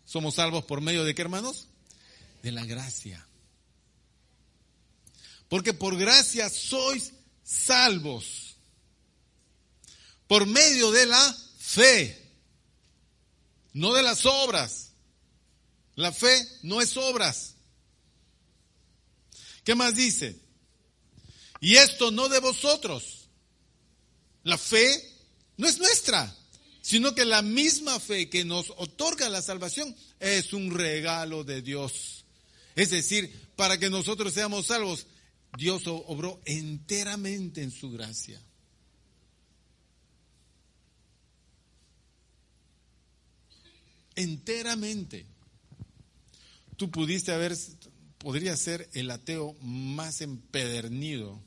somos 0.07 0.35
salvos 0.35 0.63
por 0.63 0.79
medio 0.79 1.03
de 1.03 1.13
qué, 1.13 1.21
hermanos? 1.21 1.67
De 2.41 2.53
la 2.53 2.65
gracia. 2.65 3.27
Porque 5.49 5.73
por 5.73 5.97
gracia 5.97 6.49
sois 6.49 7.11
salvos. 7.43 8.55
Por 10.27 10.45
medio 10.45 10.91
de 10.91 11.07
la 11.07 11.37
fe. 11.59 12.31
No 13.73 13.93
de 13.93 14.01
las 14.01 14.25
obras. 14.25 14.93
La 15.95 16.13
fe 16.13 16.47
no 16.63 16.79
es 16.79 16.95
obras. 16.95 17.55
¿Qué 19.65 19.75
más 19.75 19.93
dice? 19.93 20.39
Y 21.59 21.75
esto 21.75 22.11
no 22.11 22.29
de 22.29 22.39
vosotros. 22.39 23.27
La 24.43 24.57
fe 24.57 25.19
no 25.57 25.67
es 25.67 25.79
nuestra 25.79 26.33
sino 26.87 27.13
que 27.13 27.25
la 27.25 27.41
misma 27.41 27.99
fe 27.99 28.29
que 28.29 28.45
nos 28.45 28.69
otorga 28.77 29.27
la 29.27 29.41
salvación 29.41 29.93
es 30.21 30.53
un 30.53 30.71
regalo 30.71 31.43
de 31.43 31.61
Dios. 31.61 32.23
Es 32.77 32.91
decir, 32.91 33.29
para 33.57 33.77
que 33.77 33.89
nosotros 33.89 34.33
seamos 34.33 34.67
salvos, 34.67 35.05
Dios 35.57 35.83
obró 35.85 36.41
enteramente 36.45 37.61
en 37.61 37.71
su 37.71 37.91
gracia. 37.91 38.41
Enteramente. 44.15 45.25
Tú 46.77 46.89
pudiste 46.89 47.33
haber, 47.33 47.53
podría 48.17 48.55
ser 48.55 48.89
el 48.93 49.11
ateo 49.11 49.57
más 49.61 50.21
empedernido, 50.21 51.43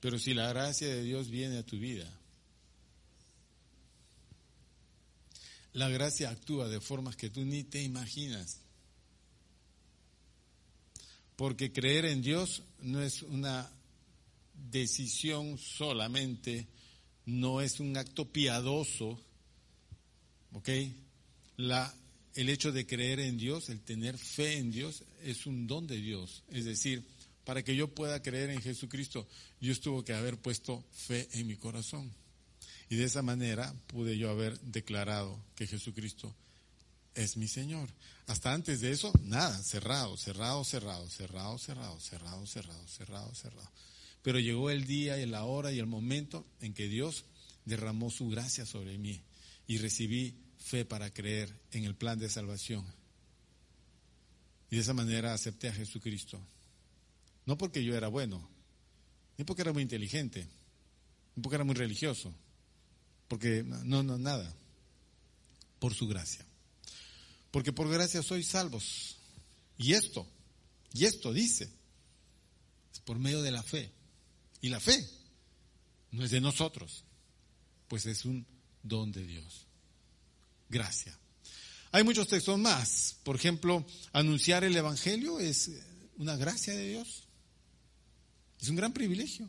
pero 0.00 0.18
si 0.18 0.34
la 0.34 0.48
gracia 0.48 0.88
de 0.88 1.04
Dios 1.04 1.30
viene 1.30 1.58
a 1.58 1.62
tu 1.64 1.78
vida, 1.78 2.17
la 5.72 5.88
gracia 5.88 6.30
actúa 6.30 6.68
de 6.68 6.80
formas 6.80 7.16
que 7.16 7.30
tú 7.30 7.44
ni 7.44 7.64
te 7.64 7.82
imaginas. 7.82 8.60
Porque 11.36 11.72
creer 11.72 12.04
en 12.06 12.22
Dios 12.22 12.62
no 12.80 13.00
es 13.00 13.22
una 13.22 13.70
decisión 14.70 15.56
solamente, 15.58 16.66
no 17.26 17.60
es 17.60 17.78
un 17.78 17.96
acto 17.96 18.24
piadoso, 18.24 19.18
¿ok? 20.52 20.68
El 22.34 22.48
hecho 22.48 22.72
de 22.72 22.86
creer 22.86 23.20
en 23.20 23.38
Dios, 23.38 23.68
el 23.68 23.80
tener 23.80 24.18
fe 24.18 24.58
en 24.58 24.70
Dios, 24.70 25.04
es 25.22 25.46
un 25.46 25.66
don 25.66 25.86
de 25.86 25.98
Dios. 25.98 26.42
Es 26.50 26.64
decir, 26.64 27.04
para 27.44 27.62
que 27.62 27.76
yo 27.76 27.88
pueda 27.94 28.20
creer 28.22 28.50
en 28.50 28.60
Jesucristo, 28.60 29.26
Dios 29.60 29.80
tuvo 29.80 30.04
que 30.04 30.14
haber 30.14 30.38
puesto 30.38 30.84
fe 30.92 31.28
en 31.32 31.46
mi 31.46 31.56
corazón. 31.56 32.12
Y 32.88 32.96
de 32.96 33.04
esa 33.04 33.22
manera 33.22 33.74
pude 33.86 34.16
yo 34.16 34.30
haber 34.30 34.58
declarado 34.60 35.38
que 35.54 35.66
Jesucristo 35.66 36.34
es 37.14 37.36
mi 37.36 37.48
Señor. 37.48 37.88
Hasta 38.26 38.52
antes 38.52 38.80
de 38.80 38.92
eso, 38.92 39.12
nada, 39.22 39.56
cerrado, 39.62 40.16
cerrado, 40.16 40.64
cerrado, 40.64 41.08
cerrado, 41.08 41.58
cerrado, 41.58 42.00
cerrado, 42.00 42.46
cerrado, 42.46 42.86
cerrado, 42.86 43.34
cerrado. 43.34 43.70
Pero 44.22 44.38
llegó 44.38 44.70
el 44.70 44.86
día 44.86 45.18
y 45.18 45.26
la 45.26 45.44
hora 45.44 45.72
y 45.72 45.78
el 45.78 45.86
momento 45.86 46.46
en 46.60 46.74
que 46.74 46.88
Dios 46.88 47.24
derramó 47.64 48.10
su 48.10 48.28
gracia 48.28 48.66
sobre 48.66 48.98
mí 48.98 49.20
y 49.66 49.78
recibí 49.78 50.34
fe 50.58 50.84
para 50.84 51.12
creer 51.12 51.54
en 51.72 51.84
el 51.84 51.94
plan 51.94 52.18
de 52.18 52.28
salvación. 52.28 52.84
Y 54.70 54.76
de 54.76 54.82
esa 54.82 54.94
manera 54.94 55.34
acepté 55.34 55.68
a 55.68 55.74
Jesucristo. 55.74 56.40
No 57.46 57.56
porque 57.56 57.82
yo 57.82 57.96
era 57.96 58.08
bueno, 58.08 58.46
ni 59.38 59.44
porque 59.44 59.62
era 59.62 59.72
muy 59.72 59.82
inteligente, 59.82 60.46
ni 61.34 61.42
porque 61.42 61.56
era 61.56 61.64
muy 61.64 61.74
religioso, 61.74 62.34
porque 63.28 63.62
no, 63.62 64.02
no, 64.02 64.18
nada. 64.18 64.54
Por 65.78 65.94
su 65.94 66.08
gracia. 66.08 66.44
Porque 67.50 67.72
por 67.72 67.88
gracia 67.88 68.22
sois 68.22 68.48
salvos. 68.48 69.16
Y 69.76 69.92
esto, 69.92 70.26
y 70.92 71.04
esto 71.04 71.32
dice, 71.32 71.70
es 72.92 72.98
por 73.00 73.18
medio 73.18 73.42
de 73.42 73.52
la 73.52 73.62
fe. 73.62 73.92
Y 74.60 74.70
la 74.70 74.80
fe 74.80 75.08
no 76.10 76.24
es 76.24 76.32
de 76.32 76.40
nosotros, 76.40 77.04
pues 77.86 78.06
es 78.06 78.24
un 78.24 78.44
don 78.82 79.12
de 79.12 79.24
Dios. 79.24 79.66
Gracia. 80.68 81.16
Hay 81.92 82.02
muchos 82.02 82.26
textos 82.26 82.58
más. 82.58 83.16
Por 83.22 83.36
ejemplo, 83.36 83.86
anunciar 84.12 84.64
el 84.64 84.76
Evangelio 84.76 85.38
es 85.38 85.70
una 86.16 86.36
gracia 86.36 86.74
de 86.74 86.88
Dios. 86.88 87.28
Es 88.60 88.68
un 88.68 88.76
gran 88.76 88.92
privilegio. 88.92 89.48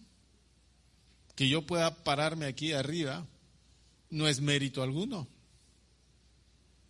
Que 1.36 1.50
yo 1.50 1.66
pueda 1.66 2.04
pararme 2.04 2.46
aquí 2.46 2.74
arriba 2.74 3.26
no 4.10 4.28
es 4.28 4.42
mérito 4.42 4.82
alguno. 4.84 5.28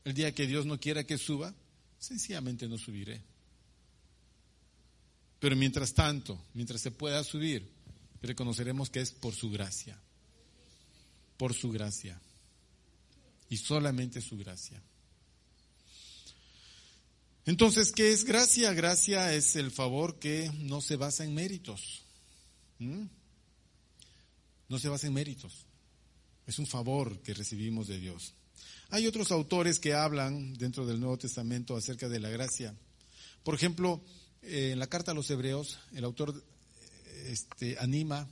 El 0.03 0.13
día 0.13 0.33
que 0.33 0.47
Dios 0.47 0.65
no 0.65 0.79
quiera 0.79 1.03
que 1.03 1.17
suba, 1.17 1.53
sencillamente 1.99 2.67
no 2.67 2.77
subiré. 2.77 3.21
Pero 5.39 5.55
mientras 5.55 5.93
tanto, 5.93 6.41
mientras 6.53 6.81
se 6.81 6.91
pueda 6.91 7.23
subir, 7.23 7.69
reconoceremos 8.21 8.89
que 8.89 9.01
es 9.01 9.11
por 9.11 9.33
su 9.33 9.49
gracia. 9.49 9.99
Por 11.37 11.53
su 11.53 11.71
gracia. 11.71 12.19
Y 13.49 13.57
solamente 13.57 14.21
su 14.21 14.37
gracia. 14.37 14.81
Entonces, 17.45 17.91
¿qué 17.91 18.11
es 18.11 18.25
gracia? 18.25 18.73
Gracia 18.73 19.33
es 19.33 19.55
el 19.55 19.71
favor 19.71 20.19
que 20.19 20.51
no 20.59 20.81
se 20.81 20.97
basa 20.97 21.23
en 21.23 21.33
méritos. 21.33 22.03
No 22.77 23.09
se 24.77 24.87
basa 24.87 25.07
en 25.07 25.13
méritos. 25.13 25.65
Es 26.49 26.57
un 26.57 26.65
favor 26.65 27.21
que 27.21 27.35
recibimos 27.35 27.85
de 27.85 27.99
Dios. 27.99 28.33
Hay 28.89 29.05
otros 29.05 29.31
autores 29.31 29.79
que 29.79 29.93
hablan 29.93 30.55
dentro 30.55 30.83
del 30.83 30.99
Nuevo 30.99 31.15
Testamento 31.15 31.77
acerca 31.77 32.09
de 32.09 32.19
la 32.19 32.29
gracia. 32.29 32.73
Por 33.43 33.53
ejemplo, 33.53 34.01
eh, 34.41 34.71
en 34.71 34.79
la 34.79 34.87
carta 34.87 35.11
a 35.11 35.13
los 35.13 35.29
Hebreos, 35.29 35.77
el 35.93 36.03
autor 36.03 36.43
este, 37.25 37.77
anima 37.77 38.27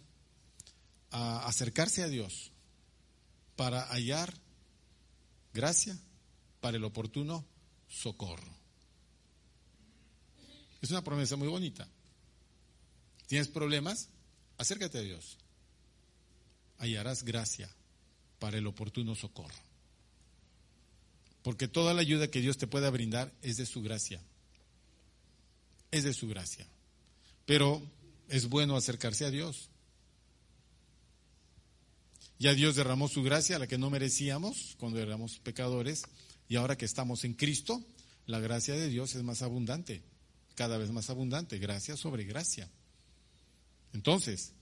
a 1.12 1.46
acercarse 1.46 2.02
a 2.02 2.08
Dios 2.08 2.52
para 3.56 3.86
hallar 3.86 4.34
gracia 5.54 5.96
para 6.60 6.78
el 6.78 6.86
oportuno 6.86 7.46
socorro. 7.88 8.58
Es 10.82 10.90
una 10.90 11.04
promesa 11.04 11.36
muy 11.36 11.50
bonita. 11.50 11.88
¿Tienes 13.28 13.48
problemas? 13.48 14.10
Acércate 14.58 14.98
a 14.98 15.02
Dios. 15.02 15.38
Hallarás 16.80 17.24
gracia 17.24 17.70
para 18.40 18.58
el 18.58 18.68
oportuno 18.68 19.16
socorro. 19.16 19.56
Porque 21.44 21.68
toda 21.68 21.94
la 21.94 22.02
ayuda 22.02 22.30
que 22.30 22.42
Dios 22.42 22.58
te 22.58 22.68
pueda 22.68 22.90
brindar 22.90 23.34
es 23.42 23.58
de 23.58 23.66
su 23.66 23.82
gracia. 23.82 24.22
Es 25.92 26.04
de 26.04 26.14
su 26.14 26.28
gracia. 26.28 26.68
Pero 27.46 27.82
es 28.28 28.50
bueno 28.50 28.76
acercarse 28.76 29.26
a 29.26 29.32
Dios. 29.32 29.70
Ya 32.40 32.54
Dios 32.54 32.76
derramó 32.76 33.08
su 33.08 33.24
gracia, 33.24 33.58
la 33.58 33.68
que 33.68 33.78
no 33.78 33.90
merecíamos 33.90 34.76
cuando 34.78 35.00
éramos 35.00 35.40
pecadores, 35.40 36.04
y 36.48 36.56
ahora 36.56 36.78
que 36.78 36.86
estamos 36.86 37.24
en 37.24 37.34
Cristo, 37.34 37.84
la 38.26 38.40
gracia 38.40 38.76
de 38.76 38.90
Dios 38.90 39.16
es 39.16 39.24
más 39.24 39.42
abundante, 39.42 40.04
cada 40.56 40.78
vez 40.78 40.92
más 40.92 41.10
abundante, 41.10 41.58
gracia 41.58 41.98
sobre 41.98 42.26
gracia. 42.26 42.70
Entonces, 43.94 44.54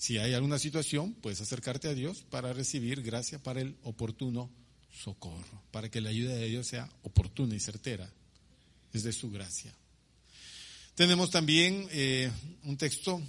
si 0.00 0.16
hay 0.16 0.32
alguna 0.32 0.58
situación, 0.58 1.12
puedes 1.12 1.42
acercarte 1.42 1.86
a 1.86 1.92
Dios 1.92 2.22
para 2.30 2.54
recibir 2.54 3.02
gracia 3.02 3.38
para 3.38 3.60
el 3.60 3.76
oportuno 3.82 4.50
socorro, 4.90 5.62
para 5.72 5.90
que 5.90 6.00
la 6.00 6.08
ayuda 6.08 6.34
de 6.36 6.46
Dios 6.46 6.68
sea 6.68 6.88
oportuna 7.02 7.54
y 7.54 7.60
certera. 7.60 8.10
Es 8.94 9.02
de 9.02 9.12
su 9.12 9.30
gracia. 9.30 9.74
Tenemos 10.94 11.30
también 11.30 11.86
eh, 11.90 12.32
un 12.64 12.78
texto 12.78 13.20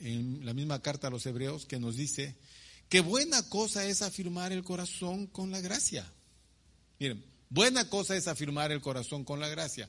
en 0.00 0.40
la 0.46 0.54
misma 0.54 0.80
carta 0.80 1.08
a 1.08 1.10
los 1.10 1.26
hebreos 1.26 1.66
que 1.66 1.78
nos 1.78 1.96
dice 1.96 2.34
Qué 2.88 3.00
buena 3.00 3.46
cosa 3.50 3.84
es 3.84 4.00
afirmar 4.00 4.52
el 4.52 4.64
corazón 4.64 5.26
con 5.26 5.50
la 5.50 5.60
gracia. 5.60 6.10
Miren, 6.98 7.22
buena 7.50 7.90
cosa 7.90 8.16
es 8.16 8.26
afirmar 8.26 8.72
el 8.72 8.80
corazón 8.80 9.22
con 9.22 9.38
la 9.38 9.48
gracia. 9.48 9.86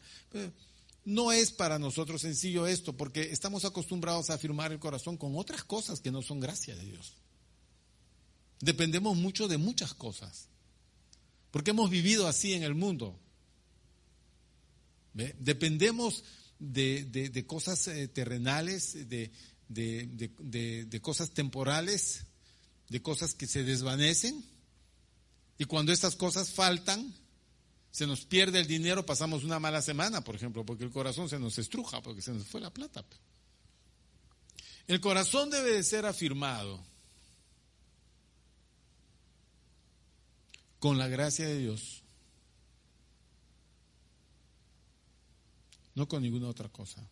No 1.08 1.32
es 1.32 1.52
para 1.52 1.80
nosotros 1.80 2.20
sencillo 2.20 2.68
esto, 2.68 2.92
porque 2.98 3.32
estamos 3.32 3.64
acostumbrados 3.64 4.30
a 4.30 4.34
afirmar 4.34 4.74
el 4.74 4.80
corazón 4.80 5.16
con 5.16 5.38
otras 5.38 5.64
cosas 5.64 6.02
que 6.02 6.12
no 6.12 6.22
son 6.22 6.42
gracia 6.42 6.76
de 6.76 6.84
Dios. 6.84 7.14
Dependemos 8.60 9.16
mucho 9.16 9.48
de 9.48 9.58
muchas 9.58 9.94
cosas, 9.94 10.50
porque 11.50 11.72
hemos 11.72 11.90
vivido 11.90 12.28
así 12.28 12.54
en 12.54 12.64
el 12.64 12.76
mundo. 12.76 13.18
Dependemos 15.14 16.26
de, 16.60 17.46
cosas 17.48 17.88
eh, 17.88 18.10
terrenales, 18.10 19.08
de, 19.08 19.32
de 19.70 21.00
cosas 21.02 21.32
temporales, 21.32 22.26
de 22.90 23.02
cosas 23.02 23.34
que 23.34 23.48
se 23.48 23.64
desvanecen 23.64 24.44
y 25.58 25.64
cuando 25.64 25.94
estas 25.94 26.18
cosas 26.18 26.50
faltan, 26.50 27.16
se 27.98 28.06
nos 28.06 28.26
pierde 28.26 28.60
el 28.60 28.68
dinero, 28.68 29.04
pasamos 29.04 29.44
una 29.44 29.60
mala 29.60 29.82
semana, 29.82 30.24
por 30.24 30.36
ejemplo, 30.36 30.64
porque 30.64 30.84
el 30.84 30.92
corazón 30.92 31.28
se 31.30 31.40
nos 31.40 31.58
estruja, 31.58 32.00
porque 32.04 32.22
se 32.22 32.32
nos 32.32 32.46
fue 32.46 32.62
la 32.62 32.72
plata. 32.72 33.04
El 34.86 35.02
corazón 35.02 35.50
debe 35.50 35.72
de 35.72 35.82
ser 35.82 36.06
afirmado 36.06 36.80
con 40.78 41.00
la 41.00 41.08
gracia 41.08 41.48
de 41.48 41.58
Dios, 41.58 42.04
no 45.96 46.08
con 46.08 46.22
ninguna 46.22 46.50
otra 46.50 46.70
cosa. 46.70 47.04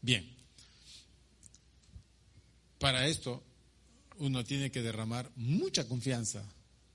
Bien. 0.00 0.34
Para 2.78 3.06
esto 3.06 3.42
uno 4.16 4.42
tiene 4.44 4.70
que 4.70 4.80
derramar 4.80 5.30
mucha 5.36 5.86
confianza 5.86 6.42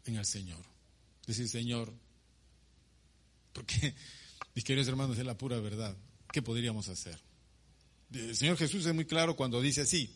en 0.06 0.15
el 0.15 0.26
Señor. 0.26 0.71
Decir, 1.26 1.48
Señor, 1.48 1.94
porque, 3.54 3.94
mis 4.56 4.64
queridos 4.64 4.88
hermanos, 4.88 5.18
es 5.18 5.26
la 5.26 5.38
pura 5.38 5.60
verdad. 5.60 5.96
¿Qué 6.32 6.42
podríamos 6.42 6.88
hacer? 6.90 7.20
El 8.12 8.36
Señor 8.36 8.58
Jesús 8.58 8.86
es 8.86 8.94
muy 8.94 9.06
claro 9.06 9.36
cuando 9.36 9.62
dice 9.62 9.82
así, 9.82 10.14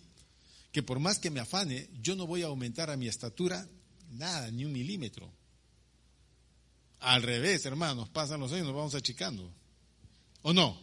que 0.72 0.84
por 0.84 1.00
más 1.00 1.20
que 1.20 1.30
me 1.30 1.40
afane, 1.40 1.90
yo 2.02 2.16
no 2.16 2.28
voy 2.28 2.44
a 2.44 2.48
aumentar 2.48 2.90
a 2.90 2.98
mi 2.98 3.08
estatura 3.08 3.68
nada, 4.12 4.52
ni 4.52 4.66
un 4.66 4.74
milímetro. 4.74 5.32
Al 7.00 7.22
revés, 7.22 7.66
hermanos, 7.66 8.10
pasan 8.10 8.40
los 8.40 8.52
años, 8.52 8.68
nos 8.68 8.76
vamos 8.76 8.96
achicando. 8.96 9.50
¿O 10.42 10.54
no? 10.54 10.80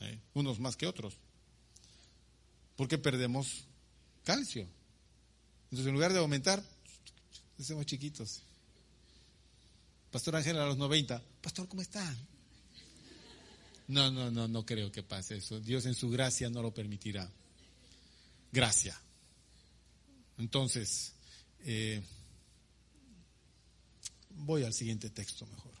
¿Eh? 0.00 0.18
Unos 0.34 0.60
más 0.60 0.76
que 0.76 0.86
otros 0.86 1.14
porque 2.80 2.96
perdemos 2.96 3.66
calcio. 4.24 4.66
Entonces, 5.64 5.86
en 5.86 5.92
lugar 5.92 6.14
de 6.14 6.18
aumentar, 6.18 6.64
hacemos 7.60 7.86
chiquitos. 7.86 8.42
Pastor 10.10 10.36
Ángel 10.36 10.58
a 10.58 10.66
los 10.66 10.76
90, 10.76 11.22
Pastor, 11.40 11.68
¿cómo 11.68 11.82
está? 11.82 12.16
No, 13.88 14.10
no, 14.10 14.30
no, 14.30 14.48
no 14.48 14.64
creo 14.64 14.90
que 14.90 15.02
pase 15.02 15.36
eso. 15.36 15.60
Dios 15.60 15.86
en 15.86 15.94
su 15.94 16.10
gracia 16.10 16.48
no 16.50 16.62
lo 16.62 16.72
permitirá. 16.72 17.30
Gracia. 18.52 19.00
Entonces, 20.38 21.12
eh, 21.64 22.02
voy 24.30 24.64
al 24.64 24.72
siguiente 24.72 25.10
texto 25.10 25.46
mejor. 25.46 25.72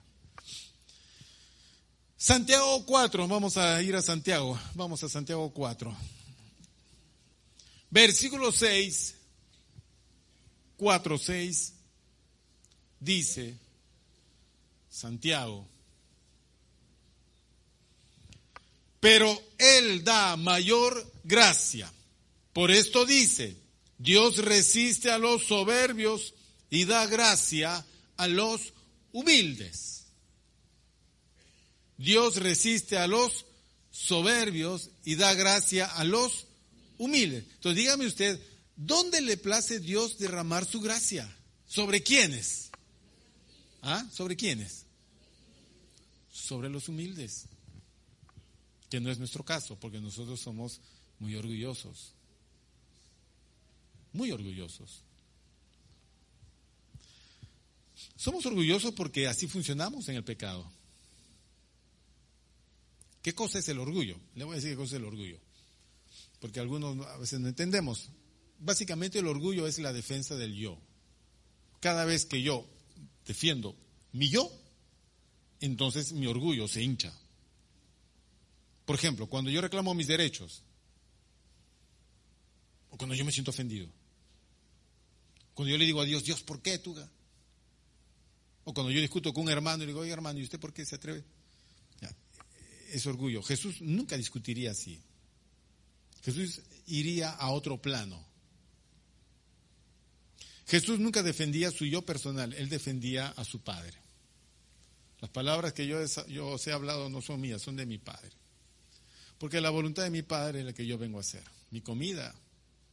Santiago 2.16 2.84
4, 2.84 3.26
vamos 3.26 3.56
a 3.56 3.82
ir 3.82 3.96
a 3.96 4.02
Santiago, 4.02 4.60
vamos 4.74 5.02
a 5.02 5.08
Santiago 5.08 5.50
4. 5.52 5.96
Versículo 7.90 8.52
6, 8.52 9.14
4, 10.80 11.18
6, 11.18 11.74
dice 13.00 13.54
Santiago, 14.88 15.68
pero 18.98 19.42
Él 19.58 20.02
da 20.02 20.38
mayor 20.38 21.12
gracia. 21.22 21.92
Por 22.54 22.70
esto 22.70 23.04
dice, 23.04 23.58
Dios 23.98 24.38
resiste 24.38 25.10
a 25.10 25.18
los 25.18 25.44
soberbios 25.44 26.32
y 26.70 26.86
da 26.86 27.04
gracia 27.04 27.84
a 28.16 28.26
los 28.26 28.72
humildes. 29.12 30.06
Dios 31.98 32.36
resiste 32.36 32.96
a 32.96 33.06
los 33.06 33.44
soberbios 33.90 34.88
y 35.04 35.16
da 35.16 35.34
gracia 35.34 35.84
a 35.84 36.04
los 36.04 36.46
humilde. 36.96 37.44
Entonces 37.56 37.76
dígame 37.76 38.06
usted, 38.06 38.40
¿dónde 38.80 39.20
le 39.20 39.36
place 39.36 39.78
Dios 39.78 40.18
derramar 40.18 40.64
su 40.64 40.80
gracia? 40.80 41.30
¿Sobre 41.66 42.02
quiénes? 42.02 42.70
¿Ah? 43.82 44.06
¿Sobre 44.12 44.36
quiénes? 44.36 44.86
Sobre 46.32 46.68
los 46.68 46.88
humildes. 46.88 47.44
Que 48.88 49.00
no 49.00 49.10
es 49.10 49.18
nuestro 49.18 49.44
caso, 49.44 49.78
porque 49.78 50.00
nosotros 50.00 50.40
somos 50.40 50.80
muy 51.18 51.36
orgullosos. 51.36 52.14
Muy 54.12 54.32
orgullosos. 54.32 55.02
Somos 58.16 58.44
orgullosos 58.46 58.92
porque 58.94 59.28
así 59.28 59.46
funcionamos 59.46 60.08
en 60.08 60.16
el 60.16 60.24
pecado. 60.24 60.70
¿Qué 63.22 63.34
cosa 63.34 63.58
es 63.58 63.68
el 63.68 63.78
orgullo? 63.78 64.18
Le 64.34 64.44
voy 64.44 64.54
a 64.54 64.56
decir 64.56 64.70
qué 64.70 64.76
cosa 64.76 64.96
es 64.96 65.00
el 65.00 65.04
orgullo 65.04 65.38
porque 66.40 66.58
algunos 66.58 67.06
a 67.06 67.18
veces 67.18 67.38
no 67.38 67.48
entendemos. 67.48 68.08
Básicamente 68.60 69.18
el 69.18 69.26
orgullo 69.26 69.66
es 69.66 69.78
la 69.78 69.92
defensa 69.92 70.36
del 70.36 70.54
yo. 70.54 70.78
Cada 71.80 72.04
vez 72.04 72.26
que 72.26 72.42
yo 72.42 72.66
defiendo 73.26 73.74
mi 74.12 74.28
yo, 74.28 74.50
entonces 75.60 76.12
mi 76.12 76.26
orgullo 76.26 76.68
se 76.68 76.82
hincha. 76.82 77.12
Por 78.84 78.96
ejemplo, 78.96 79.26
cuando 79.26 79.50
yo 79.50 79.60
reclamo 79.60 79.94
mis 79.94 80.06
derechos, 80.06 80.62
o 82.90 82.96
cuando 82.96 83.14
yo 83.14 83.24
me 83.24 83.32
siento 83.32 83.50
ofendido, 83.50 83.88
cuando 85.54 85.70
yo 85.70 85.78
le 85.78 85.86
digo 85.86 86.00
a 86.00 86.04
Dios, 86.04 86.24
Dios, 86.24 86.42
¿por 86.42 86.60
qué 86.60 86.78
tú? 86.78 86.96
O 88.64 88.74
cuando 88.74 88.90
yo 88.90 89.00
discuto 89.00 89.32
con 89.32 89.44
un 89.44 89.50
hermano 89.50 89.82
y 89.82 89.86
le 89.86 89.92
digo, 89.92 90.00
oye 90.00 90.10
hermano, 90.10 90.38
¿y 90.38 90.42
usted 90.42 90.60
por 90.60 90.72
qué 90.72 90.84
se 90.84 90.96
atreve? 90.96 91.24
es 92.92 93.06
orgullo. 93.06 93.42
Jesús 93.42 93.80
nunca 93.80 94.16
discutiría 94.16 94.72
así. 94.72 95.00
Jesús 96.22 96.60
iría 96.86 97.30
a 97.30 97.50
otro 97.50 97.80
plano. 97.80 98.24
Jesús 100.70 101.00
nunca 101.00 101.24
defendía 101.24 101.72
su 101.72 101.84
yo 101.84 102.02
personal, 102.02 102.52
él 102.52 102.68
defendía 102.68 103.30
a 103.30 103.42
su 103.42 103.60
Padre. 103.60 103.98
Las 105.20 105.28
palabras 105.28 105.72
que 105.72 105.84
yo, 105.84 105.98
os 105.98 106.66
he 106.68 106.72
hablado 106.72 107.10
no 107.10 107.20
son 107.20 107.40
mías, 107.40 107.60
son 107.60 107.74
de 107.74 107.86
mi 107.86 107.98
Padre. 107.98 108.30
Porque 109.36 109.60
la 109.60 109.70
voluntad 109.70 110.04
de 110.04 110.10
mi 110.10 110.22
Padre 110.22 110.60
es 110.60 110.66
la 110.66 110.72
que 110.72 110.86
yo 110.86 110.96
vengo 110.96 111.18
a 111.18 111.22
hacer. 111.22 111.42
Mi 111.72 111.80
comida, 111.80 112.32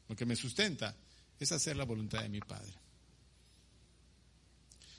lo 0.10 0.16
que 0.16 0.26
me 0.26 0.36
sustenta, 0.36 0.96
es 1.40 1.52
hacer 1.52 1.78
la 1.78 1.84
voluntad 1.84 2.24
de 2.24 2.30
mi 2.30 2.40
Padre. 2.40 2.74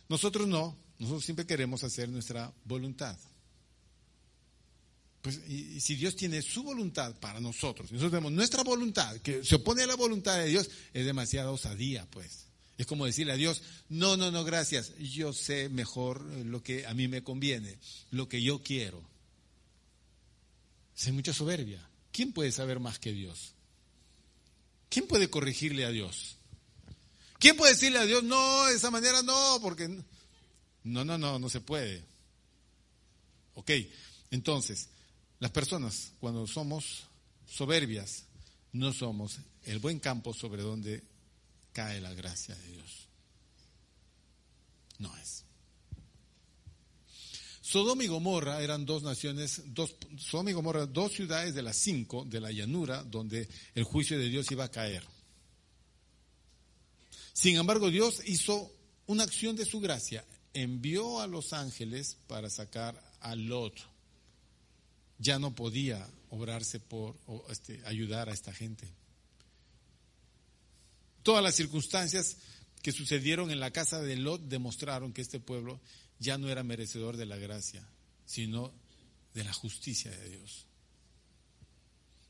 Nosotros 0.09 0.47
no, 0.47 0.79
nosotros 1.01 1.25
siempre 1.25 1.47
queremos 1.47 1.83
hacer 1.83 2.09
nuestra 2.09 2.53
voluntad. 2.65 3.19
Pues, 5.21 5.41
y, 5.49 5.81
si 5.81 5.97
Dios 5.97 6.15
tiene 6.15 6.43
su 6.43 6.63
voluntad 6.63 7.19
para 7.19 7.41
nosotros, 7.41 7.91
nosotros 7.91 8.13
tenemos 8.13 8.31
nuestra 8.31 8.63
voluntad, 8.63 9.17
que 9.17 9.43
se 9.43 9.57
opone 9.57 9.83
a 9.83 9.89
la 9.89 9.97
voluntad 9.97 10.39
de 10.39 10.47
Dios, 10.47 10.71
es 10.93 11.05
demasiada 11.05 11.51
osadía, 11.51 12.07
pues. 12.09 12.48
Es 12.79 12.87
como 12.87 13.05
decirle 13.05 13.33
a 13.33 13.37
Dios, 13.37 13.61
no, 13.89 14.17
no, 14.17 14.31
no, 14.31 14.45
gracias, 14.45 14.97
yo 14.99 15.33
sé 15.33 15.69
mejor 15.69 16.23
lo 16.23 16.63
que 16.63 16.87
a 16.87 16.95
mí 16.95 17.09
me 17.09 17.25
conviene, 17.25 17.77
lo 18.13 18.29
que 18.29 18.41
yo 18.41 18.63
quiero. 18.63 19.03
Es 20.97 21.13
mucha 21.13 21.35
soberbia. 21.35 21.85
¿Quién 22.13 22.33
puede 22.33 22.53
saber 22.53 22.79
más 22.79 23.01
que 23.01 23.13
Dios? 23.13 23.53
¿Quién 24.89 25.09
puede 25.09 25.29
corregirle 25.29 25.85
a 25.85 25.91
Dios? 25.91 26.37
¿Quién 27.41 27.57
puede 27.57 27.73
decirle 27.73 27.99
a 27.99 28.07
Dios, 28.07 28.23
no, 28.23 28.67
de 28.67 28.77
esa 28.77 28.91
manera 28.91 29.23
no, 29.23 29.59
porque 29.61 29.89
no, 30.85 31.05
no, 31.05 31.19
no, 31.19 31.39
no 31.39 31.49
se 31.49 31.61
puede. 31.61 32.05
Ok, 33.55 33.71
entonces, 34.31 34.89
las 35.41 35.51
personas 35.51 36.13
cuando 36.21 36.47
somos 36.47 37.05
soberbias, 37.47 38.25
no 38.73 38.93
somos 38.93 39.39
el 39.65 39.81
buen 39.81 39.99
campo 39.99 40.33
sobre 40.33 40.63
donde 40.63 41.03
cae 41.79 42.01
la 42.01 42.13
gracia 42.13 42.57
de 42.57 42.73
Dios. 42.73 43.09
No 44.99 45.17
es. 45.17 45.45
Sodoma 47.61 48.03
y 48.03 48.09
Gomorra 48.09 48.61
eran 48.63 48.85
dos 48.85 49.05
naciones, 49.05 49.63
dos, 49.67 49.95
Sodoma 50.17 50.51
y 50.51 50.55
Gomorra, 50.55 50.87
dos 50.87 51.13
ciudades 51.13 51.55
de 51.55 51.63
las 51.63 51.77
cinco 51.77 52.25
de 52.25 52.41
la 52.41 52.51
llanura 52.51 53.05
donde 53.05 53.49
el 53.77 53.85
juicio 53.85 54.19
de 54.19 54.29
Dios 54.29 54.51
iba 54.51 54.65
a 54.65 54.73
caer. 54.73 55.05
Sin 57.33 57.55
embargo, 57.55 57.91
Dios 57.91 58.23
hizo 58.27 58.73
una 59.07 59.23
acción 59.23 59.55
de 59.55 59.65
su 59.65 59.79
gracia, 59.79 60.25
envió 60.55 61.21
a 61.21 61.29
los 61.29 61.53
ángeles 61.53 62.17
para 62.27 62.51
sacar 62.51 63.01
a 63.21 63.37
Lot. 63.37 63.79
Ya 65.19 65.39
no 65.39 65.55
podía 65.55 66.05
obrarse 66.31 66.81
por 66.81 67.15
este, 67.51 67.81
ayudar 67.87 68.29
a 68.31 68.33
esta 68.33 68.53
gente. 68.53 68.98
Todas 71.29 71.45
las 71.45 71.57
circunstancias 71.57 72.39
que 72.81 72.91
sucedieron 72.91 73.51
en 73.51 73.61
la 73.61 73.71
casa 73.71 74.01
de 74.01 74.17
Lot 74.17 74.41
demostraron 74.49 75.13
que 75.13 75.21
este 75.21 75.41
pueblo 75.41 75.79
ya 76.19 76.39
no 76.39 76.49
era 76.49 76.63
merecedor 76.63 77.19
de 77.19 77.27
la 77.27 77.37
gracia, 77.37 77.87
sino 78.25 78.73
de 79.35 79.45
la 79.45 79.53
justicia 79.53 80.11
de 80.11 80.31
Dios. 80.31 80.65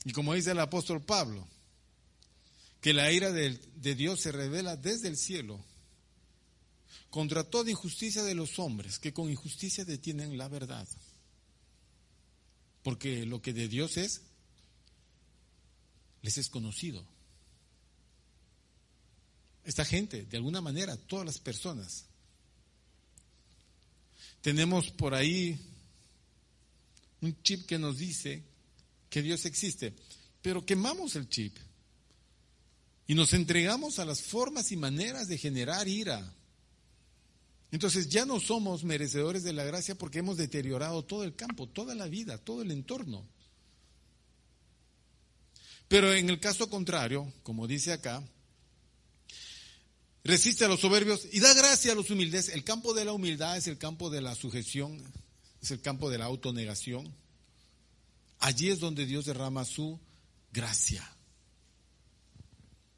Y 0.04 0.10
como 0.10 0.34
dice 0.34 0.50
el 0.50 0.58
apóstol 0.58 1.00
Pablo, 1.00 1.46
que 2.80 2.92
la 2.92 3.12
ira 3.12 3.30
de, 3.30 3.60
de, 3.76 3.94
Dios 3.94 4.20
se 4.20 4.32
revela 4.32 4.74
desde 4.74 5.06
el 5.06 5.16
cielo 5.16 5.64
contra 7.08 7.44
toda 7.44 7.70
injusticia 7.70 8.24
de 8.24 8.34
los 8.34 8.58
hombres, 8.58 8.98
que 8.98 9.12
con 9.12 9.30
injusticia 9.30 9.84
detienen 9.84 10.36
la 10.36 10.48
verdad. 10.48 10.88
Porque 12.82 13.24
lo 13.26 13.40
que 13.40 13.52
de 13.52 13.68
Dios 13.68 13.96
es, 13.96 14.22
les 16.20 16.36
es 16.36 16.48
conocido. 16.48 17.06
Esta 19.68 19.84
gente, 19.84 20.24
de 20.24 20.36
alguna 20.38 20.62
manera, 20.62 20.96
todas 20.96 21.26
las 21.26 21.38
personas, 21.38 22.06
tenemos 24.40 24.90
por 24.90 25.14
ahí 25.14 25.60
un 27.20 27.36
chip 27.42 27.66
que 27.66 27.78
nos 27.78 27.98
dice 27.98 28.42
que 29.10 29.20
Dios 29.20 29.44
existe, 29.44 29.92
pero 30.40 30.64
quemamos 30.64 31.16
el 31.16 31.28
chip 31.28 31.54
y 33.06 33.14
nos 33.14 33.34
entregamos 33.34 33.98
a 33.98 34.06
las 34.06 34.22
formas 34.22 34.72
y 34.72 34.78
maneras 34.78 35.28
de 35.28 35.36
generar 35.36 35.86
ira. 35.86 36.32
Entonces 37.70 38.08
ya 38.08 38.24
no 38.24 38.40
somos 38.40 38.84
merecedores 38.84 39.42
de 39.42 39.52
la 39.52 39.64
gracia 39.64 39.96
porque 39.96 40.20
hemos 40.20 40.38
deteriorado 40.38 41.04
todo 41.04 41.24
el 41.24 41.36
campo, 41.36 41.68
toda 41.68 41.94
la 41.94 42.06
vida, 42.06 42.38
todo 42.38 42.62
el 42.62 42.70
entorno. 42.70 43.28
Pero 45.88 46.14
en 46.14 46.30
el 46.30 46.40
caso 46.40 46.70
contrario, 46.70 47.30
como 47.42 47.66
dice 47.66 47.92
acá, 47.92 48.24
resiste 50.28 50.66
a 50.66 50.68
los 50.68 50.80
soberbios 50.80 51.26
y 51.32 51.40
da 51.40 51.54
gracia 51.54 51.92
a 51.92 51.94
los 51.94 52.10
humildes. 52.10 52.50
El 52.50 52.62
campo 52.62 52.92
de 52.92 53.06
la 53.06 53.14
humildad 53.14 53.56
es 53.56 53.66
el 53.66 53.78
campo 53.78 54.10
de 54.10 54.20
la 54.20 54.34
sujeción, 54.34 55.02
es 55.62 55.70
el 55.70 55.80
campo 55.80 56.10
de 56.10 56.18
la 56.18 56.26
autonegación. 56.26 57.12
Allí 58.38 58.68
es 58.68 58.78
donde 58.78 59.06
Dios 59.06 59.24
derrama 59.24 59.64
su 59.64 59.98
gracia. 60.52 61.02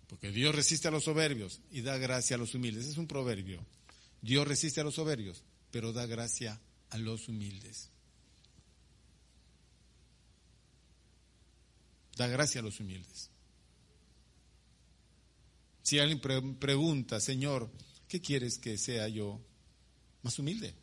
Porque 0.09 0.33
Dios 0.33 0.53
resiste 0.53 0.89
a 0.89 0.91
los 0.91 1.05
soberbios 1.05 1.61
y 1.71 1.83
da 1.83 1.97
gracia 1.99 2.35
a 2.35 2.39
los 2.39 2.53
humildes. 2.57 2.87
Es 2.87 2.97
un 2.97 3.07
proverbio. 3.07 3.65
Dios 4.21 4.47
resiste 4.47 4.81
a 4.81 4.85
los 4.85 4.97
soberbios, 4.97 5.45
pero 5.71 5.93
da 5.93 6.07
gracia 6.07 6.61
a 6.91 6.99
los 6.99 7.29
humildes. 7.29 7.91
Da 12.17 12.27
gracia 12.27 12.61
a 12.61 12.65
los 12.65 12.81
humildes. 12.81 13.30
Si 15.83 15.99
alguien 15.99 16.21
pregunta, 16.59 17.21
Señor, 17.21 17.71
¿qué 18.09 18.21
quieres 18.21 18.59
que 18.59 18.79
sea 18.79 19.09
yo 19.09 19.41
más 20.23 20.39
humilde? 20.39 20.75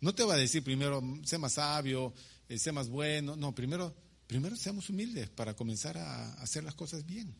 No 0.00 0.14
te 0.14 0.24
va 0.24 0.34
a 0.34 0.38
decir 0.38 0.62
primero, 0.62 1.02
sé 1.24 1.38
más 1.38 1.54
sabio, 1.54 2.14
eh, 2.48 2.58
sé 2.58 2.72
más 2.72 2.88
bueno. 2.88 3.36
No, 3.36 3.54
primero, 3.54 3.94
primero 4.26 4.56
seamos 4.56 4.88
humildes 4.90 5.28
para 5.28 5.54
comenzar 5.54 5.98
a 5.98 6.34
hacer 6.34 6.62
las 6.62 6.74
cosas 6.74 7.04
bien. 7.04 7.34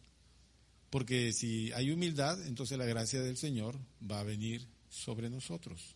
Porque 0.90 1.32
si 1.32 1.70
hay 1.72 1.90
humildad, 1.90 2.44
entonces 2.46 2.78
la 2.78 2.86
gracia 2.86 3.20
del 3.20 3.36
Señor 3.36 3.78
va 4.10 4.20
a 4.20 4.24
venir 4.24 4.66
sobre 4.88 5.28
nosotros. 5.30 5.94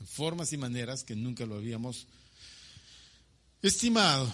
En 0.00 0.06
formas 0.06 0.52
y 0.52 0.56
maneras 0.56 1.04
que 1.04 1.14
nunca 1.14 1.46
lo 1.46 1.54
habíamos 1.54 2.06
estimado. 3.62 4.30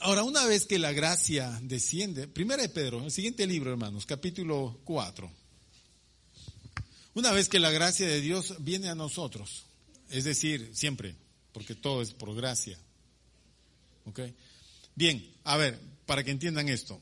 Ahora, 0.00 0.24
una 0.24 0.44
vez 0.44 0.66
que 0.66 0.78
la 0.78 0.92
gracia 0.92 1.58
desciende, 1.62 2.28
primera 2.28 2.62
de 2.62 2.68
Pedro, 2.68 3.02
el 3.02 3.10
siguiente 3.10 3.46
libro, 3.46 3.70
hermanos, 3.70 4.04
capítulo 4.04 4.78
4. 4.84 5.32
Una 7.14 7.32
vez 7.32 7.48
que 7.48 7.58
la 7.58 7.70
gracia 7.70 8.06
de 8.06 8.20
Dios 8.20 8.54
viene 8.58 8.90
a 8.90 8.94
nosotros, 8.94 9.64
es 10.10 10.24
decir, 10.24 10.70
siempre, 10.74 11.16
porque 11.52 11.74
todo 11.74 12.02
es 12.02 12.12
por 12.12 12.34
gracia. 12.34 12.78
¿Ok? 14.04 14.20
Bien, 14.94 15.34
a 15.44 15.56
ver, 15.56 15.80
para 16.04 16.22
que 16.22 16.30
entiendan 16.30 16.68
esto. 16.68 17.00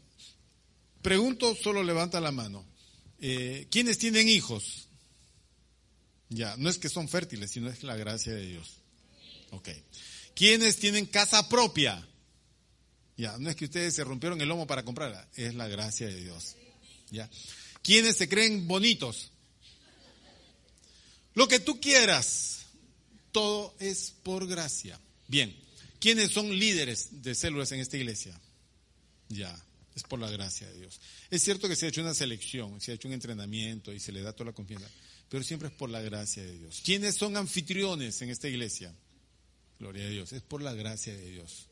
Pregunto, 1.02 1.56
solo 1.56 1.82
levanta 1.82 2.20
la 2.20 2.30
mano. 2.30 2.64
Eh, 3.20 3.66
¿Quiénes 3.70 3.98
tienen 3.98 4.28
hijos? 4.28 4.86
Ya, 6.28 6.56
no 6.58 6.70
es 6.70 6.78
que 6.78 6.88
son 6.88 7.08
fértiles, 7.08 7.50
sino 7.50 7.68
es 7.68 7.82
la 7.82 7.96
gracia 7.96 8.32
de 8.32 8.46
Dios. 8.46 8.76
Ok. 9.50 9.68
¿Quiénes 10.34 10.78
tienen 10.78 11.06
casa 11.06 11.48
propia? 11.48 12.08
Ya, 13.16 13.38
no 13.38 13.48
es 13.48 13.56
que 13.56 13.66
ustedes 13.66 13.94
se 13.94 14.04
rompieron 14.04 14.40
el 14.40 14.48
lomo 14.48 14.66
para 14.66 14.84
comprarla, 14.84 15.28
es 15.34 15.54
la 15.54 15.68
gracia 15.68 16.08
de 16.08 16.20
Dios. 16.20 16.56
Ya. 17.10 17.30
¿Quiénes 17.82 18.16
se 18.16 18.28
creen 18.28 18.66
bonitos? 18.66 19.30
Lo 21.34 21.46
que 21.46 21.60
tú 21.60 21.80
quieras, 21.80 22.66
todo 23.30 23.74
es 23.78 24.14
por 24.22 24.46
gracia. 24.46 24.98
Bien, 25.28 25.54
¿quiénes 26.00 26.32
son 26.32 26.56
líderes 26.56 27.22
de 27.22 27.34
células 27.34 27.72
en 27.72 27.80
esta 27.80 27.96
iglesia? 27.96 28.38
Ya, 29.28 29.54
es 29.94 30.02
por 30.04 30.18
la 30.18 30.30
gracia 30.30 30.68
de 30.68 30.78
Dios. 30.80 31.00
Es 31.30 31.42
cierto 31.42 31.68
que 31.68 31.76
se 31.76 31.86
ha 31.86 31.88
hecho 31.88 32.00
una 32.00 32.14
selección, 32.14 32.80
se 32.80 32.92
ha 32.92 32.94
hecho 32.94 33.08
un 33.08 33.14
entrenamiento 33.14 33.92
y 33.92 34.00
se 34.00 34.12
le 34.12 34.22
da 34.22 34.32
toda 34.32 34.50
la 34.50 34.54
confianza, 34.54 34.88
pero 35.28 35.42
siempre 35.44 35.68
es 35.68 35.74
por 35.74 35.90
la 35.90 36.00
gracia 36.00 36.42
de 36.42 36.56
Dios. 36.58 36.82
¿Quiénes 36.84 37.16
son 37.16 37.36
anfitriones 37.36 38.20
en 38.22 38.30
esta 38.30 38.48
iglesia? 38.48 38.94
Gloria 39.78 40.04
a 40.04 40.08
Dios, 40.08 40.32
es 40.32 40.42
por 40.42 40.62
la 40.62 40.72
gracia 40.72 41.14
de 41.14 41.30
Dios. 41.30 41.66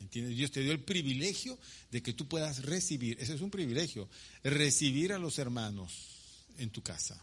¿Entiendes? 0.00 0.36
Dios 0.36 0.50
te 0.50 0.60
dio 0.60 0.72
el 0.72 0.80
privilegio 0.80 1.58
de 1.90 2.02
que 2.02 2.12
tú 2.12 2.28
puedas 2.28 2.64
recibir, 2.64 3.18
ese 3.20 3.34
es 3.34 3.40
un 3.40 3.50
privilegio, 3.50 4.08
recibir 4.44 5.12
a 5.12 5.18
los 5.18 5.38
hermanos 5.38 6.44
en 6.56 6.70
tu 6.70 6.82
casa, 6.82 7.22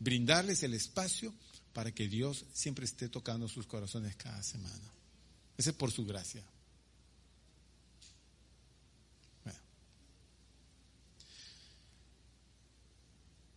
brindarles 0.00 0.62
el 0.62 0.74
espacio 0.74 1.32
para 1.72 1.92
que 1.92 2.08
Dios 2.08 2.44
siempre 2.52 2.84
esté 2.84 3.08
tocando 3.08 3.48
sus 3.48 3.66
corazones 3.66 4.16
cada 4.16 4.42
semana. 4.42 4.92
Ese 5.56 5.70
es 5.70 5.76
por 5.76 5.92
su 5.92 6.04
gracia. 6.04 6.44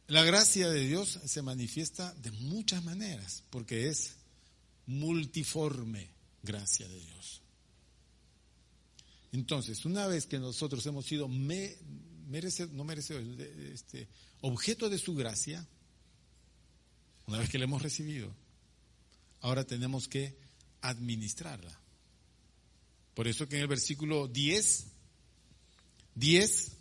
La 0.08 0.24
gracia 0.24 0.70
de 0.70 0.82
Dios 0.82 1.20
se 1.26 1.42
manifiesta 1.42 2.14
de 2.22 2.30
muchas 2.30 2.84
maneras, 2.84 3.44
porque 3.50 3.88
es 3.88 4.12
multiforme 4.86 6.12
gracia 6.44 6.88
de 6.88 7.00
Dios. 7.00 7.42
Entonces, 9.36 9.86
una 9.86 10.08
vez 10.08 10.26
que 10.26 10.40
nosotros 10.40 10.86
hemos 10.86 11.06
sido 11.06 11.28
me, 11.28 11.76
no 12.72 12.84
merecedores, 12.84 13.40
este, 13.74 14.08
objeto 14.42 14.90
de 14.90 14.98
su 14.98 15.14
gracia, 15.16 15.68
una 17.28 17.38
vez 17.40 17.50
que 17.50 17.58
la 17.58 17.66
hemos 17.66 17.82
recibido, 17.82 18.34
ahora 19.42 19.64
tenemos 19.64 20.08
que 20.08 20.36
administrarla. 20.82 21.80
Por 23.14 23.28
eso 23.28 23.48
que 23.48 23.58
en 23.58 23.62
el 23.62 23.68
versículo 23.68 24.28
10, 24.28 24.86
10 26.16 26.72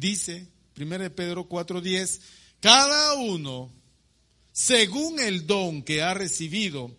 Dice 0.00 0.48
1 0.78 1.14
Pedro 1.14 1.46
4:10, 1.46 2.20
cada 2.60 3.12
uno, 3.16 3.70
según 4.50 5.20
el 5.20 5.46
don 5.46 5.82
que 5.82 6.00
ha 6.00 6.14
recibido, 6.14 6.96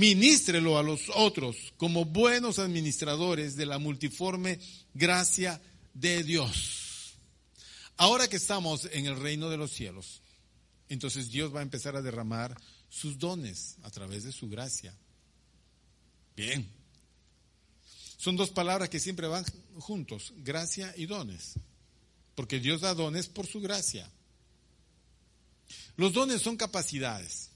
ministrelo 0.00 0.78
a 0.78 0.82
los 0.82 1.10
otros 1.14 1.74
como 1.76 2.06
buenos 2.06 2.58
administradores 2.58 3.54
de 3.54 3.66
la 3.66 3.78
multiforme 3.78 4.58
gracia 4.94 5.60
de 5.92 6.24
Dios. 6.24 7.16
Ahora 7.98 8.26
que 8.26 8.36
estamos 8.36 8.88
en 8.92 9.04
el 9.04 9.20
reino 9.20 9.50
de 9.50 9.58
los 9.58 9.70
cielos, 9.70 10.22
entonces 10.88 11.30
Dios 11.30 11.54
va 11.54 11.60
a 11.60 11.64
empezar 11.64 11.96
a 11.96 12.02
derramar 12.02 12.58
sus 12.88 13.18
dones 13.18 13.76
a 13.82 13.90
través 13.90 14.24
de 14.24 14.32
su 14.32 14.48
gracia. 14.48 14.96
Bien. 16.34 16.66
Son 18.16 18.36
dos 18.36 18.50
palabras 18.50 18.88
que 18.88 19.00
siempre 19.00 19.26
van 19.26 19.44
juntos, 19.78 20.32
gracia 20.38 20.94
y 20.96 21.04
dones. 21.04 21.54
Porque 22.34 22.58
Dios 22.58 22.80
da 22.80 22.94
dones 22.94 23.28
por 23.28 23.46
su 23.46 23.60
gracia. 23.60 24.10
Los 25.96 26.14
dones 26.14 26.40
son 26.40 26.56
capacidades. 26.56 27.49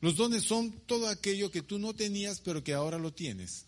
Los 0.00 0.16
dones 0.16 0.44
son 0.44 0.72
todo 0.86 1.08
aquello 1.08 1.50
que 1.50 1.62
tú 1.62 1.78
no 1.78 1.94
tenías 1.94 2.40
pero 2.40 2.64
que 2.64 2.72
ahora 2.72 2.98
lo 2.98 3.12
tienes. 3.12 3.66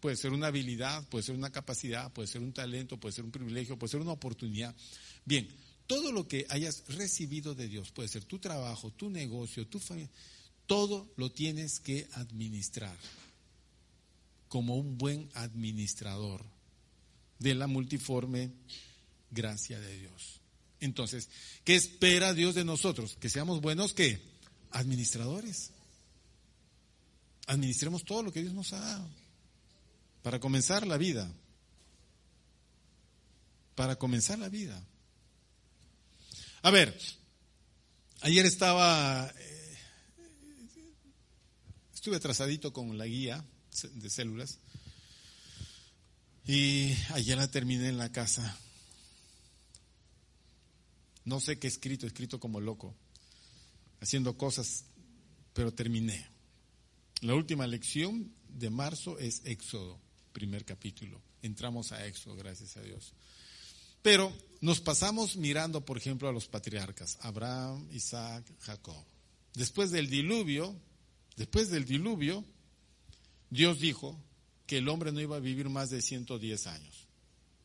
Puede 0.00 0.16
ser 0.16 0.32
una 0.32 0.48
habilidad, 0.48 1.08
puede 1.08 1.24
ser 1.24 1.34
una 1.34 1.50
capacidad, 1.50 2.12
puede 2.12 2.28
ser 2.28 2.42
un 2.42 2.52
talento, 2.52 3.00
puede 3.00 3.14
ser 3.14 3.24
un 3.24 3.30
privilegio, 3.30 3.78
puede 3.78 3.90
ser 3.90 4.00
una 4.00 4.12
oportunidad. 4.12 4.74
Bien, 5.24 5.48
todo 5.86 6.12
lo 6.12 6.28
que 6.28 6.46
hayas 6.50 6.84
recibido 6.88 7.54
de 7.54 7.68
Dios, 7.68 7.90
puede 7.90 8.08
ser 8.08 8.24
tu 8.24 8.38
trabajo, 8.38 8.90
tu 8.90 9.08
negocio, 9.08 9.66
tu 9.66 9.78
familia, 9.78 10.10
todo 10.66 11.10
lo 11.16 11.30
tienes 11.30 11.80
que 11.80 12.06
administrar 12.12 12.96
como 14.48 14.76
un 14.76 14.98
buen 14.98 15.28
administrador 15.34 16.44
de 17.38 17.54
la 17.54 17.66
multiforme 17.66 18.52
gracia 19.30 19.80
de 19.80 19.98
Dios. 19.98 20.40
Entonces, 20.80 21.28
¿qué 21.64 21.74
espera 21.74 22.34
Dios 22.34 22.54
de 22.54 22.64
nosotros? 22.64 23.16
Que 23.18 23.30
seamos 23.30 23.60
buenos 23.60 23.94
que 23.94 24.33
administradores. 24.74 25.70
Administremos 27.46 28.04
todo 28.04 28.22
lo 28.22 28.32
que 28.32 28.42
Dios 28.42 28.52
nos 28.52 28.72
ha 28.72 28.80
dado 28.80 29.08
para 30.22 30.40
comenzar 30.40 30.86
la 30.86 30.96
vida. 30.96 31.30
Para 33.74 33.96
comenzar 33.96 34.38
la 34.38 34.48
vida. 34.48 34.82
A 36.62 36.70
ver, 36.70 36.98
ayer 38.22 38.46
estaba, 38.46 39.30
eh, 39.38 39.78
estuve 41.92 42.16
atrasadito 42.16 42.72
con 42.72 42.96
la 42.96 43.06
guía 43.06 43.44
de 43.92 44.10
células 44.10 44.58
y 46.46 46.96
ayer 47.12 47.36
la 47.36 47.50
terminé 47.50 47.88
en 47.88 47.98
la 47.98 48.10
casa. 48.12 48.58
No 51.24 51.40
sé 51.40 51.58
qué 51.58 51.66
escrito, 51.66 52.06
escrito 52.06 52.40
como 52.40 52.60
loco, 52.60 52.94
haciendo 54.00 54.36
cosas, 54.36 54.84
pero 55.52 55.72
terminé. 55.72 56.28
La 57.20 57.34
última 57.34 57.66
lección 57.66 58.32
de 58.48 58.70
marzo 58.70 59.18
es 59.18 59.42
Éxodo, 59.44 59.98
primer 60.32 60.64
capítulo. 60.64 61.20
Entramos 61.42 61.92
a 61.92 62.06
Éxodo, 62.06 62.36
gracias 62.36 62.76
a 62.76 62.82
Dios. 62.82 63.14
Pero 64.02 64.32
nos 64.60 64.80
pasamos 64.80 65.36
mirando, 65.36 65.84
por 65.84 65.96
ejemplo, 65.96 66.28
a 66.28 66.32
los 66.32 66.46
patriarcas, 66.46 67.18
Abraham, 67.22 67.88
Isaac, 67.92 68.44
Jacob. 68.60 69.02
Después 69.54 69.90
del 69.90 70.10
diluvio, 70.10 70.74
después 71.36 71.70
del 71.70 71.84
diluvio, 71.84 72.44
Dios 73.50 73.78
dijo 73.80 74.18
que 74.66 74.78
el 74.78 74.88
hombre 74.88 75.12
no 75.12 75.20
iba 75.20 75.36
a 75.36 75.40
vivir 75.40 75.68
más 75.68 75.90
de 75.90 76.02
110 76.02 76.66
años. 76.66 77.08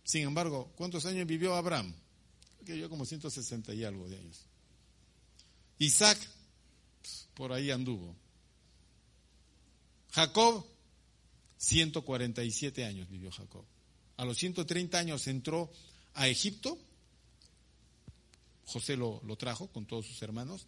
Sin 0.03 0.23
embargo, 0.23 0.71
¿cuántos 0.75 1.05
años 1.05 1.27
vivió 1.27 1.55
Abraham? 1.55 1.93
Que 2.65 2.77
yo 2.77 2.89
como 2.89 3.05
160 3.05 3.73
y 3.73 3.84
algo 3.84 4.07
de 4.07 4.17
años. 4.17 4.45
Isaac, 5.80 6.17
por 7.34 7.51
ahí 7.53 7.71
anduvo. 7.71 8.15
Jacob, 10.11 10.65
147 11.57 12.86
años 12.86 13.09
vivió 13.09 13.32
Jacob. 13.32 13.65
A 14.17 14.25
los 14.25 14.38
130 14.38 14.97
años 14.97 15.27
entró 15.27 15.71
a 16.13 16.27
Egipto. 16.27 16.77
José 18.65 18.97
lo, 18.97 19.21
lo 19.25 19.36
trajo 19.38 19.67
con 19.67 19.86
todos 19.86 20.05
sus 20.05 20.21
hermanos 20.21 20.67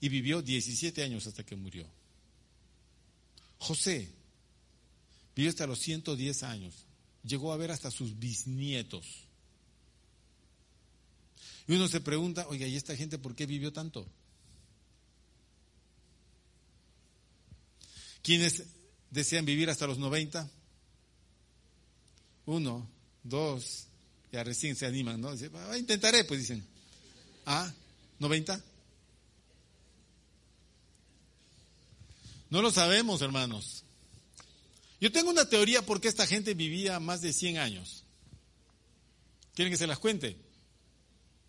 y 0.00 0.08
vivió 0.08 0.42
17 0.42 1.02
años 1.02 1.26
hasta 1.26 1.44
que 1.44 1.56
murió. 1.56 1.86
José 3.58 4.10
vivió 5.34 5.50
hasta 5.50 5.66
los 5.66 5.78
110 5.78 6.42
años. 6.42 6.74
Llegó 7.22 7.52
a 7.52 7.56
ver 7.56 7.70
hasta 7.70 7.90
sus 7.90 8.18
bisnietos. 8.18 9.28
Y 11.66 11.74
uno 11.74 11.86
se 11.86 12.00
pregunta, 12.00 12.46
oiga, 12.48 12.66
¿y 12.66 12.76
esta 12.76 12.96
gente 12.96 13.18
por 13.18 13.34
qué 13.34 13.46
vivió 13.46 13.72
tanto? 13.72 14.08
¿Quiénes 18.22 18.64
desean 19.10 19.44
vivir 19.44 19.70
hasta 19.70 19.86
los 19.86 19.98
90? 19.98 20.50
Uno, 22.46 22.88
dos, 23.22 23.86
ya 24.32 24.42
recién 24.44 24.76
se 24.76 24.86
animan, 24.86 25.20
¿no? 25.20 25.30
Ah, 25.30 25.78
intentaré, 25.78 26.24
pues 26.24 26.40
dicen. 26.40 26.64
¿Ah? 27.46 27.72
¿90? 28.20 28.62
No 32.50 32.62
lo 32.62 32.70
sabemos, 32.70 33.20
hermanos. 33.22 33.84
Yo 35.00 35.12
tengo 35.12 35.30
una 35.30 35.48
teoría 35.48 35.84
por 35.84 36.00
qué 36.00 36.08
esta 36.08 36.26
gente 36.26 36.54
vivía 36.54 36.98
más 36.98 37.20
de 37.20 37.32
100 37.32 37.58
años. 37.58 38.04
¿Quieren 39.54 39.72
que 39.72 39.78
se 39.78 39.86
las 39.86 39.98
cuente? 39.98 40.36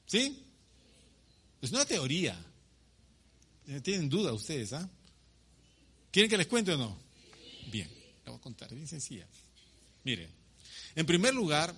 ¿Sí? 0.06 0.44
Es 1.62 1.72
una 1.72 1.86
teoría. 1.86 2.40
Eh, 3.68 3.82
Tienen 3.82 4.10
duda 4.10 4.34
ustedes, 4.34 4.74
¿ah? 4.74 4.90
¿Quieren 6.12 6.30
que 6.30 6.38
les 6.38 6.48
cuente 6.48 6.74
o 6.74 6.78
no? 6.78 6.98
Bien, 7.72 7.90
la 8.26 8.32
voy 8.32 8.40
a 8.40 8.42
contar, 8.42 8.74
bien 8.74 8.88
sencilla. 8.88 9.28
Mire, 10.04 10.30
en 10.96 11.06
primer 11.06 11.34
lugar, 11.34 11.76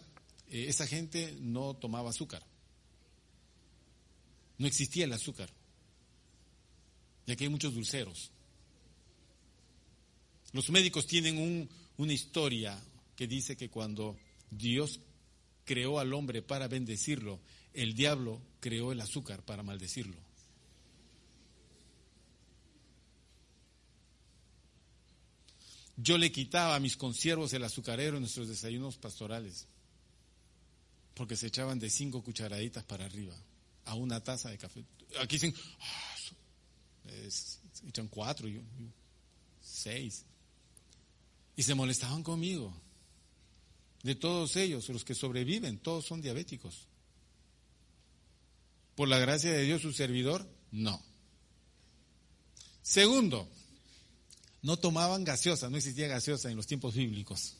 eh, 0.49 0.65
esa 0.67 0.87
gente 0.87 1.35
no 1.39 1.75
tomaba 1.75 2.09
azúcar. 2.09 2.43
No 4.57 4.67
existía 4.67 5.05
el 5.05 5.13
azúcar. 5.13 5.49
Y 7.25 7.31
aquí 7.31 7.43
hay 7.45 7.49
muchos 7.49 7.73
dulceros. 7.73 8.31
Los 10.53 10.69
médicos 10.69 11.07
tienen 11.07 11.69
una 11.97 12.13
historia 12.13 12.81
que 13.15 13.27
dice 13.27 13.55
que 13.55 13.69
cuando 13.69 14.17
Dios 14.49 14.99
creó 15.65 15.99
al 15.99 16.13
hombre 16.13 16.41
para 16.41 16.67
bendecirlo, 16.67 17.39
el 17.73 17.93
diablo 17.93 18.41
creó 18.59 18.91
el 18.91 19.01
azúcar 19.01 19.43
para 19.43 19.63
maldecirlo. 19.63 20.17
Yo 25.97 26.17
le 26.17 26.31
quitaba 26.31 26.75
a 26.75 26.79
mis 26.79 26.97
consiervos 26.97 27.53
el 27.53 27.63
azucarero 27.63 28.17
en 28.17 28.21
nuestros 28.21 28.47
desayunos 28.47 28.97
pastorales 28.97 29.67
porque 31.13 31.35
se 31.35 31.47
echaban 31.47 31.79
de 31.79 31.89
cinco 31.89 32.23
cucharaditas 32.23 32.83
para 32.83 33.05
arriba 33.05 33.35
a 33.85 33.95
una 33.95 34.23
taza 34.23 34.49
de 34.49 34.57
café. 34.57 34.83
Aquí 35.19 35.35
dicen, 35.35 35.53
ah, 35.79 36.15
echan 37.87 38.07
cuatro, 38.07 38.47
yo, 38.47 38.61
seis. 39.61 40.25
Y 41.55 41.63
se 41.63 41.75
molestaban 41.75 42.23
conmigo. 42.23 42.73
De 44.03 44.15
todos 44.15 44.55
ellos, 44.55 44.89
los 44.89 45.03
que 45.03 45.13
sobreviven, 45.13 45.77
todos 45.77 46.05
son 46.05 46.21
diabéticos. 46.21 46.87
Por 48.95 49.07
la 49.07 49.19
gracia 49.19 49.51
de 49.51 49.61
Dios, 49.61 49.81
su 49.81 49.93
servidor, 49.93 50.47
no. 50.71 51.01
Segundo, 52.81 53.47
no 54.61 54.77
tomaban 54.77 55.23
gaseosa, 55.23 55.69
no 55.69 55.77
existía 55.77 56.07
gaseosa 56.07 56.49
en 56.49 56.57
los 56.57 56.67
tiempos 56.67 56.95
bíblicos. 56.95 57.55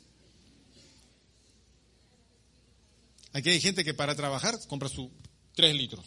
Aquí 3.34 3.50
hay 3.50 3.62
gente 3.62 3.84
que 3.84 3.94
para 3.94 4.16
trabajar 4.16 4.60
compra 4.68 4.90
su 4.90 5.10
tres 5.56 5.76
litros. 5.76 6.06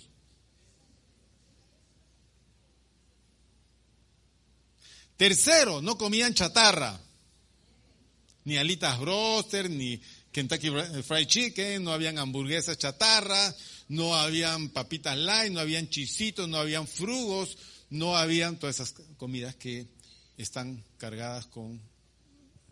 Tercero, 5.16 5.80
no 5.80 5.96
comían 5.96 6.34
chatarra. 6.34 7.00
Ni 8.44 8.58
alitas 8.58 9.00
broster, 9.00 9.70
ni 9.70 10.00
Kentucky 10.30 10.68
Fried 11.02 11.26
Chicken, 11.28 11.82
no 11.82 11.92
habían 11.92 12.18
hamburguesas 12.18 12.76
chatarra, 12.76 13.54
no 13.88 14.14
habían 14.14 14.68
papitas 14.68 15.16
light, 15.16 15.50
no 15.50 15.60
habían 15.60 15.88
chisitos, 15.88 16.46
no 16.46 16.58
habían 16.58 16.86
frugos, 16.86 17.56
no 17.88 18.16
habían 18.16 18.58
todas 18.58 18.80
esas 18.80 18.94
comidas 19.16 19.54
que 19.54 19.93
están 20.36 20.82
cargadas 20.98 21.46
con, 21.46 21.80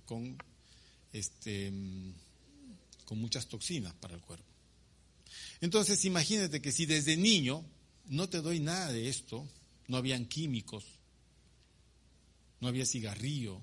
con 0.04 0.36
este, 1.12 1.72
con 3.04 3.18
muchas 3.18 3.46
toxinas 3.46 3.94
para 3.94 4.14
el 4.14 4.20
cuerpo. 4.20 4.46
Entonces 5.60 6.04
imagínate 6.04 6.60
que 6.60 6.72
si 6.72 6.86
desde 6.86 7.16
niño 7.16 7.64
no 8.06 8.28
te 8.28 8.40
doy 8.40 8.60
nada 8.60 8.92
de 8.92 9.08
esto, 9.08 9.46
no 9.88 9.96
habían 9.96 10.26
químicos, 10.26 10.84
no 12.60 12.68
había 12.68 12.86
cigarrillo, 12.86 13.60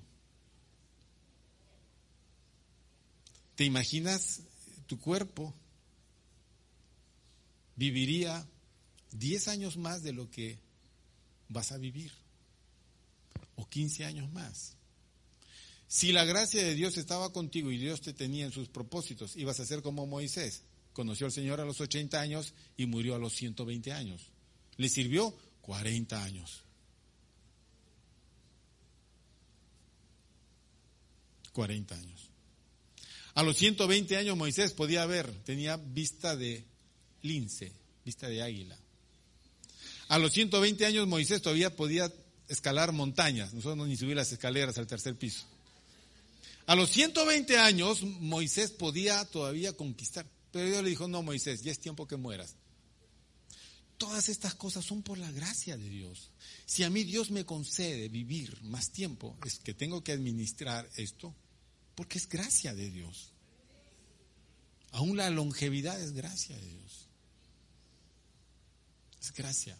¿te 3.54 3.64
imaginas 3.64 4.40
tu 4.86 4.98
cuerpo 4.98 5.54
viviría 7.76 8.46
10 9.12 9.48
años 9.48 9.76
más 9.76 10.02
de 10.02 10.12
lo 10.12 10.30
que 10.30 10.58
vas 11.48 11.72
a 11.72 11.78
vivir, 11.78 12.12
o 13.60 13.68
15 13.68 14.04
años 14.04 14.30
más. 14.32 14.76
Si 15.86 16.12
la 16.12 16.24
gracia 16.24 16.62
de 16.62 16.74
Dios 16.74 16.96
estaba 16.96 17.32
contigo 17.32 17.70
y 17.70 17.78
Dios 17.78 18.00
te 18.00 18.12
tenía 18.12 18.44
en 18.44 18.52
sus 18.52 18.68
propósitos, 18.68 19.36
ibas 19.36 19.60
a 19.60 19.66
ser 19.66 19.82
como 19.82 20.06
Moisés. 20.06 20.62
Conoció 20.92 21.26
al 21.26 21.32
Señor 21.32 21.60
a 21.60 21.64
los 21.64 21.80
80 21.80 22.20
años 22.20 22.54
y 22.76 22.86
murió 22.86 23.14
a 23.14 23.18
los 23.18 23.34
120 23.34 23.92
años. 23.92 24.22
Le 24.76 24.88
sirvió 24.88 25.36
40 25.62 26.22
años. 26.22 26.62
40 31.52 31.94
años. 31.94 32.30
A 33.34 33.42
los 33.42 33.56
120 33.56 34.16
años 34.16 34.36
Moisés 34.36 34.72
podía 34.72 35.06
ver, 35.06 35.30
tenía 35.44 35.76
vista 35.76 36.36
de 36.36 36.64
lince, 37.22 37.72
vista 38.04 38.28
de 38.28 38.42
águila. 38.42 38.78
A 40.08 40.18
los 40.18 40.32
120 40.32 40.86
años 40.86 41.06
Moisés 41.06 41.42
todavía 41.42 41.74
podía 41.74 42.12
escalar 42.50 42.92
montañas, 42.92 43.54
nosotros 43.54 43.88
ni 43.88 43.96
subir 43.96 44.16
las 44.16 44.32
escaleras 44.32 44.76
al 44.76 44.86
tercer 44.86 45.16
piso. 45.16 45.46
A 46.66 46.74
los 46.74 46.90
120 46.90 47.58
años 47.58 48.02
Moisés 48.02 48.70
podía 48.72 49.24
todavía 49.24 49.72
conquistar, 49.72 50.26
pero 50.52 50.66
Dios 50.66 50.82
le 50.82 50.90
dijo, 50.90 51.08
no 51.08 51.22
Moisés, 51.22 51.62
ya 51.62 51.72
es 51.72 51.78
tiempo 51.78 52.06
que 52.06 52.16
mueras. 52.16 52.56
Todas 53.96 54.28
estas 54.28 54.54
cosas 54.54 54.84
son 54.84 55.02
por 55.02 55.18
la 55.18 55.30
gracia 55.30 55.76
de 55.76 55.88
Dios. 55.88 56.30
Si 56.66 56.82
a 56.84 56.90
mí 56.90 57.04
Dios 57.04 57.30
me 57.30 57.44
concede 57.44 58.08
vivir 58.08 58.60
más 58.62 58.90
tiempo, 58.90 59.36
es 59.44 59.58
que 59.58 59.74
tengo 59.74 60.02
que 60.02 60.12
administrar 60.12 60.88
esto, 60.96 61.34
porque 61.94 62.18
es 62.18 62.28
gracia 62.28 62.74
de 62.74 62.90
Dios. 62.90 63.32
Aún 64.92 65.16
la 65.16 65.30
longevidad 65.30 66.00
es 66.00 66.12
gracia 66.12 66.56
de 66.56 66.66
Dios. 66.66 67.06
Es 69.20 69.32
gracia. 69.32 69.76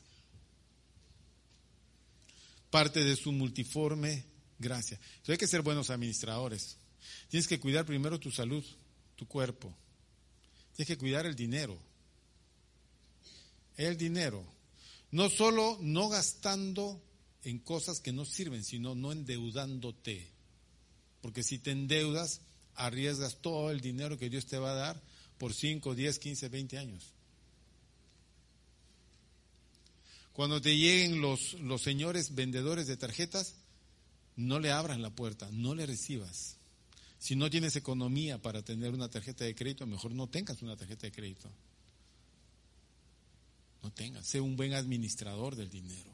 Parte 2.71 3.05
de 3.05 3.17
su 3.17 3.33
multiforme 3.33 4.25
gracia. 4.59 4.97
Entonces 4.97 5.31
hay 5.31 5.39
que 5.39 5.47
ser 5.47 5.63
buenos 5.63 5.91
administradores. 5.91 6.77
Tienes 7.29 7.49
que 7.49 7.61
cuidar 7.61 7.85
primero 7.85 8.19
tu 8.21 8.31
salud, 8.31 8.65
tu 9.17 9.27
cuerpo. 9.27 9.75
Tienes 10.75 10.89
que 10.89 10.99
cuidar 10.99 11.27
el 11.27 11.35
dinero. 11.35 11.77
El 13.77 13.97
dinero. 13.97 14.45
No 15.11 15.29
solo 15.29 15.79
no 15.81 16.09
gastando 16.09 17.03
en 17.43 17.59
cosas 17.59 18.01
que 18.01 18.13
no 18.13 18.25
sirven, 18.25 18.65
sino 18.65 18.95
no 18.95 19.13
endeudándote. 19.13 20.31
Porque 21.21 21.43
si 21.43 21.59
te 21.59 21.73
endeudas, 21.73 22.41
arriesgas 22.75 23.39
todo 23.41 23.71
el 23.71 23.81
dinero 23.81 24.19
que 24.19 24.31
Dios 24.31 24.47
te 24.47 24.59
va 24.59 24.73
a 24.73 24.75
dar 24.75 25.03
por 25.39 25.55
5, 25.55 25.95
10, 25.95 26.19
15, 26.19 26.49
20 26.49 26.79
años. 26.79 27.15
Cuando 30.33 30.61
te 30.61 30.77
lleguen 30.77 31.21
los, 31.21 31.55
los 31.55 31.83
señores 31.83 32.35
vendedores 32.35 32.87
de 32.87 32.97
tarjetas, 32.97 33.55
no 34.37 34.59
le 34.59 34.71
abras 34.71 34.99
la 34.99 35.11
puerta, 35.11 35.49
no 35.53 35.75
le 35.75 35.87
recibas. 35.87 36.57
Si 37.19 37.37
no 37.37 37.51
tienes 37.51 37.77
economía 37.77 38.39
para 38.39 38.63
tener 38.63 38.95
una 38.95 39.11
tarjeta 39.11 39.45
de 39.45 39.55
crédito, 39.55 39.87
mejor 39.87 40.13
no 40.13 40.29
tengas 40.29 40.63
una 40.63 40.77
tarjeta 40.77 41.07
de 41.07 41.13
crédito. 41.13 41.51
No 43.83 43.91
tengas, 43.93 44.27
sé 44.27 44.41
un 44.41 44.57
buen 44.57 44.73
administrador 44.75 45.57
del 45.57 45.71
dinero. 45.71 46.11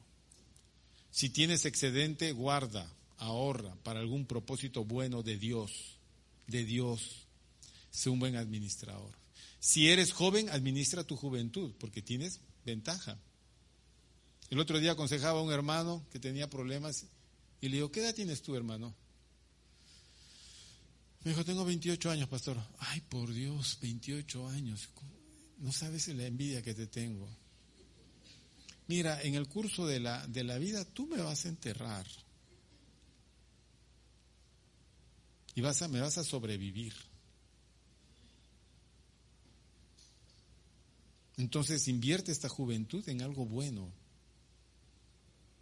Si 1.10 1.30
tienes 1.30 1.64
excedente, 1.64 2.32
guarda 2.32 2.92
ahorra 3.18 3.74
para 3.82 4.00
algún 4.00 4.26
propósito 4.26 4.84
bueno 4.84 5.22
de 5.22 5.38
Dios, 5.38 5.98
de 6.46 6.64
Dios. 6.64 7.26
Sé 7.90 8.10
un 8.10 8.18
buen 8.18 8.36
administrador. 8.36 9.12
Si 9.58 9.88
eres 9.88 10.12
joven, 10.12 10.48
administra 10.50 11.04
tu 11.04 11.16
juventud, 11.16 11.72
porque 11.78 12.02
tienes 12.02 12.40
ventaja. 12.64 13.18
El 14.50 14.60
otro 14.60 14.78
día 14.78 14.92
aconsejaba 14.92 15.40
a 15.40 15.42
un 15.42 15.52
hermano 15.52 16.06
que 16.10 16.18
tenía 16.18 16.48
problemas 16.48 17.06
y 17.60 17.68
le 17.68 17.76
digo, 17.76 17.90
¿qué 17.90 18.00
edad 18.00 18.14
tienes 18.14 18.42
tú, 18.42 18.54
hermano? 18.54 18.94
Me 21.24 21.30
dijo, 21.32 21.44
tengo 21.44 21.64
28 21.64 22.10
años, 22.10 22.28
pastor. 22.28 22.56
Ay, 22.78 23.00
por 23.00 23.32
Dios, 23.32 23.78
28 23.80 24.48
años. 24.48 24.88
No 25.58 25.72
sabes 25.72 26.06
la 26.08 26.26
envidia 26.26 26.62
que 26.62 26.74
te 26.74 26.86
tengo. 26.86 27.28
Mira, 28.86 29.20
en 29.22 29.34
el 29.34 29.48
curso 29.48 29.86
de 29.86 29.98
la, 29.98 30.26
de 30.28 30.44
la 30.44 30.58
vida 30.58 30.84
tú 30.84 31.06
me 31.06 31.20
vas 31.20 31.44
a 31.44 31.48
enterrar. 31.48 32.06
y 35.56 35.62
vas 35.62 35.80
a, 35.80 35.88
me 35.88 36.00
vas 36.00 36.18
a 36.18 36.22
sobrevivir. 36.22 36.92
Entonces 41.38 41.88
invierte 41.88 42.30
esta 42.30 42.50
juventud 42.50 43.06
en 43.08 43.22
algo 43.22 43.46
bueno. 43.46 43.90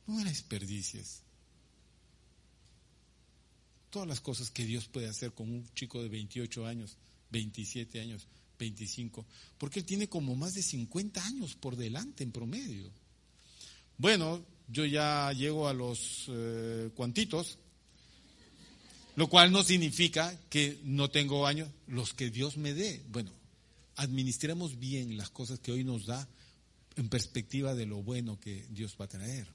No 0.06 0.18
la 0.18 0.30
desperdicies. 0.30 1.22
Todas 3.90 4.08
las 4.08 4.20
cosas 4.20 4.50
que 4.50 4.64
Dios 4.64 4.88
puede 4.88 5.08
hacer 5.08 5.32
con 5.32 5.50
un 5.50 5.66
chico 5.74 6.02
de 6.02 6.08
28 6.08 6.66
años, 6.66 6.96
27 7.30 8.00
años, 8.00 8.26
25, 8.58 9.24
porque 9.58 9.80
él 9.80 9.84
tiene 9.84 10.08
como 10.08 10.34
más 10.36 10.54
de 10.54 10.62
50 10.62 11.24
años 11.24 11.54
por 11.54 11.76
delante 11.76 12.24
en 12.24 12.32
promedio. 12.32 12.90
Bueno, 13.98 14.44
yo 14.68 14.84
ya 14.84 15.32
llego 15.32 15.68
a 15.68 15.74
los 15.74 16.26
eh, 16.28 16.90
cuantitos, 16.94 17.58
lo 19.16 19.28
cual 19.28 19.52
no 19.52 19.62
significa 19.62 20.36
que 20.50 20.80
no 20.82 21.10
tengo 21.10 21.46
años, 21.46 21.68
los 21.86 22.14
que 22.14 22.30
Dios 22.30 22.56
me 22.56 22.74
dé. 22.74 23.02
Bueno, 23.10 23.30
administremos 23.96 24.78
bien 24.78 25.16
las 25.16 25.30
cosas 25.30 25.60
que 25.60 25.72
hoy 25.72 25.84
nos 25.84 26.06
da 26.06 26.28
en 26.96 27.08
perspectiva 27.08 27.74
de 27.74 27.86
lo 27.86 28.02
bueno 28.02 28.40
que 28.40 28.66
Dios 28.70 28.96
va 29.00 29.04
a 29.04 29.08
traer. 29.08 29.46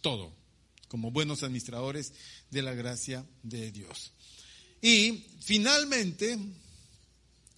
Todo, 0.00 0.32
como 0.88 1.10
buenos 1.10 1.42
administradores 1.42 2.12
de 2.50 2.62
la 2.62 2.74
gracia 2.74 3.24
de 3.42 3.72
Dios. 3.72 4.12
Y 4.80 5.26
finalmente, 5.40 6.38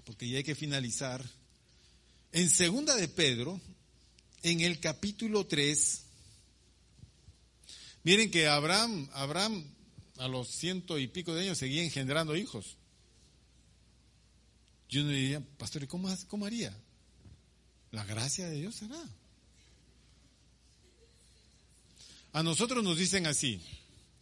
porque 0.04 0.28
ya 0.28 0.38
hay 0.38 0.44
que 0.44 0.54
finalizar, 0.54 1.24
en 2.32 2.48
segunda 2.48 2.96
de 2.96 3.08
Pedro, 3.08 3.60
en 4.42 4.60
el 4.60 4.80
capítulo 4.80 5.46
3, 5.46 6.04
Miren 8.02 8.30
que 8.30 8.46
Abraham, 8.46 9.08
Abraham 9.12 9.64
a 10.18 10.28
los 10.28 10.48
ciento 10.48 10.98
y 10.98 11.06
pico 11.06 11.34
de 11.34 11.42
años 11.42 11.58
seguía 11.58 11.82
engendrando 11.82 12.36
hijos. 12.36 12.76
Yo 14.88 15.02
uno 15.02 15.10
diría, 15.10 15.40
pastor, 15.58 15.82
¿y 15.82 15.86
cómo, 15.86 16.14
cómo 16.28 16.46
haría? 16.46 16.76
La 17.90 18.04
gracia 18.04 18.48
de 18.48 18.56
Dios 18.56 18.74
será. 18.74 19.02
A 22.32 22.42
nosotros 22.42 22.82
nos 22.84 22.96
dicen 22.96 23.26
así, 23.26 23.60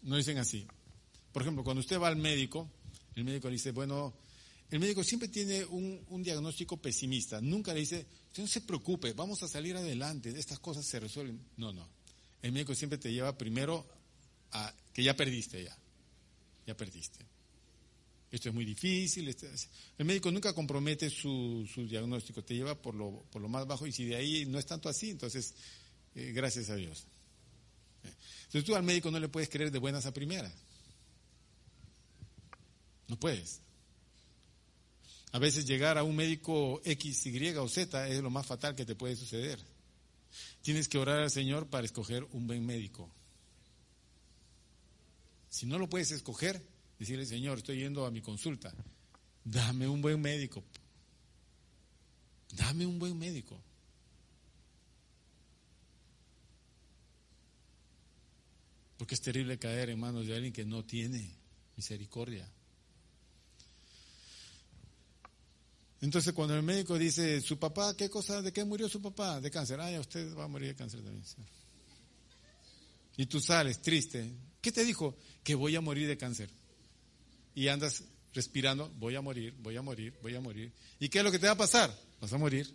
nos 0.03 0.19
dicen 0.19 0.39
así. 0.39 0.67
Por 1.33 1.43
ejemplo, 1.43 1.63
cuando 1.63 1.81
usted 1.81 2.01
va 2.01 2.09
al 2.09 2.17
médico, 2.17 2.71
el 3.15 3.25
médico 3.25 3.49
le 3.49 3.55
dice, 3.55 3.73
bueno, 3.73 4.15
el 4.71 4.81
médico 4.81 5.05
siempre 5.05 5.29
tiene 5.29 5.65
un, 5.65 6.05
un, 6.09 6.23
diagnóstico 6.23 6.77
pesimista. 6.77 7.41
Nunca 7.41 7.75
le 7.75 7.81
dice, 7.81 8.07
usted 8.29 8.43
no 8.43 8.49
se 8.49 8.63
preocupe, 8.63 9.13
vamos 9.13 9.43
a 9.43 9.49
salir 9.49 9.77
adelante, 9.77 10.31
estas 10.39 10.59
cosas 10.59 10.87
se 10.87 11.01
resuelven. 11.01 11.41
No, 11.57 11.73
no. 11.73 11.89
El 12.43 12.53
médico 12.53 12.75
siempre 12.75 12.99
te 12.99 13.13
lleva 13.13 13.37
primero 13.37 13.87
a 14.53 14.73
que 14.93 15.03
ya 15.03 15.15
perdiste 15.15 15.65
ya. 15.65 15.77
Ya 16.67 16.77
perdiste. 16.77 17.27
Esto 18.31 18.51
es 18.51 18.55
muy 18.55 18.65
difícil. 18.65 19.29
Este, 19.29 19.51
el 19.97 20.05
médico 20.05 20.31
nunca 20.31 20.53
compromete 20.53 21.11
su, 21.11 21.67
diagnóstico, 21.89 22.43
te 22.45 22.55
lleva 22.55 22.75
por 22.75 22.95
lo, 22.95 23.25
por 23.31 23.41
lo 23.41 23.49
más 23.49 23.67
bajo 23.67 23.87
y 23.87 23.93
si 23.93 24.05
de 24.05 24.17
ahí 24.17 24.47
no 24.47 24.59
es 24.59 24.67
tanto 24.67 24.89
así, 24.89 25.11
entonces, 25.11 25.55
eh, 26.15 26.33
gracias 26.33 26.71
a 26.71 26.77
Dios. 26.77 27.07
Entonces 28.49 28.65
tú 28.65 28.75
al 28.75 28.83
médico 28.83 29.11
no 29.11 29.21
le 29.21 29.29
puedes 29.29 29.51
creer 29.51 29.71
de 29.71 29.79
buenas 29.79 30.07
a 30.07 30.13
primeras. 30.13 30.55
No 33.07 33.21
puedes. 33.21 33.61
A 35.33 35.39
veces 35.39 35.67
llegar 35.67 35.99
a 35.99 36.03
un 36.03 36.17
médico 36.17 36.81
X, 36.83 37.27
Y 37.27 37.55
o 37.57 37.69
Z 37.69 38.09
es 38.09 38.23
lo 38.23 38.31
más 38.31 38.47
fatal 38.47 38.75
que 38.75 38.87
te 38.87 38.95
puede 38.95 39.17
suceder. 39.17 39.61
Tienes 40.63 40.89
que 40.89 40.97
orar 40.97 41.21
al 41.21 41.31
Señor 41.31 41.67
para 41.69 41.85
escoger 41.85 42.25
un 42.33 42.47
buen 42.47 42.65
médico. 42.65 43.11
Si 45.51 45.67
no 45.67 45.79
lo 45.79 45.89
puedes 45.89 46.11
escoger, 46.11 46.65
decirle, 46.99 47.27
Señor, 47.27 47.59
estoy 47.59 47.81
yendo 47.81 48.07
a 48.07 48.11
mi 48.11 48.23
consulta, 48.23 48.73
dame 49.45 49.87
un 49.87 50.01
buen 50.01 50.21
médico. 50.21 50.65
Dame 52.53 52.87
un 52.87 52.99
buen 52.99 53.19
médico. 53.19 53.63
Porque 58.99 59.15
es 59.15 59.21
terrible 59.23 59.59
caer 59.59 59.91
en 59.91 60.01
manos 60.01 60.27
de 60.27 60.35
alguien 60.35 60.53
que 60.53 60.65
no 60.65 60.85
tiene 60.85 61.31
misericordia. 61.77 62.47
Entonces 66.01 66.33
cuando 66.33 66.55
el 66.55 66.63
médico 66.63 66.99
dice, 66.99 67.41
su 67.41 67.59
papá, 67.59 67.97
¿qué 67.97 68.11
cosa? 68.11 68.43
¿De 68.43 68.53
qué 68.53 68.65
murió 68.65 68.89
su 68.89 69.01
papá? 69.01 69.41
De 69.41 69.51
cáncer. 69.51 69.81
Ay, 69.81 69.99
usted 69.99 70.37
va 70.37 70.45
a 70.45 70.49
morir 70.49 70.69
de 70.69 70.75
cáncer 70.75 71.01
también. 71.01 71.25
Y 73.17 73.27
tú 73.27 73.41
sales 73.41 73.81
triste. 73.81 74.31
¿Qué 74.61 74.71
te 74.71 74.85
dijo? 74.85 75.17
Que 75.43 75.55
voy 75.55 75.75
a 75.75 75.81
morir 75.81 76.07
de 76.07 76.17
cáncer. 76.17 76.51
Y 77.55 77.69
andas 77.69 78.05
respirando, 78.33 78.89
voy 78.91 79.17
a 79.17 79.21
morir, 79.21 79.55
voy 79.59 79.77
a 79.77 79.83
morir, 79.83 80.15
voy 80.23 80.35
a 80.35 80.41
morir. 80.41 80.73
¿Y 81.01 81.09
qué 81.09 81.19
es 81.19 81.25
lo 81.25 81.33
que 81.33 81.39
te 81.39 81.47
va 81.47 81.53
a 81.53 81.57
pasar? 81.57 81.97
vas 82.21 82.33
a 82.33 82.39
morir. 82.39 82.73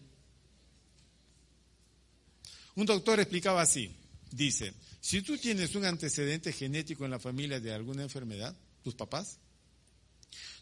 Un 2.75 2.85
doctor 2.85 3.19
explicaba 3.19 3.61
así, 3.61 3.95
dice, 4.31 4.73
si 5.03 5.21
tú 5.21 5.37
tienes 5.37 5.75
un 5.75 5.83
antecedente 5.83 6.53
genético 6.53 7.03
en 7.03 7.11
la 7.11 7.19
familia 7.19 7.59
de 7.59 7.73
alguna 7.73 8.03
enfermedad, 8.03 8.55
tus 8.81 8.95
papás, 8.95 9.37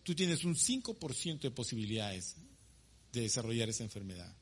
tú 0.02 0.16
tienes 0.16 0.44
un 0.44 0.56
5% 0.56 1.42
de 1.42 1.52
posibilidades 1.52 2.38
de 3.14 3.22
desarrollar 3.22 3.70
esa 3.70 3.84
enfermedad. 3.84 4.36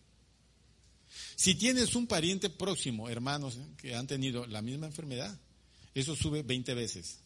Si 1.35 1.55
tienes 1.55 1.95
un 1.95 2.07
pariente 2.07 2.49
próximo, 2.49 3.09
hermanos 3.09 3.59
que 3.75 3.93
han 3.93 4.07
tenido 4.07 4.47
la 4.47 4.61
misma 4.61 4.85
enfermedad, 4.85 5.37
eso 5.93 6.15
sube 6.15 6.43
20 6.43 6.73
veces. 6.75 7.19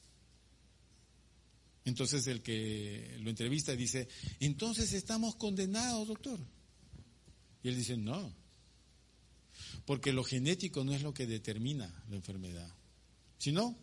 Entonces 1.86 2.26
el 2.26 2.41
que 2.41 3.19
lo 3.19 3.30
entrevista 3.30 3.76
dice, 3.76 4.07
entonces 4.39 4.93
estamos 4.93 5.36
condenados, 5.36 6.07
doctor. 6.07 6.39
Y 7.61 7.67
él 7.67 7.76
dice, 7.76 7.97
no, 7.97 8.34
porque 9.86 10.14
lo 10.14 10.24
genético 10.24 10.84
no 10.84 10.94
es 10.94 11.02
lo 11.02 11.14
que 11.14 11.28
determina 11.28 12.04
la 12.10 12.16
enfermedad, 12.16 12.74
sino 13.38 13.78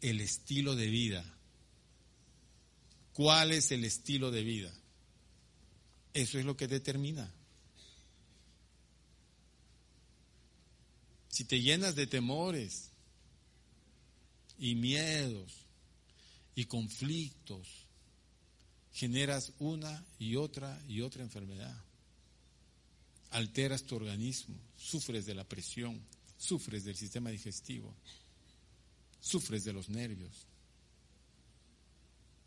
el 0.00 0.20
estilo 0.20 0.76
de 0.76 0.86
vida. 0.86 1.24
¿Cuál 3.12 3.52
es 3.52 3.70
el 3.72 3.84
estilo 3.84 4.30
de 4.30 4.42
vida? 4.42 4.72
Eso 6.14 6.38
es 6.38 6.44
lo 6.44 6.56
que 6.56 6.68
determina. 6.68 7.32
Si 11.28 11.44
te 11.44 11.60
llenas 11.60 11.94
de 11.94 12.06
temores 12.06 12.90
y 14.58 14.74
miedos 14.74 15.52
y 16.54 16.66
conflictos, 16.66 17.68
generas 18.92 19.52
una 19.58 20.04
y 20.18 20.36
otra 20.36 20.80
y 20.86 21.00
otra 21.00 21.22
enfermedad. 21.22 21.89
Alteras 23.30 23.84
tu 23.84 23.94
organismo, 23.94 24.56
sufres 24.76 25.24
de 25.26 25.34
la 25.34 25.44
presión, 25.44 26.00
sufres 26.36 26.84
del 26.84 26.96
sistema 26.96 27.30
digestivo, 27.30 27.94
sufres 29.20 29.64
de 29.64 29.72
los 29.72 29.88
nervios. 29.88 30.46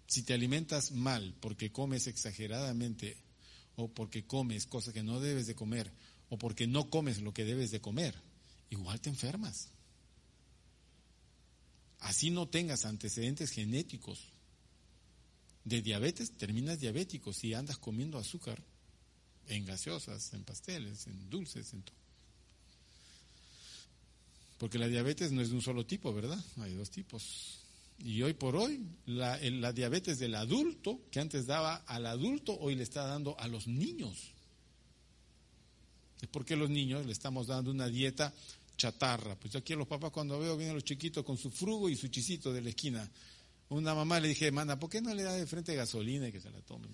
Si 0.08 0.24
te 0.24 0.34
alimentas 0.34 0.92
mal 0.92 1.34
porque 1.40 1.72
comes 1.72 2.08
exageradamente 2.08 3.18
o 3.76 3.88
porque 3.88 4.26
comes 4.26 4.66
cosas 4.66 4.94
que 4.94 5.04
no 5.04 5.20
debes 5.20 5.48
de 5.48 5.56
comer 5.56 5.92
o 6.30 6.38
porque 6.38 6.68
no 6.68 6.90
comes 6.90 7.22
lo 7.22 7.34
que 7.34 7.46
debes 7.46 7.72
de 7.72 7.80
comer, 7.80 8.16
igual 8.70 9.00
te 9.00 9.10
enfermas. 9.10 9.70
Así 12.00 12.30
no 12.30 12.50
tengas 12.50 12.84
antecedentes 12.84 13.52
genéticos 13.52 14.34
de 15.64 15.82
diabetes, 15.82 16.32
terminas 16.38 16.80
diabético 16.80 17.32
si 17.32 17.54
andas 17.54 17.78
comiendo 17.78 18.18
azúcar 18.18 18.62
en 19.48 19.66
gaseosas, 19.66 20.34
en 20.34 20.44
pasteles, 20.44 21.08
en 21.08 21.30
dulces, 21.30 21.74
en 21.74 21.84
todo. 21.84 21.96
Porque 24.58 24.80
la 24.80 24.88
diabetes 24.88 25.32
no 25.32 25.42
es 25.42 25.50
de 25.50 25.56
un 25.56 25.62
solo 25.62 25.86
tipo, 25.86 26.14
¿verdad? 26.14 26.40
Hay 26.62 26.74
dos 26.74 26.90
tipos. 26.90 27.60
Y 28.00 28.22
hoy 28.22 28.34
por 28.34 28.56
hoy, 28.56 28.86
la, 29.06 29.38
diabetes 29.74 30.20
del 30.20 30.36
adulto, 30.36 31.02
que 31.12 31.20
antes 31.20 31.46
daba 31.46 31.84
al 31.88 32.06
adulto, 32.06 32.58
hoy 32.60 32.76
le 32.76 32.84
está 32.84 33.06
dando 33.06 33.38
a 33.40 33.48
los 33.48 33.68
niños. 33.68 34.32
Es 36.22 36.30
porque 36.30 36.56
los 36.56 36.70
niños 36.70 37.06
le 37.06 37.12
estamos 37.12 37.48
dando 37.48 37.72
una 37.72 37.88
dieta 37.88 38.34
chatarra. 38.78 39.36
Pues 39.36 39.56
aquí 39.56 39.74
a 39.74 39.76
los 39.76 39.88
papás 39.88 40.12
cuando 40.12 40.40
veo 40.40 40.56
vienen 40.58 40.76
los 40.76 40.84
chiquitos 40.84 41.24
con 41.24 41.38
su 41.38 41.52
frugo 41.52 41.90
y 41.90 41.96
su 41.96 42.08
chisito 42.08 42.54
de 42.54 42.62
la 42.62 42.70
esquina. 42.70 43.10
Una 43.70 43.96
mamá 43.96 44.20
le 44.20 44.30
dije, 44.30 44.52
manda, 44.52 44.80
¿por 44.80 44.90
qué 44.90 45.02
no 45.02 45.14
le 45.14 45.24
da 45.24 45.34
de 45.34 45.48
frente 45.48 45.76
gasolina 45.76 46.28
y 46.28 46.32
que 46.32 46.42
se 46.42 46.50
la 46.50 46.62
tomen? 46.62 46.92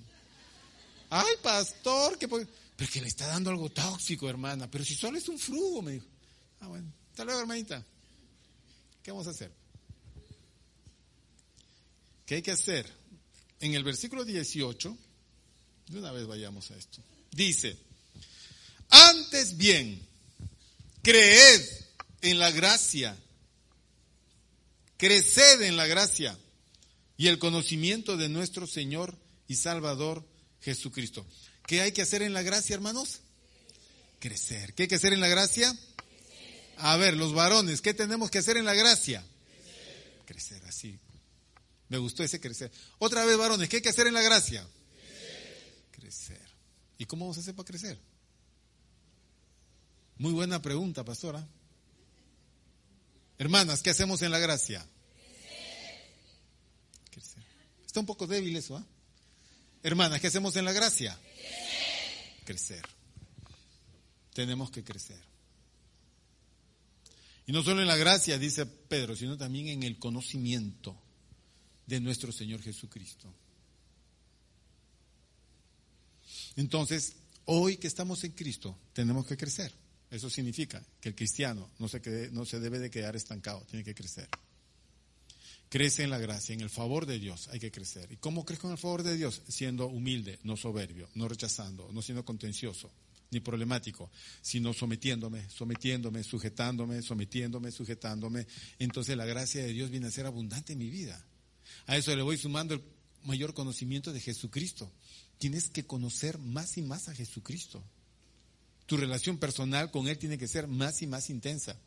Ay, 1.09 1.35
pastor, 1.41 2.17
que 2.17 2.27
pero 2.27 2.91
que 2.91 3.01
le 3.01 3.07
está 3.07 3.27
dando 3.27 3.49
algo 3.49 3.69
tóxico, 3.69 4.29
hermana. 4.29 4.69
Pero 4.69 4.85
si 4.85 4.95
solo 4.95 5.17
es 5.17 5.27
un 5.27 5.37
frugo, 5.37 5.81
me 5.81 5.93
dijo. 5.93 6.05
Ah, 6.61 6.67
bueno, 6.67 6.91
hasta 7.11 7.25
luego, 7.25 7.41
hermanita. 7.41 7.85
¿Qué 9.03 9.11
vamos 9.11 9.27
a 9.27 9.31
hacer? 9.31 9.51
¿Qué 12.25 12.35
hay 12.35 12.41
que 12.41 12.51
hacer? 12.51 12.89
En 13.59 13.73
el 13.73 13.83
versículo 13.83 14.23
18, 14.23 14.97
de 15.87 15.99
una 15.99 16.11
vez 16.11 16.27
vayamos 16.27 16.71
a 16.71 16.77
esto. 16.77 17.01
Dice, 17.31 17.77
antes 18.89 19.57
bien, 19.57 20.07
Creed 21.01 21.61
en 22.21 22.39
la 22.39 22.51
gracia. 22.51 23.17
Creced 24.97 25.61
en 25.61 25.77
la 25.77 25.87
gracia 25.87 26.37
y 27.17 27.27
el 27.27 27.39
conocimiento 27.39 28.17
de 28.17 28.29
nuestro 28.29 28.67
Señor 28.67 29.17
y 29.47 29.55
Salvador 29.55 30.28
Jesucristo. 30.61 31.25
¿Qué 31.65 31.81
hay 31.81 31.91
que 31.91 32.01
hacer 32.01 32.21
en 32.21 32.33
la 32.33 32.41
gracia, 32.41 32.73
hermanos? 32.73 33.21
Crecer. 34.19 34.73
¿Qué 34.73 34.83
hay 34.83 34.89
que 34.89 34.95
hacer 34.95 35.13
en 35.13 35.21
la 35.21 35.27
gracia? 35.27 35.75
A 36.77 36.97
ver, 36.97 37.15
los 37.15 37.33
varones, 37.33 37.81
¿qué 37.81 37.93
tenemos 37.93 38.31
que 38.31 38.39
hacer 38.39 38.57
en 38.57 38.65
la 38.65 38.73
gracia? 38.73 39.23
Crecer, 40.25 40.63
así. 40.65 40.97
Me 41.89 41.97
gustó 41.97 42.23
ese 42.23 42.39
crecer. 42.39 42.71
Otra 42.99 43.25
vez, 43.25 43.37
varones, 43.37 43.67
¿qué 43.67 43.77
hay 43.77 43.81
que 43.81 43.89
hacer 43.89 44.07
en 44.07 44.13
la 44.13 44.21
gracia? 44.21 44.65
Crecer. 45.91 46.47
¿Y 46.97 47.05
cómo 47.05 47.25
vamos 47.25 47.37
a 47.37 47.41
hacer 47.41 47.55
para 47.55 47.67
crecer? 47.67 47.99
Muy 50.17 50.33
buena 50.33 50.61
pregunta, 50.61 51.03
pastora. 51.03 51.45
Hermanas, 53.37 53.81
¿qué 53.81 53.89
hacemos 53.89 54.21
en 54.21 54.31
la 54.31 54.39
gracia? 54.39 54.85
Crecer. 57.09 57.43
Está 57.85 58.01
un 58.01 58.05
poco 58.05 58.27
débil 58.27 58.55
eso, 58.55 58.75
¿ah? 58.75 58.85
Hermanas, 59.81 60.19
¿qué 60.19 60.27
hacemos 60.27 60.55
en 60.55 60.65
la 60.65 60.73
gracia? 60.73 61.17
Crecer. 62.43 62.85
Tenemos 64.33 64.71
que 64.71 64.83
crecer. 64.83 65.19
Y 67.47 67.51
no 67.51 67.63
solo 67.63 67.81
en 67.81 67.87
la 67.87 67.97
gracia, 67.97 68.37
dice 68.37 68.65
Pedro, 68.65 69.15
sino 69.15 69.37
también 69.37 69.69
en 69.69 69.83
el 69.83 69.97
conocimiento 69.97 70.95
de 71.87 71.99
nuestro 71.99 72.31
Señor 72.31 72.61
Jesucristo. 72.61 73.33
Entonces, 76.55 77.15
hoy 77.45 77.77
que 77.77 77.87
estamos 77.87 78.23
en 78.23 78.33
Cristo, 78.33 78.77
tenemos 78.93 79.25
que 79.25 79.37
crecer. 79.37 79.73
Eso 80.11 80.29
significa 80.29 80.83
que 80.99 81.09
el 81.09 81.15
cristiano 81.15 81.69
no 81.79 81.87
se, 81.87 82.29
no 82.31 82.45
se 82.45 82.59
debe 82.59 82.79
de 82.79 82.91
quedar 82.91 83.15
estancado, 83.15 83.61
tiene 83.61 83.83
que 83.83 83.95
crecer. 83.95 84.27
Crece 85.69 86.03
en 86.03 86.09
la 86.09 86.17
gracia, 86.17 86.53
en 86.53 86.61
el 86.61 86.69
favor 86.69 87.05
de 87.05 87.19
Dios 87.19 87.47
hay 87.49 87.59
que 87.59 87.71
crecer. 87.71 88.11
¿Y 88.11 88.17
cómo 88.17 88.43
crezco 88.43 88.67
en 88.67 88.73
el 88.73 88.79
favor 88.79 89.03
de 89.03 89.15
Dios? 89.15 89.41
Siendo 89.47 89.87
humilde, 89.87 90.39
no 90.43 90.57
soberbio, 90.57 91.07
no 91.13 91.27
rechazando, 91.27 91.89
no 91.91 92.01
siendo 92.01 92.25
contencioso 92.25 92.91
ni 93.31 93.39
problemático, 93.39 94.09
sino 94.41 94.73
sometiéndome, 94.73 95.47
sometiéndome, 95.49 96.23
sujetándome, 96.23 97.03
sometiéndome, 97.03 97.71
sujetándome. 97.71 98.47
Entonces 98.79 99.15
la 99.15 99.25
gracia 99.25 99.61
de 99.61 99.71
Dios 99.71 99.91
viene 99.91 100.07
a 100.07 100.11
ser 100.11 100.25
abundante 100.25 100.73
en 100.73 100.79
mi 100.79 100.89
vida. 100.89 101.23
A 101.85 101.95
eso 101.95 102.15
le 102.15 102.23
voy 102.23 102.37
sumando 102.37 102.73
el 102.73 102.81
mayor 103.23 103.53
conocimiento 103.53 104.11
de 104.11 104.19
Jesucristo. 104.19 104.91
Tienes 105.37 105.69
que 105.69 105.85
conocer 105.85 106.39
más 106.39 106.77
y 106.77 106.81
más 106.81 107.07
a 107.07 107.13
Jesucristo 107.13 107.83
tu 108.89 108.97
relación 108.97 109.37
personal 109.37 109.91
con 109.91 110.07
Él 110.07 110.17
tiene 110.17 110.39
que 110.39 110.47
ser 110.47 110.67
más 110.67 111.03
y 111.03 111.07
más 111.07 111.29
intensa. 111.29 111.79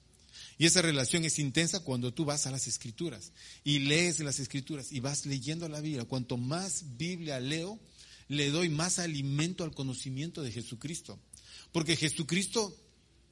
Y 0.59 0.66
esa 0.66 0.83
relación 0.83 1.24
es 1.24 1.39
intensa 1.39 1.80
cuando 1.80 2.12
tú 2.12 2.24
vas 2.24 2.47
a 2.47 2.51
las 2.51 2.66
escrituras 2.66 3.33
y 3.64 3.80
lees 3.80 4.20
las 4.20 4.39
escrituras 4.39 4.93
y 4.93 5.01
vas 5.01 5.26
leyendo 5.26 5.68
la 5.68 5.80
Biblia. 5.80 6.05
Cuanto 6.05 6.37
más 6.37 6.97
Biblia 6.97 7.41
leo, 7.41 7.78
le 8.28 8.51
doy 8.51 8.68
más 8.68 8.99
alimento 8.99 9.64
al 9.64 9.74
conocimiento 9.74 10.43
de 10.43 10.53
Jesucristo. 10.53 11.18
Porque 11.72 11.97
Jesucristo 11.97 12.76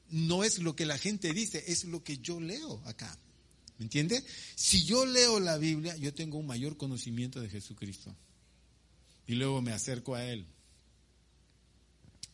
no 0.09 0.43
es 0.43 0.59
lo 0.59 0.75
que 0.75 0.85
la 0.85 0.97
gente 0.97 1.33
dice, 1.33 1.63
es 1.67 1.85
lo 1.85 2.03
que 2.03 2.17
yo 2.17 2.39
leo 2.39 2.81
acá. 2.85 3.17
¿Me 3.77 3.85
entiende? 3.85 4.23
Si 4.55 4.83
yo 4.83 5.05
leo 5.05 5.39
la 5.39 5.57
Biblia, 5.57 5.95
yo 5.97 6.13
tengo 6.13 6.37
un 6.37 6.45
mayor 6.45 6.77
conocimiento 6.77 7.41
de 7.41 7.49
Jesucristo. 7.49 8.15
Y 9.25 9.35
luego 9.35 9.61
me 9.61 9.71
acerco 9.71 10.15
a 10.15 10.25
Él 10.25 10.45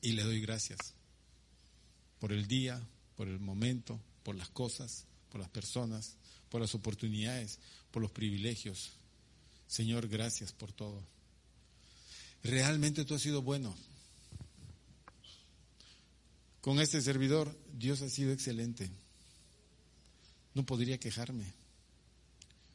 y 0.01 0.13
le 0.13 0.23
doy 0.23 0.41
gracias 0.41 0.93
por 2.19 2.31
el 2.31 2.47
día, 2.47 2.85
por 3.15 3.27
el 3.27 3.39
momento, 3.39 3.99
por 4.27 4.35
las 4.35 4.49
cosas, 4.49 5.05
por 5.31 5.39
las 5.39 5.47
personas, 5.47 6.17
por 6.49 6.59
las 6.59 6.75
oportunidades, 6.75 7.59
por 7.91 8.01
los 8.01 8.11
privilegios. 8.11 8.89
Señor, 9.69 10.09
gracias 10.09 10.51
por 10.51 10.73
todo. 10.73 11.01
Realmente 12.43 13.05
tú 13.05 13.15
has 13.15 13.21
sido 13.21 13.41
bueno. 13.41 13.73
Con 16.59 16.81
este 16.81 17.01
servidor, 17.01 17.57
Dios 17.71 18.01
ha 18.01 18.09
sido 18.09 18.33
excelente. 18.33 18.91
No 20.55 20.65
podría 20.65 20.99
quejarme. 20.99 21.45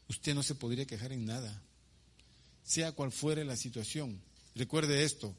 Usted 0.09 0.35
no 0.35 0.43
se 0.43 0.55
podría 0.55 0.87
quejar 0.87 1.13
en 1.13 1.27
nada. 1.27 1.61
Sea 2.65 2.93
cual 2.93 3.13
fuere 3.13 3.45
la 3.45 3.59
situación. 3.59 4.19
Recuerde 4.55 5.05
esto, 5.05 5.37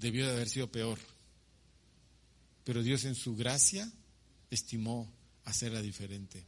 debió 0.00 0.26
de 0.26 0.34
haber 0.34 0.50
sido 0.50 0.70
peor 0.70 0.98
pero 2.64 2.82
Dios 2.82 3.04
en 3.04 3.14
su 3.14 3.36
gracia 3.36 3.90
estimó 4.50 5.12
hacerla 5.44 5.82
diferente. 5.82 6.44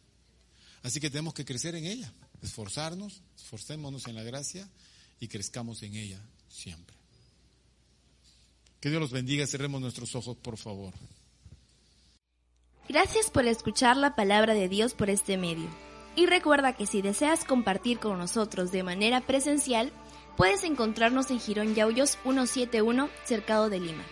Así 0.83 1.01
que 1.01 1.11
tenemos 1.11 1.35
que 1.35 1.45
crecer 1.45 1.75
en 1.75 1.85
ella, 1.85 2.13
esforzarnos, 2.43 3.23
esforcémonos 3.37 4.07
en 4.07 4.15
la 4.15 4.23
gracia 4.23 4.69
y 5.21 5.29
crezcamos 5.29 5.83
en 5.83 5.97
ella 5.97 6.21
siempre. 6.49 6.97
Que 8.81 8.91
Dios 8.91 9.01
los 9.01 9.11
bendiga. 9.11 9.47
Cerremos 9.47 9.81
nuestros 9.81 10.15
ojos, 10.15 10.37
por 10.37 10.57
favor. 10.57 10.93
Gracias 12.89 13.31
por 13.31 13.47
escuchar 13.47 13.97
la 13.97 14.15
palabra 14.15 14.55
de 14.55 14.69
Dios 14.69 14.95
por 14.95 15.11
este 15.11 15.37
medio. 15.37 15.69
Y 16.15 16.27
recuerda 16.27 16.75
que 16.75 16.87
si 16.87 17.03
deseas 17.03 17.45
compartir 17.45 17.99
con 17.99 18.17
nosotros 18.17 18.71
de 18.71 18.85
manera 18.85 19.27
presencial, 19.27 19.93
puedes 20.37 20.63
encontrarnos 20.63 21.31
en 21.31 21.41
Girón 21.41 21.75
Yauyos 21.75 22.17
171, 22.23 23.11
cercado 23.25 23.69
de 23.71 23.81
Lima. 23.81 24.05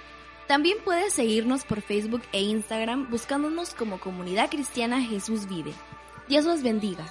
También 0.47 0.76
puedes 0.84 1.14
seguirnos 1.14 1.64
por 1.64 1.80
Facebook 1.80 2.22
e 2.32 2.42
Instagram 2.42 3.11
buscándonos 3.11 3.74
como 3.74 3.99
Comunidad 3.99 4.51
Cristiana 4.51 5.01
Jesús 5.01 5.49
Vive. 5.49 5.72
Dios 6.28 6.45
los 6.45 6.62
bendiga. 6.62 7.07